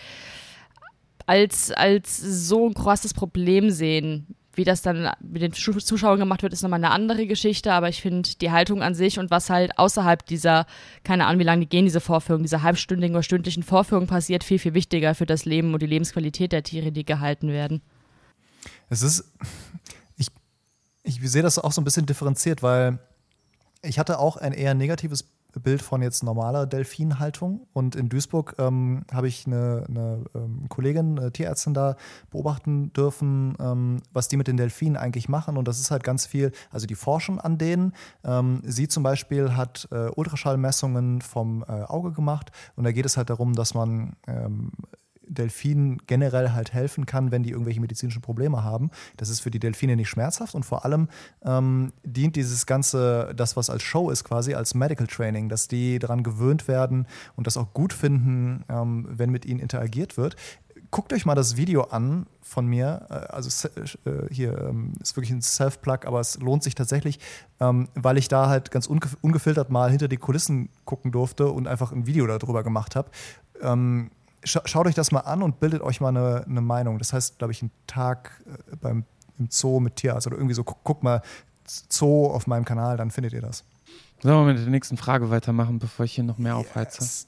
als, 1.26 1.70
als 1.70 2.18
so 2.18 2.68
ein 2.68 2.74
krasses 2.74 3.14
Problem 3.14 3.70
sehen 3.70 4.34
wie 4.55 4.64
das 4.64 4.82
dann 4.82 5.11
mit 5.20 5.42
den 5.42 5.53
Zuschauern 5.53 6.18
gemacht 6.18 6.42
wird, 6.42 6.53
ist 6.53 6.62
nochmal 6.62 6.78
eine 6.78 6.90
andere 6.90 7.26
Geschichte, 7.26 7.72
aber 7.72 7.88
ich 7.88 8.03
finde 8.03 8.28
die 8.40 8.50
Haltung 8.50 8.82
an 8.82 8.94
sich 8.94 9.18
und 9.18 9.30
was 9.30 9.48
halt 9.48 9.78
außerhalb 9.78 10.24
dieser, 10.26 10.66
keine 11.05 11.26
Ahnung, 11.26 11.40
wie 11.40 11.44
lange 11.44 11.61
die 11.61 11.68
gehen, 11.68 11.86
diese 11.86 12.00
Vorführungen, 12.00 12.44
diese 12.44 12.62
halbstündigen 12.62 13.14
oder 13.14 13.22
stündlichen 13.22 13.62
Vorführungen 13.62 14.07
passiert, 14.09 14.44
viel, 14.44 14.59
viel 14.59 14.74
wichtiger 14.74 15.14
für 15.14 15.26
das 15.26 15.44
Leben 15.44 15.72
und 15.72 15.80
die 15.80 15.86
Lebensqualität 15.86 16.53
der 16.53 16.62
Tiere, 16.62 16.92
die 16.92 17.05
gehalten 17.05 17.48
werden. 17.48 17.80
Es 18.90 19.03
ist, 19.03 19.24
ich, 20.16 20.28
ich 21.03 21.18
sehe 21.30 21.42
das 21.42 21.59
auch 21.59 21.72
so 21.72 21.80
ein 21.80 21.84
bisschen 21.84 22.07
differenziert, 22.07 22.62
weil 22.62 22.98
ich 23.82 23.98
hatte 23.98 24.18
auch 24.18 24.36
ein 24.36 24.53
eher 24.53 24.74
negatives 24.74 25.24
Bild 25.61 25.82
von 25.82 26.03
jetzt 26.03 26.22
normaler 26.22 26.66
Delfinhaltung. 26.66 27.66
Und 27.72 27.96
in 27.96 28.09
Duisburg 28.09 28.55
ähm, 28.59 29.05
habe 29.12 29.28
ich 29.28 29.46
eine, 29.46 29.84
eine 29.88 30.24
ähm, 30.34 30.68
Kollegin, 30.68 31.18
eine 31.18 31.32
Tierärztin 31.32 31.74
da 31.74 31.96
beobachten 32.30 32.92
dürfen, 32.92 33.57
ähm, 33.61 34.03
was 34.12 34.28
die 34.28 34.36
mit 34.36 34.48
den 34.48 34.57
Delfinen 34.57 34.96
eigentlich 34.96 35.28
machen. 35.28 35.57
Und 35.57 35.68
das 35.68 35.80
ist 35.80 35.90
halt 35.90 36.05
ganz 36.05 36.26
viel, 36.26 36.53
also 36.70 36.86
die 36.86 36.94
forschen 36.94 37.40
an 37.40 37.59
denen. 37.59 37.92
Ähm, 38.24 38.62
sie 38.64 38.88
zum 38.88 39.03
Beispiel 39.03 39.57
hat 39.57 39.88
äh, 39.90 40.09
Ultraschallmessungen 40.14 41.20
vom 41.20 41.62
äh, 41.62 41.82
Auge 41.82 42.12
gemacht. 42.12 42.50
Und 42.76 42.84
da 42.84 42.92
geht 42.92 43.07
es 43.07 43.16
halt 43.16 43.30
darum, 43.30 43.55
dass 43.55 43.74
man 43.74 44.16
ähm, 44.26 44.72
Delfinen 45.34 45.98
generell 46.06 46.52
halt 46.52 46.72
helfen 46.72 47.06
kann, 47.06 47.30
wenn 47.30 47.42
die 47.42 47.50
irgendwelche 47.50 47.80
medizinischen 47.80 48.22
Probleme 48.22 48.64
haben. 48.64 48.90
Das 49.16 49.28
ist 49.28 49.40
für 49.40 49.50
die 49.50 49.58
Delfine 49.58 49.96
nicht 49.96 50.08
schmerzhaft 50.08 50.54
und 50.54 50.64
vor 50.64 50.84
allem 50.84 51.08
ähm, 51.44 51.92
dient 52.04 52.36
dieses 52.36 52.66
Ganze, 52.66 53.32
das 53.36 53.56
was 53.56 53.70
als 53.70 53.82
Show 53.82 54.10
ist 54.10 54.24
quasi, 54.24 54.54
als 54.54 54.74
Medical 54.74 55.06
Training, 55.06 55.48
dass 55.48 55.68
die 55.68 55.98
daran 55.98 56.22
gewöhnt 56.22 56.68
werden 56.68 57.06
und 57.36 57.46
das 57.46 57.56
auch 57.56 57.72
gut 57.72 57.92
finden, 57.92 58.64
ähm, 58.68 59.06
wenn 59.10 59.30
mit 59.30 59.44
ihnen 59.44 59.60
interagiert 59.60 60.16
wird. 60.16 60.36
Guckt 60.90 61.12
euch 61.14 61.24
mal 61.24 61.34
das 61.34 61.56
Video 61.56 61.84
an 61.84 62.26
von 62.42 62.66
mir. 62.66 63.06
Äh, 63.08 63.14
also 63.32 63.68
äh, 63.68 64.28
hier 64.30 64.58
ähm, 64.58 64.92
ist 65.00 65.16
wirklich 65.16 65.30
ein 65.30 65.40
Self-Plug, 65.40 66.00
aber 66.04 66.20
es 66.20 66.38
lohnt 66.38 66.62
sich 66.62 66.74
tatsächlich, 66.74 67.18
ähm, 67.60 67.88
weil 67.94 68.18
ich 68.18 68.28
da 68.28 68.48
halt 68.48 68.70
ganz 68.70 68.86
ungefiltert 68.86 69.70
mal 69.70 69.90
hinter 69.90 70.08
die 70.08 70.18
Kulissen 70.18 70.68
gucken 70.84 71.12
durfte 71.12 71.48
und 71.50 71.66
einfach 71.66 71.92
ein 71.92 72.06
Video 72.06 72.26
darüber 72.26 72.62
gemacht 72.62 72.94
habe. 72.94 73.10
Ähm, 74.43 74.62
schaut 74.64 74.86
euch 74.86 74.95
das 74.95 75.12
mal 75.12 75.20
an 75.20 75.43
und 75.43 75.61
bildet 75.61 75.82
euch 75.82 76.01
mal 76.01 76.09
eine, 76.09 76.45
eine 76.47 76.61
Meinung. 76.61 76.99
Das 76.99 77.12
heißt, 77.12 77.38
glaube 77.38 77.53
ich, 77.53 77.62
ein 77.62 77.70
Tag 77.86 78.43
äh, 78.47 78.76
beim, 78.76 79.05
im 79.38 79.49
Zoo 79.51 79.80
mit 79.80 79.97
Tierarzt 79.97 80.26
oder 80.26 80.36
irgendwie 80.36 80.55
so, 80.55 80.64
guck, 80.64 80.78
guck, 80.82 81.03
mal 81.03 81.22
Zoo 81.64 82.26
auf 82.26 82.47
meinem 82.47 82.64
Kanal, 82.64 82.97
dann 82.97 83.11
findet 83.11 83.32
ihr 83.32 83.40
das. 83.40 83.64
Sollen 84.20 84.47
wir 84.47 84.53
mit 84.53 84.62
der 84.62 84.70
nächsten 84.70 84.97
Frage 84.97 85.30
weitermachen, 85.30 85.78
bevor 85.78 86.05
ich 86.05 86.12
hier 86.12 86.24
noch 86.24 86.38
mehr 86.38 86.57
yes. 86.57 86.66
aufheize? 86.66 87.26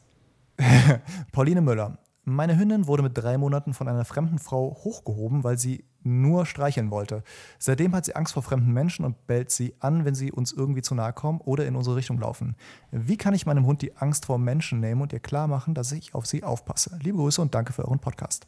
Pauline 1.32 1.60
Müller. 1.60 1.98
Meine 2.24 2.58
Hündin 2.58 2.86
wurde 2.86 3.02
mit 3.02 3.16
drei 3.18 3.36
Monaten 3.36 3.74
von 3.74 3.88
einer 3.88 4.04
fremden 4.04 4.38
Frau 4.38 4.76
hochgehoben, 4.82 5.44
weil 5.44 5.58
sie 5.58 5.84
nur 6.04 6.46
streicheln 6.46 6.90
wollte. 6.90 7.22
Seitdem 7.58 7.94
hat 7.94 8.04
sie 8.04 8.14
Angst 8.14 8.34
vor 8.34 8.42
fremden 8.42 8.72
Menschen 8.72 9.04
und 9.04 9.26
bellt 9.26 9.50
sie 9.50 9.74
an, 9.80 10.04
wenn 10.04 10.14
sie 10.14 10.32
uns 10.32 10.52
irgendwie 10.52 10.82
zu 10.82 10.94
nahe 10.94 11.12
kommen 11.12 11.40
oder 11.40 11.66
in 11.66 11.76
unsere 11.76 11.96
Richtung 11.96 12.18
laufen. 12.18 12.56
Wie 12.90 13.16
kann 13.16 13.34
ich 13.34 13.46
meinem 13.46 13.66
Hund 13.66 13.82
die 13.82 13.96
Angst 13.96 14.26
vor 14.26 14.38
Menschen 14.38 14.80
nehmen 14.80 15.00
und 15.00 15.12
ihr 15.12 15.20
klar 15.20 15.48
machen, 15.48 15.74
dass 15.74 15.92
ich 15.92 16.14
auf 16.14 16.26
sie 16.26 16.44
aufpasse? 16.44 16.98
Liebe 17.02 17.18
Grüße 17.18 17.40
und 17.40 17.54
danke 17.54 17.72
für 17.72 17.84
euren 17.84 17.98
Podcast. 17.98 18.46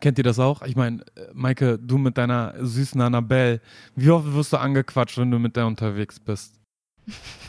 Kennt 0.00 0.18
ihr 0.18 0.24
das 0.24 0.38
auch? 0.38 0.62
Ich 0.62 0.76
meine, 0.76 1.00
äh, 1.14 1.26
Maike, 1.34 1.78
du 1.78 1.98
mit 1.98 2.18
deiner 2.18 2.54
süßen 2.58 3.00
Annabelle, 3.00 3.60
wie 3.94 4.10
oft 4.10 4.32
wirst 4.32 4.52
du 4.52 4.56
angequatscht, 4.56 5.18
wenn 5.18 5.30
du 5.30 5.38
mit 5.38 5.56
der 5.56 5.66
unterwegs 5.66 6.18
bist? 6.18 6.58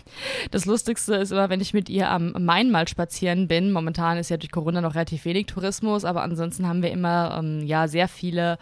Das 0.52 0.66
Lustigste 0.66 1.16
ist 1.16 1.32
immer, 1.32 1.50
wenn 1.50 1.62
ich 1.62 1.74
mit 1.74 1.90
ihr 1.90 2.10
am 2.10 2.34
Main 2.40 2.72
mal 2.72 2.88
spazieren 2.88 3.48
bin. 3.48 3.72
Momentan 3.72 4.18
ist 4.18 4.30
ja 4.30 4.38
durch 4.38 4.52
Corona 4.52 4.82
noch 4.82 4.96
relativ 4.96 5.26
wenig 5.26 5.48
Tourismus, 5.48 6.06
aber 6.06 6.24
ansonsten 6.24 6.68
haben 6.68 6.82
wir 6.82 6.92
immer 6.92 7.38
ähm, 7.40 7.66
ja 7.66 7.88
sehr 7.88 8.08
viele 8.08 8.58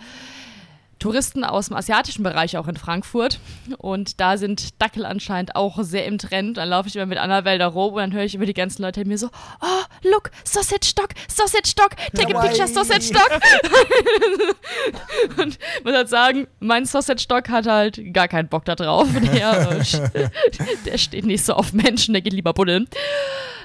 Touristen 1.04 1.44
aus 1.44 1.68
dem 1.68 1.76
asiatischen 1.76 2.24
Bereich 2.24 2.56
auch 2.56 2.70
in 2.70 2.78
Frankfurt. 2.78 3.38
Und 3.78 4.22
da 4.22 4.38
sind 4.38 4.82
Dackel 4.82 5.06
anscheinend 5.06 5.54
auch 5.54 5.78
sehr 5.82 6.06
im 6.06 6.18
Trend. 6.18 6.56
Dann 6.56 6.70
laufe 6.70 6.88
ich 6.88 6.96
immer 6.96 7.06
mit 7.06 7.18
Annabelle 7.18 7.60
da 7.60 7.68
rum 7.68 7.96
und 7.96 8.00
dann 8.00 8.14
höre 8.14 8.24
ich 8.24 8.36
über 8.36 8.46
die 8.46 8.54
ganzen 8.54 8.84
Leute 8.84 9.04
mir 9.04 9.18
so, 9.18 9.28
oh, 9.28 10.10
look, 10.10 10.32
Sausage 10.46 10.86
Stock, 10.86 11.10
Sausage 11.28 11.68
Stock, 11.68 11.90
take 12.16 12.34
a 12.34 12.42
picture, 12.42 12.70
Sausage 12.70 13.02
Stock. 13.02 13.30
und 15.38 15.60
muss 15.84 15.94
halt 15.94 16.08
sagen, 16.08 16.48
mein 16.62 16.86
Sausage 16.86 17.20
Stock 17.20 17.50
hat 17.50 17.68
halt 17.68 18.02
gar 18.14 18.30
keinen 18.30 18.48
Bock 18.48 18.64
da 18.64 18.76
drauf. 18.76 19.10
Der, 19.14 19.74
der 20.86 20.98
steht 20.98 21.26
nicht 21.26 21.44
so 21.44 21.54
auf 21.54 21.74
Menschen, 21.74 22.14
der 22.14 22.22
geht 22.22 22.32
lieber 22.32 22.54
buddeln 22.54 22.88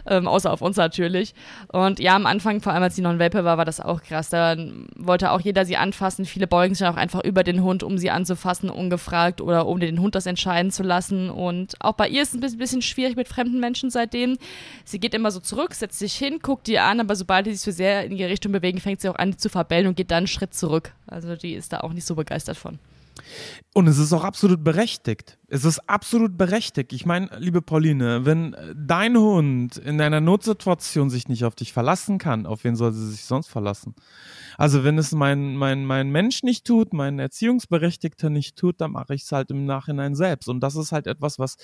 ähm, 0.09 0.27
außer 0.27 0.53
auf 0.53 0.63
uns 0.63 0.77
natürlich. 0.77 1.35
Und 1.69 2.01
ja, 2.01 2.17
am 2.17 2.27
Anfang, 2.27 2.61
vor 2.61 2.73
allem 2.73 2.83
als 2.83 2.97
sie 2.97 3.03
noch 3.03 3.11
ein 3.11 3.19
Welpe 3.19 3.45
war, 3.45 3.59
war 3.59 3.65
das 3.65 3.81
auch 3.81 4.03
krass. 4.03 4.31
Da 4.31 4.57
wollte 4.97 5.33
auch 5.33 5.41
jeder 5.41 5.65
sie 5.65 5.77
anfassen. 5.77 6.25
Viele 6.25 6.47
beugen 6.47 6.75
sich 6.75 6.87
auch 6.87 6.97
einfach 6.97 7.23
über 7.25 7.45
den 7.45 7.63
Hund, 7.63 7.83
um 7.83 7.99
sie 7.99 8.11
anzufassen, 8.11 8.71
ungefragt 8.71 9.41
oder 9.41 9.67
um 9.67 9.81
den 9.81 10.01
Hund 10.01 10.15
das 10.15 10.27
entscheiden 10.27 10.71
zu 10.71 10.83
lassen. 10.83 11.31
Und 11.31 11.75
auch 11.81 11.95
bei 11.95 12.09
ihr 12.09 12.23
ist 12.23 12.35
es 12.35 12.53
ein 12.53 12.59
bisschen 12.59 12.83
schwierig 12.83 13.17
mit 13.17 13.29
fremden 13.29 13.61
Menschen 13.61 13.91
seitdem. 13.91 14.39
Sie 14.85 14.99
geht 14.99 15.15
immer 15.15 15.31
so 15.31 15.41
zurück, 15.41 15.75
setzt 15.75 15.99
sich 15.99 16.15
hin, 16.15 16.39
guckt 16.43 16.67
die 16.67 16.79
an, 16.79 17.01
aber 17.01 17.15
sobald 17.15 17.47
die 17.47 17.53
sich 17.53 17.61
so 17.61 17.71
sehr 17.71 18.05
in 18.05 18.17
ihre 18.17 18.31
Richtung 18.31 18.53
bewegen, 18.53 18.81
fängt 18.81 19.01
sie 19.01 19.09
auch 19.09 19.17
an 19.17 19.39
zu 19.39 19.49
verbellen 19.49 19.87
und 19.87 19.97
geht 19.97 20.11
dann 20.11 20.19
einen 20.19 20.27
Schritt 20.27 20.55
zurück. 20.55 20.93
Also 21.07 21.37
die 21.37 21.55
ist 21.55 21.73
da 21.73 21.81
auch 21.81 21.93
nicht 21.93 22.07
so 22.07 22.15
begeistert 22.15 22.57
von. 22.57 22.79
Und 23.75 23.87
es 23.87 23.99
ist 23.99 24.13
auch 24.13 24.25
absolut 24.25 24.65
berechtigt. 24.65 25.39
Es 25.49 25.65
ist 25.65 25.89
absolut 25.89 26.37
berechtigt. 26.37 26.93
Ich 26.93 27.07
meine, 27.07 27.31
liebe 27.39 27.63
Pauline, 27.63 28.25
wenn 28.25 28.57
dein 28.75 29.17
Hund 29.17 29.77
in 29.77 30.01
einer 30.01 30.21
Notsituation 30.21 31.11
sich 31.11 31.29
nicht 31.29 31.45
auf 31.45 31.55
dich 31.55 31.73
verlassen 31.73 32.19
kann, 32.19 32.47
auf 32.47 32.65
wen 32.65 32.77
soll 32.77 32.93
sie 32.93 33.11
sich 33.11 33.25
sonst 33.25 33.49
verlassen? 33.49 33.95
Also 34.59 34.83
wenn 34.83 34.99
es 34.99 35.13
mein, 35.13 35.55
mein, 35.55 35.85
mein 35.85 36.11
Mensch 36.11 36.43
nicht 36.43 36.67
tut, 36.67 36.93
mein 36.93 37.21
Erziehungsberechtigter 37.21 38.29
nicht 38.29 38.57
tut, 38.57 38.81
dann 38.81 38.91
mache 38.91 39.15
ich 39.15 39.23
es 39.23 39.31
halt 39.31 39.53
im 39.53 39.67
Nachhinein 39.67 40.17
selbst. 40.17 40.49
Und 40.49 40.59
das 40.61 40.75
ist 40.75 40.91
halt 40.91 41.07
etwas, 41.07 41.39
was 41.39 41.57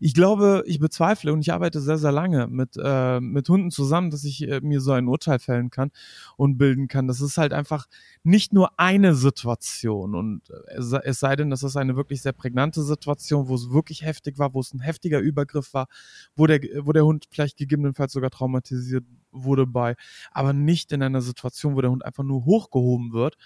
ich 0.00 0.14
glaube, 0.14 0.64
ich 0.66 0.78
bezweifle 0.80 1.30
und 1.34 1.42
ich 1.42 1.52
arbeite 1.52 1.78
sehr, 1.82 1.98
sehr 1.98 2.10
lange 2.10 2.46
mit, 2.46 2.70
äh, 2.82 3.20
mit 3.20 3.46
Hunden 3.50 3.70
zusammen, 3.70 4.10
dass 4.10 4.24
ich 4.24 4.48
äh, 4.48 4.62
mir 4.62 4.80
so 4.80 4.92
ein 4.92 5.08
Urteil 5.08 5.38
fällen 5.40 5.68
kann 5.68 5.90
und 6.38 6.56
bilden 6.56 6.88
kann. 6.88 7.06
Das 7.06 7.20
ist 7.20 7.36
halt 7.36 7.52
einfach 7.52 7.84
nicht 8.22 8.54
nur 8.54 8.80
eine 8.80 9.14
Situation 9.14 10.14
und 10.14 10.48
äh, 10.48 10.78
es, 10.78 10.90
es 10.92 11.20
sei 11.20 11.36
denn, 11.36 11.50
das 11.50 11.62
ist 11.62 11.76
eine 11.76 11.96
wirklich 11.96 12.22
sehr 12.22 12.32
prägnante 12.32 12.82
Situation, 12.82 13.48
wo 13.48 13.56
es 13.56 13.70
wirklich 13.70 14.02
heftig 14.02 14.38
war, 14.38 14.54
wo 14.54 14.60
es 14.60 14.72
ein 14.72 14.80
heftiger 14.80 15.20
Übergriff 15.20 15.74
war, 15.74 15.86
wo 16.34 16.46
der, 16.46 16.60
wo 16.80 16.92
der 16.92 17.04
Hund 17.04 17.26
vielleicht 17.30 17.58
gegebenenfalls 17.58 18.12
sogar 18.14 18.30
traumatisiert 18.30 19.04
wurde 19.32 19.66
bei, 19.66 19.96
aber 20.30 20.52
nicht 20.52 20.92
in 20.92 21.02
einer 21.02 21.20
Situation, 21.20 21.76
wo 21.76 21.80
der 21.80 21.90
Hund 21.90 22.04
einfach 22.04 22.24
nur 22.24 22.44
hochgehoben 22.44 23.12
wird. 23.12 23.36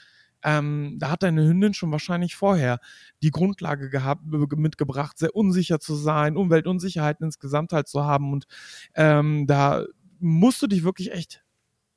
Ähm, 0.45 0.97
da 0.99 1.11
hat 1.11 1.23
deine 1.23 1.47
Hündin 1.47 1.73
schon 1.73 1.93
wahrscheinlich 1.93 2.35
vorher 2.35 2.81
die 3.23 3.31
Grundlage 3.31 3.91
gehabt, 3.91 4.23
mitgebracht, 4.27 5.19
sehr 5.19 5.37
unsicher 5.37 5.79
zu 5.79 5.95
sein, 5.95 6.37
Umweltunsicherheiten 6.37 7.27
insgesamt 7.27 7.73
halt 7.73 7.89
zu 7.89 8.05
haben. 8.05 8.33
Und 8.33 8.47
ähm, 8.95 9.47
da 9.47 9.85
musst 10.19 10.61
du 10.63 10.67
dich 10.67 10.83
wirklich 10.83 11.13
echt 11.13 11.45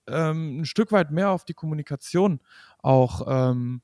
ähm, 0.08 0.62
ein 0.62 0.66
Stück 0.66 0.92
weit 0.92 1.12
mehr 1.12 1.32
auf 1.32 1.46
die 1.46 1.54
Kommunikation 1.54 2.40
auch 2.84 3.26
ähm, 3.28 3.82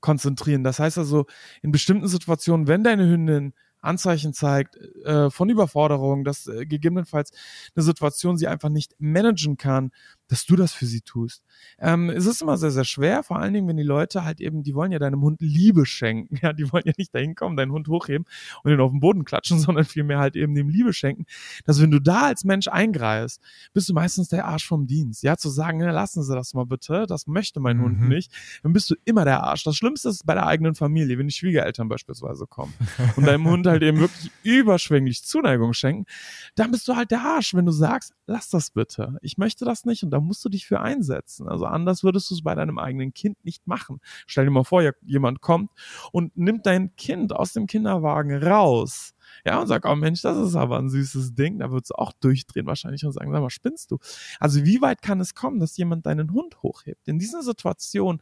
konzentrieren. 0.00 0.64
Das 0.64 0.78
heißt 0.78 0.98
also, 0.98 1.26
in 1.62 1.72
bestimmten 1.72 2.08
Situationen, 2.08 2.66
wenn 2.66 2.84
deine 2.84 3.08
Hündin 3.08 3.54
Anzeichen 3.82 4.32
zeigt 4.32 4.76
äh, 5.04 5.30
von 5.30 5.50
Überforderung, 5.50 6.24
dass 6.24 6.46
äh, 6.46 6.64
gegebenenfalls 6.66 7.32
eine 7.74 7.82
Situation 7.82 8.36
sie 8.36 8.46
einfach 8.46 8.70
nicht 8.70 8.94
managen 8.98 9.56
kann, 9.56 9.90
dass 10.32 10.46
du 10.46 10.56
das 10.56 10.72
für 10.72 10.86
sie 10.86 11.02
tust. 11.02 11.42
Ähm, 11.78 12.08
es 12.08 12.24
ist 12.24 12.40
immer 12.40 12.56
sehr, 12.56 12.70
sehr 12.70 12.86
schwer, 12.86 13.22
vor 13.22 13.38
allen 13.38 13.52
Dingen, 13.52 13.68
wenn 13.68 13.76
die 13.76 13.82
Leute 13.82 14.24
halt 14.24 14.40
eben, 14.40 14.62
die 14.62 14.74
wollen 14.74 14.90
ja 14.90 14.98
deinem 14.98 15.20
Hund 15.20 15.42
Liebe 15.42 15.84
schenken. 15.84 16.36
Ja, 16.42 16.52
die 16.52 16.72
wollen 16.72 16.84
ja 16.86 16.92
nicht 16.96 17.14
dahin 17.14 17.36
kommen, 17.36 17.56
deinen 17.56 17.70
Hund 17.70 17.86
hochheben 17.86 18.26
und 18.64 18.72
ihn 18.72 18.80
auf 18.80 18.90
den 18.90 18.98
Boden 18.98 19.24
klatschen, 19.24 19.58
sondern 19.60 19.84
vielmehr 19.84 20.18
halt 20.18 20.34
eben 20.34 20.54
dem 20.54 20.70
Liebe 20.70 20.92
schenken. 20.92 21.26
Dass 21.66 21.80
wenn 21.80 21.90
du 21.90 22.00
da 22.00 22.22
als 22.22 22.44
Mensch 22.44 22.66
eingreifst, 22.66 23.40
bist 23.74 23.90
du 23.90 23.92
meistens 23.92 24.28
der 24.28 24.46
Arsch 24.46 24.66
vom 24.66 24.86
Dienst. 24.86 25.22
Ja, 25.22 25.36
zu 25.36 25.50
sagen, 25.50 25.80
ja, 25.80 25.90
lassen 25.90 26.22
Sie 26.22 26.34
das 26.34 26.54
mal 26.54 26.64
bitte, 26.64 27.04
das 27.06 27.26
möchte 27.26 27.60
mein 27.60 27.76
mhm. 27.76 27.82
Hund 27.82 28.08
nicht. 28.08 28.32
Dann 28.62 28.72
bist 28.72 28.90
du 28.90 28.94
immer 29.04 29.24
der 29.26 29.42
Arsch. 29.42 29.62
Das 29.64 29.76
Schlimmste 29.76 30.08
ist 30.08 30.24
bei 30.24 30.34
der 30.34 30.46
eigenen 30.46 30.74
Familie, 30.74 31.18
wenn 31.18 31.28
die 31.28 31.34
Schwiegereltern 31.34 31.88
beispielsweise 31.88 32.46
kommen 32.46 32.72
und 33.16 33.26
deinem 33.26 33.46
Hund 33.46 33.66
halt 33.66 33.82
eben 33.82 34.00
wirklich 34.00 34.32
überschwänglich 34.42 35.24
Zuneigung 35.24 35.74
schenken, 35.74 36.06
dann 36.54 36.70
bist 36.70 36.88
du 36.88 36.96
halt 36.96 37.10
der 37.10 37.20
Arsch, 37.20 37.54
wenn 37.54 37.66
du 37.66 37.72
sagst, 37.72 38.14
lass 38.26 38.48
das 38.48 38.70
bitte. 38.70 39.18
Ich 39.20 39.36
möchte 39.36 39.66
das 39.66 39.84
nicht 39.84 40.02
und 40.02 40.10
da 40.10 40.21
musst 40.22 40.44
du 40.44 40.48
dich 40.48 40.66
für 40.66 40.80
einsetzen. 40.80 41.48
Also 41.48 41.66
anders 41.66 42.02
würdest 42.04 42.30
du 42.30 42.34
es 42.34 42.42
bei 42.42 42.54
deinem 42.54 42.78
eigenen 42.78 43.12
Kind 43.12 43.44
nicht 43.44 43.66
machen. 43.66 44.00
Stell 44.26 44.44
dir 44.44 44.50
mal 44.50 44.64
vor, 44.64 44.82
jemand 45.02 45.40
kommt 45.40 45.70
und 46.12 46.36
nimmt 46.36 46.66
dein 46.66 46.94
Kind 46.96 47.32
aus 47.32 47.52
dem 47.52 47.66
Kinderwagen 47.66 48.42
raus. 48.42 49.14
Ja, 49.44 49.60
und 49.60 49.66
sagt, 49.66 49.86
oh 49.86 49.94
Mensch, 49.94 50.22
das 50.22 50.36
ist 50.36 50.56
aber 50.56 50.78
ein 50.78 50.88
süßes 50.88 51.34
Ding. 51.34 51.58
Da 51.58 51.70
würdest 51.70 51.90
du 51.90 51.94
auch 51.94 52.12
durchdrehen 52.12 52.66
wahrscheinlich 52.66 53.04
und 53.04 53.12
sagen, 53.12 53.32
sag 53.32 53.40
mal, 53.40 53.50
spinnst 53.50 53.90
du? 53.90 53.98
Also 54.38 54.64
wie 54.64 54.80
weit 54.80 55.02
kann 55.02 55.20
es 55.20 55.34
kommen, 55.34 55.58
dass 55.60 55.76
jemand 55.76 56.06
deinen 56.06 56.32
Hund 56.32 56.62
hochhebt? 56.62 57.08
In 57.08 57.18
dieser 57.18 57.42
Situation 57.42 58.20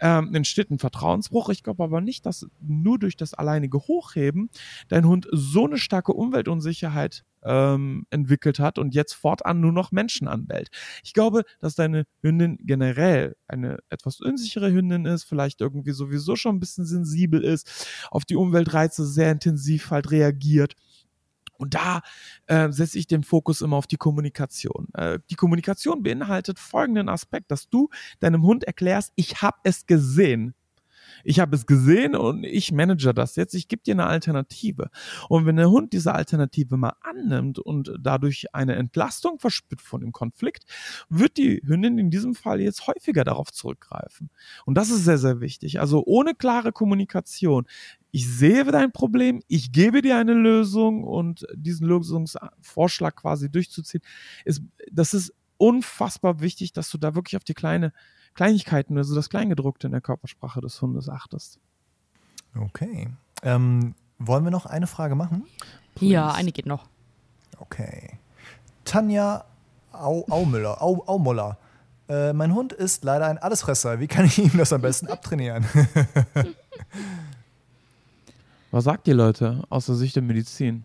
ähm, 0.00 0.34
entsteht 0.34 0.70
ein 0.70 0.78
Vertrauensbruch. 0.78 1.48
Ich 1.48 1.62
glaube 1.62 1.82
aber 1.84 2.00
nicht, 2.00 2.26
dass 2.26 2.46
nur 2.60 2.98
durch 2.98 3.16
das 3.16 3.34
alleinige 3.34 3.78
Hochheben 3.78 4.50
dein 4.88 5.06
Hund 5.06 5.28
so 5.32 5.66
eine 5.66 5.78
starke 5.78 6.12
Umweltunsicherheit 6.12 7.24
ähm, 7.44 8.06
entwickelt 8.10 8.58
hat 8.58 8.78
und 8.78 8.94
jetzt 8.94 9.14
fortan 9.14 9.60
nur 9.60 9.72
noch 9.72 9.92
Menschen 9.92 10.28
anbellt. 10.28 10.68
Ich 11.02 11.12
glaube, 11.12 11.44
dass 11.60 11.74
deine 11.74 12.04
Hündin 12.20 12.58
generell 12.60 13.36
eine 13.48 13.78
etwas 13.88 14.20
unsichere 14.20 14.72
Hündin 14.72 15.04
ist, 15.06 15.24
vielleicht 15.24 15.60
irgendwie 15.60 15.92
sowieso 15.92 16.36
schon 16.36 16.56
ein 16.56 16.60
bisschen 16.60 16.84
sensibel 16.84 17.42
ist, 17.42 17.86
auf 18.10 18.24
die 18.24 18.36
Umweltreize 18.36 19.06
sehr 19.06 19.30
intensiv 19.30 19.90
halt 19.90 20.10
reagiert. 20.10 20.74
Und 21.58 21.74
da 21.74 22.02
äh, 22.46 22.72
setze 22.72 22.98
ich 22.98 23.06
den 23.06 23.22
Fokus 23.22 23.60
immer 23.60 23.76
auf 23.76 23.86
die 23.86 23.96
Kommunikation. 23.96 24.88
Äh, 24.94 25.20
die 25.30 25.36
Kommunikation 25.36 26.02
beinhaltet 26.02 26.58
folgenden 26.58 27.08
Aspekt, 27.08 27.52
dass 27.52 27.68
du 27.68 27.88
deinem 28.18 28.42
Hund 28.42 28.64
erklärst, 28.64 29.12
ich 29.14 29.42
habe 29.42 29.58
es 29.62 29.86
gesehen 29.86 30.54
ich 31.24 31.40
habe 31.40 31.56
es 31.56 31.66
gesehen 31.66 32.14
und 32.14 32.44
ich 32.44 32.72
manage 32.72 33.12
das 33.14 33.36
jetzt, 33.36 33.54
ich 33.54 33.68
gebe 33.68 33.82
dir 33.82 33.94
eine 33.94 34.06
Alternative. 34.06 34.90
Und 35.28 35.46
wenn 35.46 35.56
der 35.56 35.70
Hund 35.70 35.92
diese 35.92 36.14
Alternative 36.14 36.76
mal 36.76 36.94
annimmt 37.02 37.58
und 37.58 37.92
dadurch 37.98 38.54
eine 38.54 38.76
Entlastung 38.76 39.38
verspürt 39.38 39.80
von 39.80 40.00
dem 40.00 40.12
Konflikt, 40.12 40.64
wird 41.08 41.36
die 41.36 41.62
Hündin 41.64 41.98
in 41.98 42.10
diesem 42.10 42.34
Fall 42.34 42.60
jetzt 42.60 42.86
häufiger 42.86 43.24
darauf 43.24 43.52
zurückgreifen. 43.52 44.30
Und 44.64 44.76
das 44.76 44.90
ist 44.90 45.04
sehr, 45.04 45.18
sehr 45.18 45.40
wichtig. 45.40 45.80
Also 45.80 46.02
ohne 46.06 46.34
klare 46.34 46.72
Kommunikation. 46.72 47.66
Ich 48.10 48.28
sehe 48.28 48.64
dein 48.64 48.92
Problem, 48.92 49.42
ich 49.48 49.72
gebe 49.72 50.02
dir 50.02 50.18
eine 50.18 50.34
Lösung 50.34 51.02
und 51.02 51.46
diesen 51.54 51.86
Lösungsvorschlag 51.86 53.16
quasi 53.16 53.50
durchzuziehen, 53.50 54.02
ist, 54.44 54.62
das 54.90 55.14
ist 55.14 55.32
unfassbar 55.56 56.40
wichtig, 56.40 56.72
dass 56.72 56.90
du 56.90 56.98
da 56.98 57.14
wirklich 57.14 57.36
auf 57.36 57.44
die 57.44 57.54
kleine 57.54 57.92
Kleinigkeiten, 58.34 58.96
also 58.96 59.14
das 59.14 59.28
Kleingedruckte 59.28 59.86
in 59.86 59.92
der 59.92 60.00
Körpersprache 60.00 60.60
des 60.60 60.80
Hundes 60.80 61.08
achtest. 61.08 61.58
Okay. 62.58 63.08
Ähm, 63.42 63.94
wollen 64.18 64.44
wir 64.44 64.50
noch 64.50 64.66
eine 64.66 64.86
Frage 64.86 65.14
machen? 65.14 65.44
Please. 65.94 66.12
Ja, 66.12 66.32
eine 66.32 66.52
geht 66.52 66.66
noch. 66.66 66.86
Okay. 67.58 68.18
Tanja 68.84 69.44
Au 69.92 70.24
Aumüller, 70.30 70.82
Au 70.82 71.02
Aumuller. 71.06 71.58
Äh, 72.08 72.32
mein 72.32 72.54
Hund 72.54 72.72
ist 72.72 73.04
leider 73.04 73.26
ein 73.26 73.38
Allesfresser. 73.38 74.00
Wie 74.00 74.08
kann 74.08 74.24
ich 74.24 74.38
ihm 74.38 74.56
das 74.56 74.72
am 74.72 74.80
besten 74.80 75.06
abtrainieren? 75.08 75.64
Was 78.70 78.84
sagt 78.84 79.06
ihr 79.06 79.14
Leute 79.14 79.64
aus 79.68 79.86
der 79.86 79.94
Sicht 79.96 80.16
der 80.16 80.22
Medizin? 80.22 80.84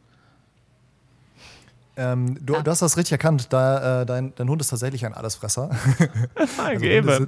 Ähm, 1.98 2.38
du, 2.46 2.56
ah. 2.56 2.62
du, 2.62 2.72
hast 2.72 2.82
das 2.82 2.96
richtig 2.96 3.14
erkannt, 3.14 3.52
da, 3.52 4.02
äh, 4.02 4.06
dein, 4.06 4.34
dein, 4.36 4.50
Hund 4.50 4.62
ist 4.62 4.70
tatsächlich 4.70 5.06
ein 5.06 5.14
Allesfresser. 5.14 5.72
also 6.58 7.26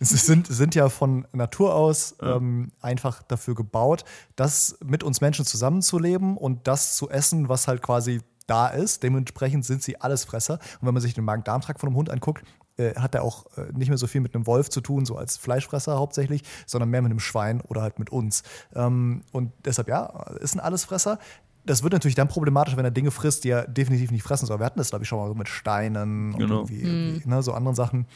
sind, 0.00 0.24
sind, 0.26 0.46
sind, 0.46 0.74
ja 0.74 0.88
von 0.88 1.26
Natur 1.32 1.74
aus 1.74 2.16
ja. 2.22 2.36
ähm, 2.36 2.72
einfach 2.80 3.22
dafür 3.22 3.54
gebaut, 3.54 4.04
das 4.36 4.78
mit 4.82 5.04
uns 5.04 5.20
Menschen 5.20 5.44
zusammenzuleben 5.44 6.38
und 6.38 6.66
das 6.66 6.96
zu 6.96 7.10
essen, 7.10 7.50
was 7.50 7.68
halt 7.68 7.82
quasi 7.82 8.22
da 8.46 8.68
ist. 8.68 9.02
Dementsprechend 9.02 9.66
sind 9.66 9.82
sie 9.82 10.00
Allesfresser. 10.00 10.54
Und 10.54 10.86
wenn 10.86 10.94
man 10.94 11.02
sich 11.02 11.12
den 11.12 11.24
Magen-Darm-Trakt 11.24 11.78
von 11.78 11.90
einem 11.90 11.96
Hund 11.96 12.10
anguckt, 12.10 12.42
äh, 12.78 12.94
hat 12.94 13.14
er 13.14 13.22
auch 13.22 13.46
äh, 13.58 13.70
nicht 13.74 13.88
mehr 13.88 13.98
so 13.98 14.06
viel 14.06 14.22
mit 14.22 14.34
einem 14.34 14.46
Wolf 14.46 14.70
zu 14.70 14.80
tun, 14.80 15.04
so 15.04 15.16
als 15.16 15.36
Fleischfresser 15.36 15.98
hauptsächlich, 15.98 16.42
sondern 16.66 16.88
mehr 16.88 17.02
mit 17.02 17.10
einem 17.10 17.20
Schwein 17.20 17.60
oder 17.60 17.82
halt 17.82 17.98
mit 17.98 18.08
uns. 18.10 18.42
Ähm, 18.74 19.22
und 19.32 19.52
deshalb, 19.66 19.88
ja, 19.88 20.06
ist 20.40 20.54
ein 20.54 20.60
Allesfresser 20.60 21.18
das 21.64 21.82
wird 21.82 21.92
natürlich 21.92 22.14
dann 22.14 22.28
problematisch, 22.28 22.76
wenn 22.76 22.84
er 22.84 22.90
Dinge 22.90 23.10
frisst, 23.10 23.44
die 23.44 23.50
er 23.50 23.66
definitiv 23.66 24.10
nicht 24.10 24.22
fressen 24.22 24.46
soll. 24.46 24.58
Wir 24.58 24.66
hatten 24.66 24.78
das, 24.78 24.90
glaube 24.90 25.04
ich, 25.04 25.08
schon 25.08 25.18
mal 25.18 25.28
so 25.28 25.34
mit 25.34 25.48
Steinen 25.48 26.36
genau. 26.36 26.60
und 26.60 26.70
irgendwie, 26.70 26.86
mhm. 26.86 27.22
ne, 27.24 27.42
so 27.42 27.52
anderen 27.52 27.74
Sachen. 27.76 28.06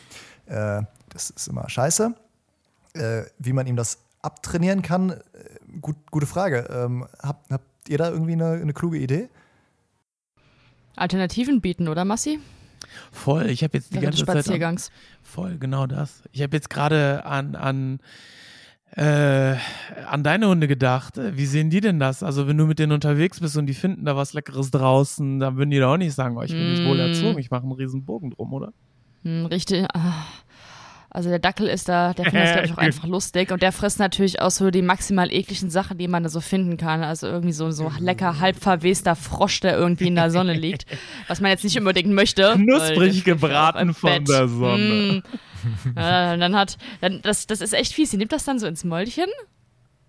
Äh, 0.46 0.82
das 1.10 1.30
ist 1.30 1.48
immer 1.48 1.68
scheiße. 1.68 2.14
Äh, 2.94 3.22
wie 3.38 3.52
man 3.52 3.66
ihm 3.66 3.76
das 3.76 3.98
abtrainieren 4.22 4.82
kann, 4.82 5.10
äh, 5.10 5.18
gut, 5.80 5.96
gute 6.10 6.26
Frage. 6.26 6.68
Ähm, 6.70 7.06
habt, 7.22 7.50
habt 7.50 7.88
ihr 7.88 7.98
da 7.98 8.10
irgendwie 8.10 8.32
eine, 8.32 8.52
eine 8.52 8.72
kluge 8.72 8.98
Idee? 8.98 9.28
Alternativen 10.96 11.60
bieten, 11.60 11.88
oder 11.88 12.04
Massi? 12.04 12.38
Voll, 13.10 13.46
ich 13.46 13.62
habe 13.62 13.76
jetzt 13.76 13.94
die 13.94 14.00
ganze 14.00 14.18
Spaziergangs. 14.18 14.86
Zeit. 14.86 14.92
An, 14.92 15.18
voll, 15.22 15.58
genau 15.58 15.86
das. 15.86 16.22
Ich 16.32 16.42
habe 16.42 16.56
jetzt 16.56 16.70
gerade 16.70 17.24
an, 17.26 17.56
an 17.56 18.00
äh, 18.96 19.56
an 20.08 20.22
deine 20.22 20.48
Hunde 20.48 20.68
gedacht. 20.68 21.14
Wie 21.16 21.46
sehen 21.46 21.70
die 21.70 21.80
denn 21.80 21.98
das? 21.98 22.22
Also, 22.22 22.46
wenn 22.46 22.56
du 22.56 22.66
mit 22.66 22.78
denen 22.78 22.92
unterwegs 22.92 23.40
bist 23.40 23.56
und 23.56 23.66
die 23.66 23.74
finden 23.74 24.04
da 24.04 24.16
was 24.16 24.32
Leckeres 24.32 24.70
draußen, 24.70 25.40
dann 25.40 25.56
würden 25.56 25.70
die 25.70 25.78
doch 25.78 25.92
auch 25.92 25.96
nicht 25.96 26.14
sagen, 26.14 26.36
oh, 26.36 26.42
ich 26.42 26.52
bin 26.52 26.68
mm. 26.68 26.72
nicht 26.72 26.84
wohl 26.84 27.00
erzogen, 27.00 27.38
ich 27.38 27.50
mache 27.50 27.62
einen 27.62 27.72
riesen 27.72 28.04
Bogen 28.04 28.30
drum, 28.30 28.52
oder? 28.52 28.72
Mm, 29.24 29.46
richtig. 29.46 29.86
Ah. 29.94 30.26
Also 31.14 31.30
der 31.30 31.38
Dackel 31.38 31.68
ist 31.68 31.88
da, 31.88 32.12
der 32.12 32.24
findet 32.24 32.42
das, 32.42 32.52
glaube 32.52 32.66
ich, 32.66 32.72
auch 32.72 32.78
einfach 32.82 33.06
lustig. 33.06 33.52
Und 33.52 33.62
der 33.62 33.70
frisst 33.70 34.00
natürlich 34.00 34.42
auch 34.42 34.50
so 34.50 34.72
die 34.72 34.82
maximal 34.82 35.32
ekligen 35.32 35.70
Sachen, 35.70 35.96
die 35.96 36.08
man 36.08 36.24
da 36.24 36.28
so 36.28 36.40
finden 36.40 36.76
kann. 36.76 37.04
Also 37.04 37.28
irgendwie 37.28 37.52
so, 37.52 37.70
so 37.70 37.92
lecker, 38.00 38.40
halb 38.40 38.56
verwester 38.56 39.14
Frosch, 39.14 39.60
der 39.60 39.78
irgendwie 39.78 40.08
in 40.08 40.16
der 40.16 40.32
Sonne 40.32 40.54
liegt. 40.54 40.86
Was 41.28 41.40
man 41.40 41.52
jetzt 41.52 41.62
nicht 41.62 41.78
unbedingt 41.78 42.10
möchte. 42.10 42.54
Knusprig 42.56 43.22
gebraten 43.22 43.94
von 43.94 44.24
der 44.24 44.48
Sonne. 44.48 45.22
Mm. 45.84 45.96
äh, 45.96 46.36
dann 46.36 46.54
hat, 46.54 46.76
dann, 47.00 47.22
das, 47.22 47.46
das 47.46 47.62
ist 47.62 47.72
echt 47.72 47.94
fies. 47.94 48.10
Sie 48.10 48.18
nimmt 48.18 48.32
das 48.32 48.44
dann 48.44 48.58
so 48.58 48.66
ins 48.66 48.84
Mäulchen 48.84 49.24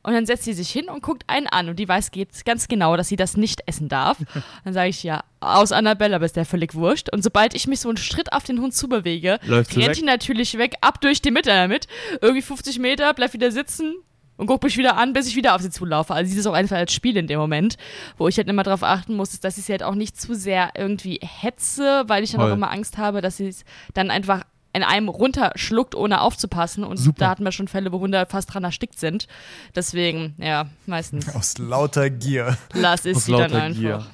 und 0.06 0.14
dann 0.14 0.26
setzt 0.28 0.44
sie 0.44 0.54
sich 0.54 0.70
hin 0.70 0.88
und 0.88 1.02
guckt 1.02 1.24
einen 1.28 1.48
an 1.48 1.68
und 1.68 1.80
die 1.80 1.88
weiß 1.88 2.12
ganz 2.46 2.68
genau, 2.68 2.96
dass 2.96 3.08
sie 3.08 3.16
das 3.16 3.38
nicht 3.38 3.64
essen 3.66 3.90
darf. 3.90 4.18
Dann 4.64 4.74
sage 4.74 4.90
ich 4.90 5.02
ja, 5.02 5.24
aus 5.40 5.72
Annabelle, 5.72 6.16
aber 6.16 6.26
ist 6.26 6.36
der 6.36 6.46
völlig 6.46 6.76
wurscht. 6.76 7.10
Und 7.12 7.24
sobald 7.24 7.56
ich 7.56 7.66
mich 7.66 7.80
so 7.80 7.90
einen 7.90 7.98
Schritt 7.98 8.32
auf 8.32 8.44
den 8.44 8.62
Hund 8.62 8.76
zubewege, 8.76 9.40
Läuft 9.46 9.76
rennt 9.76 9.98
die 9.98 10.04
natürlich 10.04 10.60
weg, 10.60 10.76
ab 10.82 11.02
durch 11.02 11.24
die 11.24 11.32
Mitte 11.32 11.50
damit. 11.50 11.88
Irgendwie 12.22 12.44
50 12.44 12.78
Meter, 12.78 13.14
bleibt 13.16 13.34
wieder 13.34 13.50
sitzen, 13.52 13.96
und 14.38 14.48
guck 14.48 14.64
mich 14.64 14.78
wieder 14.78 14.98
an, 14.98 15.14
bis 15.14 15.28
ich 15.28 15.36
wieder 15.36 15.56
auf 15.56 15.62
sie 15.62 15.70
zulaufe. 15.70 16.14
Also 16.14 16.32
sie 16.32 16.40
ist 16.40 16.46
auch 16.46 16.54
einfach 16.54 16.76
als 16.76 16.94
Spiel 16.94 17.16
in 17.16 17.28
dem 17.28 17.40
Moment, 17.40 17.78
wo 18.18 18.28
ich 18.28 18.38
halt 18.38 18.50
immer 18.50 18.64
darauf 18.64 18.84
achten 18.84 19.16
muss, 19.16 19.40
dass 19.40 19.58
ich 19.58 19.66
sie 19.66 19.72
halt 19.72 19.84
auch 19.84 19.96
nicht 19.96 20.20
zu 20.20 20.36
sehr 20.36 20.72
irgendwie 20.76 21.20
hetze, 21.22 22.04
weil 22.08 22.24
ich 22.24 22.32
dann 22.32 22.42
Voll. 22.42 22.52
auch 22.52 22.56
immer 22.56 22.72
Angst 22.72 22.98
habe, 22.98 23.22
dass 23.22 23.38
sie 23.38 23.48
es 23.48 23.64
dann 23.94 24.12
einfach 24.12 24.44
in 24.76 24.84
einem 24.84 25.08
runterschluckt, 25.08 25.96
ohne 25.96 26.20
aufzupassen. 26.20 26.84
Und 26.84 26.98
Super. 26.98 27.20
da 27.20 27.30
hatten 27.30 27.46
wir 27.46 27.54
schon 27.54 27.70
Fälle, 27.70 27.94
wo 27.94 28.00
Hunde 28.00 28.26
fast 28.30 28.54
dran 28.54 28.66
erstickt 28.66 29.00
sind. 29.00 29.28
Deswegen, 29.74 30.36
ja, 30.38 30.66
meistens. 30.86 31.34
Aus 31.34 31.58
lauter 31.58 32.10
Gier. 32.10 32.58
Lass 32.74 33.06
es 33.06 33.24
sie 33.24 33.32
dann 33.32 33.54
einfach. 33.54 34.06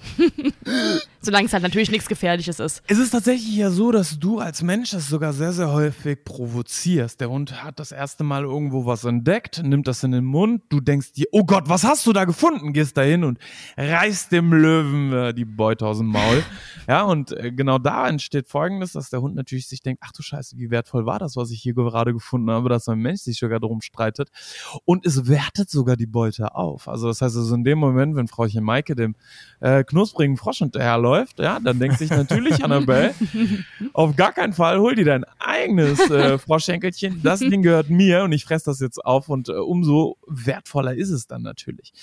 Solange 1.24 1.46
es 1.46 1.54
halt 1.54 1.64
natürlich 1.64 1.92
nichts 1.92 2.08
Gefährliches 2.08 2.60
ist. 2.60 2.82
Es 2.88 2.98
ist 2.98 3.12
tatsächlich 3.12 3.56
ja 3.56 3.70
so, 3.70 3.92
dass 3.92 4.20
du 4.20 4.40
als 4.40 4.62
Mensch 4.62 4.92
das 4.92 5.08
sogar 5.08 5.34
sehr, 5.34 5.54
sehr 5.54 5.72
häufig 5.72 6.24
provozierst. 6.24 7.22
Der 7.22 7.30
Hund 7.30 7.64
hat 7.64 7.80
das 7.80 7.92
erste 7.92 8.24
Mal 8.24 8.44
irgendwo 8.44 8.86
was 8.86 9.04
entdeckt, 9.04 9.62
nimmt 9.64 9.88
das 9.88 10.04
in 10.04 10.12
den 10.12 10.26
Mund. 10.26 10.64
Du 10.70 10.80
denkst 10.80 11.14
dir, 11.14 11.26
oh 11.32 11.44
Gott, 11.44 11.70
was 11.70 11.84
hast 11.84 12.06
du 12.08 12.14
da 12.14 12.26
gefunden? 12.26 12.74
Gehst 12.74 12.98
da 12.98 13.02
hin 13.02 13.24
und 13.24 13.40
reißt 13.78 14.32
dem 14.32 14.54
Löwen 14.54 15.14
äh, 15.14 15.34
die 15.34 15.46
Beute 15.46 15.86
aus 15.86 16.00
dem 16.00 16.08
Maul. 16.08 16.44
ja, 16.88 17.04
und 17.04 17.32
äh, 17.32 17.52
genau 17.52 17.78
da 17.78 18.08
entsteht 18.08 18.48
Folgendes, 18.48 18.94
dass 18.94 19.10
der 19.10 19.22
Hund 19.22 19.36
natürlich 19.36 19.68
sich 19.68 19.82
denkt, 19.82 20.02
ach 20.04 20.12
du 20.12 20.24
Scheiße, 20.24 20.51
wie 20.58 20.72
wertvoll 20.72 21.06
war 21.06 21.20
das, 21.20 21.36
was 21.36 21.52
ich 21.52 21.62
hier 21.62 21.74
gerade 21.74 22.14
gefunden 22.14 22.50
habe, 22.50 22.70
dass 22.70 22.88
ein 22.88 23.00
Mensch 23.00 23.22
sich 23.22 23.40
sogar 23.40 23.60
darum 23.60 23.82
streitet. 23.82 24.30
Und 24.86 25.06
es 25.06 25.28
wertet 25.28 25.70
sogar 25.70 25.96
die 25.96 26.06
Beute 26.06 26.56
auf. 26.56 26.88
Also 26.88 27.08
das 27.08 27.22
heißt 27.22 27.36
also 27.36 27.56
in 27.56 27.64
dem 27.64 27.80
Moment, 27.80 28.16
wenn 28.16 28.28
Frauchen 28.28 28.64
Maike 28.64 28.96
dem 28.96 29.16
äh, 29.60 29.84
knusprigen 29.84 30.38
Frosch 30.38 30.60
hinterherläuft, 30.60 31.40
ja, 31.40 31.60
dann 31.60 31.80
denkt 31.80 31.98
sich 31.98 32.10
natürlich 32.10 32.64
Annabelle, 32.64 33.14
auf 33.94 34.16
gar 34.16 34.34
keinen 34.34 34.54
Fall 34.54 34.80
hol 34.80 34.96
dir 34.96 35.06
dein 35.06 35.26
eigenes 35.40 36.00
äh, 36.10 36.38
Froschschenkelchen. 36.38 37.22
Das 37.24 37.40
Ding 37.40 37.62
gehört 37.62 37.90
mir 37.90 38.24
und 38.24 38.32
ich 38.32 38.46
fresse 38.46 38.66
das 38.66 38.80
jetzt 38.80 39.04
auf 39.04 39.30
und 39.30 39.50
äh, 39.50 39.54
umso 39.54 40.18
wertvoller 40.28 40.96
ist 40.96 41.10
es 41.10 41.28
dann 41.28 41.42
natürlich. 41.42 41.94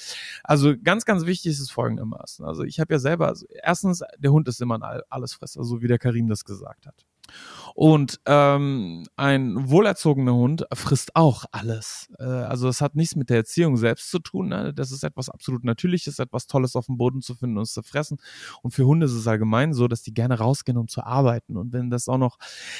Also 0.45 0.75
ganz, 0.83 1.05
ganz 1.05 1.27
wichtig 1.27 1.53
ist 1.53 1.61
es 1.61 1.71
folgendermaßen. 1.71 2.45
Also 2.45 2.63
ich 2.65 2.81
habe 2.81 2.95
ja 2.95 2.99
selber, 2.99 3.29
also 3.29 3.47
erstens, 3.63 4.03
der 4.19 4.33
Hund 4.33 4.49
ist 4.49 4.61
immer 4.61 4.77
ein 4.77 5.03
Allesfresser, 5.09 5.65
so 5.65 5.83
wie 5.83 5.89
der 5.89 5.99
Karim 5.99 6.29
das 6.29 6.45
gesagt 6.45 6.87
hat. 6.87 7.05
Und 7.81 8.19
ähm, 8.27 9.05
ein 9.15 9.71
wohlerzogener 9.71 10.35
Hund 10.35 10.67
frisst 10.75 11.15
auch 11.15 11.45
alles. 11.53 12.09
Äh, 12.19 12.25
also 12.25 12.67
es 12.67 12.81
hat 12.81 12.97
nichts 12.97 13.15
mit 13.15 13.31
der 13.31 13.37
Erziehung 13.37 13.77
selbst 13.77 14.11
zu 14.11 14.19
tun. 14.19 14.49
Ne? 14.49 14.75
Das 14.75 14.91
ist 14.91 15.05
etwas 15.05 15.29
absolut 15.29 15.63
Natürliches, 15.63 16.19
etwas 16.19 16.49
Tolles 16.49 16.75
auf 16.75 16.87
dem 16.87 16.97
Boden 16.97 17.23
zu 17.23 17.37
finden 17.37 17.57
und 17.57 17.67
zu 17.67 17.85
fressen. 17.85 18.19
Und 18.63 18.73
für 18.73 18.85
Hunde 18.85 19.07
ist 19.07 19.13
es 19.13 19.29
allgemein 19.29 19.75
so, 19.75 19.87
dass 19.87 20.03
die 20.03 20.13
gerne 20.13 20.41
rausgehen, 20.41 20.77
um 20.77 20.89
zu 20.89 21.05
arbeiten. 21.05 21.57
Und 21.57 21.73
wenn 21.73 21.89
das 21.89 22.09
auch 22.09 22.19
noch 22.19 22.39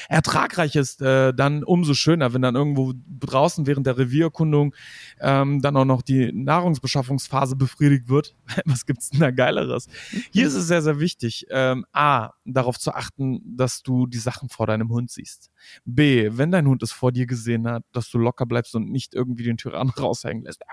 ertragreich 0.09 0.75
ist, 0.75 1.01
äh, 1.01 1.33
dann 1.33 1.63
umso 1.63 1.93
schöner, 1.93 2.33
wenn 2.33 2.41
dann 2.41 2.55
irgendwo 2.55 2.91
draußen 3.21 3.67
während 3.67 3.87
der 3.87 3.97
Revierkundung 3.97 4.75
ähm, 5.21 5.61
dann 5.61 5.77
auch 5.77 5.85
noch 5.85 6.01
die 6.01 6.33
Nahrungsbeschaffungsphase 6.33 7.55
befriedigt 7.55 8.09
wird. 8.09 8.35
Was 8.65 8.85
gibt's 8.85 9.11
denn 9.11 9.21
da 9.21 9.31
Geileres? 9.31 9.87
Hier 10.33 10.45
ist 10.45 10.55
es 10.55 10.67
sehr, 10.67 10.81
sehr 10.81 10.99
wichtig, 10.99 11.45
ähm, 11.51 11.85
A, 11.93 12.31
darauf 12.43 12.77
zu 12.77 12.93
achten, 12.93 13.55
dass 13.55 13.81
du 13.81 14.05
die 14.05 14.17
Sachen 14.17 14.49
vor 14.49 14.67
deinem 14.67 14.88
Hund 14.91 15.11
siehst. 15.11 15.51
B, 15.85 16.29
wenn 16.31 16.51
dein 16.51 16.67
Hund 16.67 16.83
es 16.83 16.91
vor 16.91 17.11
dir 17.11 17.25
gesehen 17.25 17.67
hat, 17.67 17.83
dass 17.91 18.09
du 18.09 18.17
locker 18.17 18.45
bleibst 18.45 18.75
und 18.75 18.89
nicht 18.89 19.13
irgendwie 19.13 19.43
den 19.43 19.57
Tyrann 19.57 19.89
raushängen 19.97 20.43
lässt. 20.43 20.63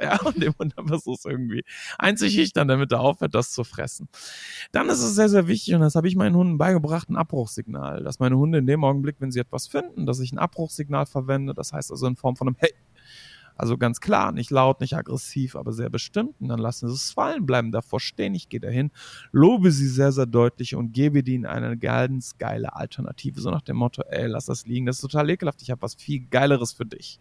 Ja, 0.00 0.20
und 0.22 0.42
dem 0.42 0.54
Hund 0.58 0.74
versuchst 0.86 1.24
irgendwie 1.24 1.64
einzuschüchtern, 1.98 2.68
damit 2.68 2.92
er 2.92 3.00
aufhört, 3.00 3.34
das 3.34 3.52
zu 3.52 3.64
fressen. 3.64 4.08
Dann 4.72 4.88
ist 4.88 5.00
es 5.00 5.14
sehr, 5.14 5.28
sehr 5.28 5.46
wichtig, 5.46 5.74
und 5.74 5.80
das 5.80 5.94
habe 5.94 6.08
ich 6.08 6.16
meinen 6.16 6.34
Hunden 6.34 6.58
beigebracht, 6.58 7.08
ein 7.08 7.16
Abbruchssignal. 7.16 8.02
Dass 8.02 8.18
meine 8.18 8.36
Hunde 8.36 8.58
in 8.58 8.66
dem 8.66 8.84
Augenblick, 8.84 9.16
wenn 9.20 9.30
sie 9.30 9.40
etwas 9.40 9.68
finden, 9.68 10.04
dass 10.04 10.20
ich 10.20 10.32
ein 10.32 10.38
Abbruchssignal 10.38 11.06
verwende, 11.06 11.54
das 11.54 11.72
heißt 11.72 11.90
also 11.90 12.06
in 12.06 12.16
Form 12.16 12.36
von 12.36 12.48
einem 12.48 12.56
Hey, 12.58 12.72
Also 13.56 13.78
ganz 13.78 14.00
klar, 14.00 14.32
nicht 14.32 14.50
laut, 14.50 14.80
nicht 14.80 14.94
aggressiv, 14.94 15.56
aber 15.56 15.72
sehr 15.72 15.90
bestimmt. 15.90 16.34
Und 16.40 16.48
dann 16.48 16.58
lassen 16.58 16.88
sie 16.88 16.94
es 16.94 17.12
fallen, 17.12 17.46
bleiben 17.46 17.72
davor 17.72 18.00
stehen. 18.00 18.34
Ich 18.34 18.48
gehe 18.48 18.60
dahin, 18.60 18.90
lobe 19.32 19.72
sie 19.72 19.88
sehr, 19.88 20.12
sehr 20.12 20.26
deutlich 20.26 20.74
und 20.74 20.92
gebe 20.92 21.20
ihnen 21.20 21.46
eine 21.46 21.76
ganz 21.78 22.36
geile 22.38 22.76
Alternative. 22.76 23.40
So 23.40 23.50
nach 23.50 23.62
dem 23.62 23.76
Motto, 23.76 24.02
ey, 24.02 24.26
lass 24.26 24.46
das 24.46 24.66
liegen, 24.66 24.86
das 24.86 24.96
ist 24.96 25.02
total 25.02 25.30
ekelhaft, 25.30 25.62
ich 25.62 25.70
habe 25.70 25.82
was 25.82 25.94
viel 25.94 26.26
Geileres 26.28 26.72
für 26.72 26.86
dich. 26.86 27.18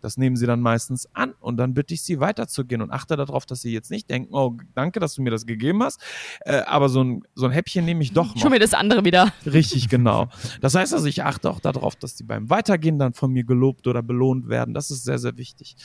Das 0.00 0.16
nehmen 0.16 0.36
sie 0.36 0.46
dann 0.46 0.60
meistens 0.60 1.08
an 1.14 1.34
und 1.40 1.56
dann 1.56 1.74
bitte 1.74 1.94
ich 1.94 2.02
sie 2.02 2.20
weiterzugehen 2.20 2.82
und 2.82 2.90
achte 2.90 3.16
darauf, 3.16 3.46
dass 3.46 3.60
sie 3.60 3.72
jetzt 3.72 3.90
nicht 3.90 4.10
denken, 4.10 4.34
oh, 4.34 4.56
danke, 4.74 5.00
dass 5.00 5.14
du 5.14 5.22
mir 5.22 5.30
das 5.30 5.46
gegeben 5.46 5.82
hast, 5.82 6.00
äh, 6.40 6.60
aber 6.62 6.88
so 6.88 7.02
ein, 7.02 7.22
so 7.34 7.46
ein 7.46 7.52
Häppchen 7.52 7.84
nehme 7.84 8.02
ich 8.02 8.12
doch 8.12 8.34
noch. 8.34 8.40
Schon 8.42 8.50
mir 8.50 8.58
das 8.58 8.74
andere 8.74 9.04
wieder. 9.04 9.32
Richtig, 9.46 9.88
genau. 9.88 10.28
Das 10.60 10.74
heißt 10.74 10.94
also, 10.94 11.06
ich 11.06 11.24
achte 11.24 11.50
auch 11.50 11.60
darauf, 11.60 11.96
dass 11.96 12.14
die 12.14 12.24
beim 12.24 12.50
Weitergehen 12.50 12.98
dann 12.98 13.14
von 13.14 13.32
mir 13.32 13.44
gelobt 13.44 13.86
oder 13.86 14.02
belohnt 14.02 14.48
werden. 14.48 14.74
Das 14.74 14.90
ist 14.90 15.04
sehr, 15.04 15.18
sehr 15.18 15.36
wichtig. 15.36 15.76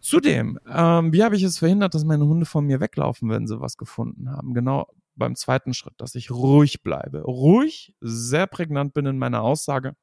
Zudem, 0.00 0.58
ähm, 0.68 1.12
wie 1.12 1.22
habe 1.22 1.36
ich 1.36 1.44
es 1.44 1.58
verhindert, 1.58 1.94
dass 1.94 2.04
meine 2.04 2.26
Hunde 2.26 2.44
von 2.44 2.66
mir 2.66 2.80
weglaufen, 2.80 3.30
wenn 3.30 3.46
sie 3.46 3.60
was 3.60 3.76
gefunden 3.76 4.30
haben? 4.30 4.52
Genau 4.52 4.88
beim 5.14 5.36
zweiten 5.36 5.74
Schritt, 5.74 5.94
dass 5.98 6.14
ich 6.14 6.30
ruhig 6.30 6.82
bleibe. 6.82 7.20
Ruhig, 7.22 7.94
sehr 8.00 8.46
prägnant 8.46 8.94
bin 8.94 9.06
in 9.06 9.18
meiner 9.18 9.42
Aussage 9.42 9.94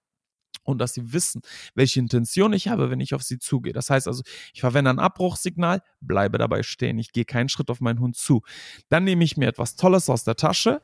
und 0.70 0.80
dass 0.80 0.93
sie 0.93 1.13
wissen, 1.13 1.41
welche 1.76 1.99
Intention 1.99 2.53
ich 2.53 2.67
habe, 2.67 2.89
wenn 2.89 2.99
ich 2.99 3.13
auf 3.13 3.24
sie 3.24 3.39
zugehe. 3.39 3.74
Das 3.74 3.89
heißt 3.89 4.07
also, 4.07 4.24
ich 4.53 4.61
verwende 4.61 4.89
ein 4.89 4.99
Abbruchsignal, 4.99 5.82
bleibe 6.01 6.38
dabei 6.38 6.63
stehen, 6.63 6.99
ich 6.99 7.11
gehe 7.11 7.26
keinen 7.26 7.49
Schritt 7.49 7.70
auf 7.70 7.82
meinen 7.82 7.99
Hund 7.99 8.15
zu. 8.15 8.41
Dann 8.89 9.03
nehme 9.03 9.24
ich 9.24 9.38
mir 9.38 9.47
etwas 9.47 9.76
Tolles 9.76 10.09
aus 10.09 10.24
der 10.24 10.36
Tasche 10.36 10.82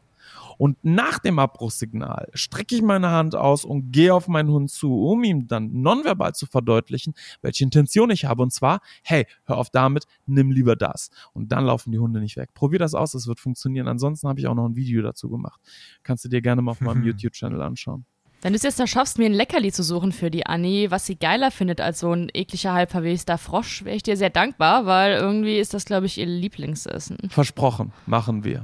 und 0.58 0.78
nach 0.84 1.20
dem 1.20 1.40
Abbruchsignal 1.40 2.30
strecke 2.34 2.76
ich 2.76 2.82
meine 2.82 3.12
Hand 3.12 3.36
aus 3.36 3.66
und 3.66 3.92
gehe 3.92 4.14
auf 4.14 4.28
meinen 4.28 4.50
Hund 4.50 4.72
zu, 4.72 4.94
um 4.94 5.24
ihm 5.24 5.48
dann 5.48 5.82
nonverbal 5.82 6.34
zu 6.34 6.46
verdeutlichen, 6.46 7.14
welche 7.42 7.64
Intention 7.64 8.10
ich 8.10 8.26
habe. 8.26 8.44
Und 8.44 8.52
zwar, 8.52 8.82
hey, 9.04 9.26
hör 9.46 9.58
auf 9.58 9.70
damit, 9.70 10.06
nimm 10.26 10.52
lieber 10.52 10.76
das. 10.76 11.10
Und 11.34 11.52
dann 11.52 11.66
laufen 11.66 11.92
die 11.92 12.00
Hunde 12.00 12.20
nicht 12.20 12.38
weg. 12.38 12.54
Probier 12.54 12.80
das 12.80 12.94
aus, 12.94 13.14
es 13.14 13.28
wird 13.28 13.40
funktionieren. 13.40 13.88
Ansonsten 13.88 14.28
habe 14.28 14.40
ich 14.40 14.48
auch 14.48 14.56
noch 14.56 14.66
ein 14.66 14.76
Video 14.76 15.02
dazu 15.02 15.30
gemacht. 15.30 15.60
Kannst 16.04 16.26
du 16.26 16.30
dir 16.30 16.42
gerne 16.42 16.62
mal 16.62 16.72
auf 16.72 16.82
meinem 16.82 17.04
YouTube-Channel 17.06 17.62
anschauen. 17.62 18.06
Wenn 18.46 18.54
du 18.54 18.58
es 18.58 18.62
jetzt 18.62 18.80
da 18.80 18.86
schaffst, 18.86 19.18
mir 19.18 19.26
ein 19.26 19.34
Leckerli 19.34 19.72
zu 19.72 19.82
suchen 19.82 20.12
für 20.12 20.30
die 20.30 20.46
Annie, 20.46 20.92
was 20.92 21.08
sie 21.08 21.16
geiler 21.16 21.50
findet 21.50 21.82
als 21.82 22.02
so 22.02 22.12
ein 22.12 22.30
ekliger, 22.32 22.74
halbverwester 22.74 23.40
Frosch, 23.40 23.84
wäre 23.84 23.96
ich 23.96 24.04
dir 24.04 24.18
sehr 24.18 24.30
dankbar, 24.30 24.86
weil 24.86 25.14
irgendwie 25.14 25.58
ist 25.58 25.74
das, 25.74 25.84
glaube 25.84 26.06
ich, 26.06 26.20
ihr 26.20 26.28
Lieblingsessen. 26.28 27.18
Versprochen, 27.32 27.92
machen 28.06 28.44
wir. 28.44 28.64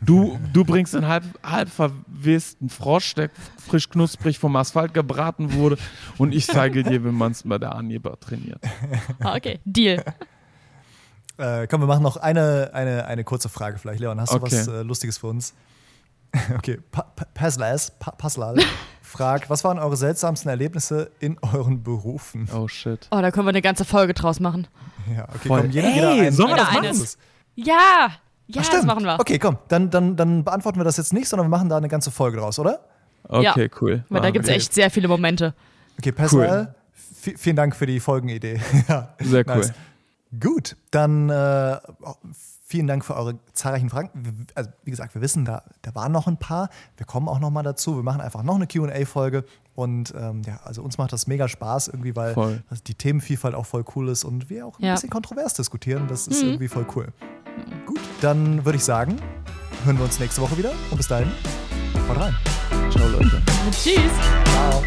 Du, 0.00 0.38
du 0.54 0.64
bringst 0.64 0.94
einen 0.94 1.08
halb, 1.08 1.24
halb 1.42 1.68
verwesten 1.68 2.70
Frosch, 2.70 3.12
der 3.12 3.28
frisch 3.58 3.90
knusprig 3.90 4.38
vom 4.38 4.56
Asphalt 4.56 4.94
gebraten 4.94 5.52
wurde, 5.52 5.76
und 6.16 6.34
ich 6.34 6.46
zeige 6.46 6.82
dir, 6.82 7.04
wie 7.04 7.10
man 7.10 7.32
es 7.32 7.42
bei 7.42 7.58
der 7.58 7.74
Annie 7.74 8.00
trainiert. 8.00 8.62
Ah, 9.20 9.36
okay, 9.36 9.60
Deal. 9.66 10.02
Äh, 11.36 11.66
komm, 11.66 11.82
wir 11.82 11.86
machen 11.86 12.02
noch 12.02 12.16
eine, 12.16 12.70
eine, 12.72 13.04
eine 13.04 13.24
kurze 13.24 13.50
Frage 13.50 13.76
vielleicht. 13.76 14.00
Leon, 14.00 14.18
hast 14.18 14.32
du 14.32 14.36
okay. 14.36 14.56
was 14.56 14.68
äh, 14.68 14.80
Lustiges 14.80 15.18
für 15.18 15.26
uns? 15.26 15.52
Okay, 16.56 16.78
pa 16.90 17.02
Paslas, 17.34 17.92
pa 17.98 18.10
Paslal 18.12 18.56
fragt, 19.02 19.50
was 19.50 19.64
waren 19.64 19.78
eure 19.78 19.96
seltsamsten 19.96 20.50
Erlebnisse 20.50 21.10
in 21.20 21.38
euren 21.40 21.82
Berufen? 21.82 22.48
Oh 22.54 22.68
shit. 22.68 23.08
Oh, 23.10 23.20
da 23.20 23.30
können 23.30 23.46
wir 23.46 23.50
eine 23.50 23.62
ganze 23.62 23.84
Folge 23.84 24.14
draus 24.14 24.40
machen. 24.40 24.66
Ja, 25.14 25.24
okay, 25.24 25.48
Voll. 25.48 25.60
komm, 25.62 25.70
jeder, 25.70 25.88
jeder 25.90 26.14
hey, 26.14 26.32
sollen 26.32 26.50
wir 26.50 26.56
das 26.56 26.72
machen? 26.72 27.06
Ja, 27.54 28.10
ja, 28.48 28.62
Ach, 28.64 28.68
das 28.68 28.84
machen 28.84 29.04
wir. 29.04 29.18
Okay, 29.18 29.38
komm, 29.38 29.58
dann, 29.68 29.90
dann, 29.90 30.16
dann 30.16 30.44
beantworten 30.44 30.78
wir 30.78 30.84
das 30.84 30.96
jetzt 30.96 31.12
nicht, 31.12 31.28
sondern 31.28 31.46
wir 31.46 31.50
machen 31.50 31.68
da 31.68 31.76
eine 31.76 31.88
ganze 31.88 32.10
Folge 32.10 32.38
draus, 32.38 32.58
oder? 32.58 32.80
Okay, 33.28 33.62
ja, 33.62 33.68
cool. 33.80 34.04
Weil 34.08 34.22
da 34.22 34.30
gibt 34.30 34.44
es 34.44 34.50
echt 34.50 34.72
sehr 34.72 34.90
viele 34.90 35.08
Momente. 35.08 35.54
Okay, 35.98 36.12
Pascal, 36.12 36.74
cool. 36.94 37.34
vielen 37.36 37.56
Dank 37.56 37.74
für 37.74 37.86
die 37.86 37.98
Folgenidee. 37.98 38.60
ja, 38.88 39.14
sehr 39.18 39.44
cool. 39.48 39.56
Nice. 39.56 39.72
Gut, 40.38 40.76
dann 40.90 41.28
äh, 41.28 41.78
vielen 42.66 42.88
Dank 42.88 43.04
für 43.04 43.14
eure 43.14 43.38
zahlreichen 43.52 43.88
Fragen. 43.88 44.46
Also, 44.54 44.70
wie 44.82 44.90
gesagt, 44.90 45.14
wir 45.14 45.22
wissen, 45.22 45.44
da, 45.44 45.62
da 45.82 45.94
waren 45.94 46.10
noch 46.10 46.26
ein 46.26 46.36
paar. 46.36 46.68
Wir 46.96 47.06
kommen 47.06 47.28
auch 47.28 47.38
noch 47.38 47.50
mal 47.50 47.62
dazu. 47.62 47.96
Wir 47.96 48.02
machen 48.02 48.20
einfach 48.20 48.42
noch 48.42 48.56
eine 48.56 48.66
QA-Folge. 48.66 49.44
Und 49.74 50.12
ähm, 50.18 50.42
ja, 50.44 50.58
also 50.64 50.82
uns 50.82 50.98
macht 50.98 51.12
das 51.12 51.26
mega 51.26 51.48
Spaß 51.48 51.88
irgendwie, 51.88 52.16
weil 52.16 52.34
also 52.68 52.82
die 52.84 52.94
Themenvielfalt 52.94 53.54
auch 53.54 53.66
voll 53.66 53.84
cool 53.94 54.08
ist 54.08 54.24
und 54.24 54.50
wir 54.50 54.66
auch 54.66 54.78
ein 54.78 54.84
ja. 54.84 54.94
bisschen 54.94 55.10
kontrovers 55.10 55.54
diskutieren. 55.54 56.08
Das 56.08 56.26
ist 56.26 56.42
mhm. 56.42 56.48
irgendwie 56.48 56.68
voll 56.68 56.86
cool. 56.96 57.12
Gut, 57.86 58.00
dann 58.20 58.64
würde 58.64 58.76
ich 58.76 58.84
sagen, 58.84 59.16
hören 59.84 59.98
wir 59.98 60.04
uns 60.04 60.18
nächste 60.18 60.40
Woche 60.40 60.58
wieder. 60.58 60.72
Und 60.90 60.96
bis 60.96 61.08
dahin, 61.08 61.30
haut 62.08 62.18
rein. 62.18 62.34
Ciao, 62.90 63.06
Leute. 63.08 63.42
Tschüss. 63.70 64.00
Ciao. 64.44 64.82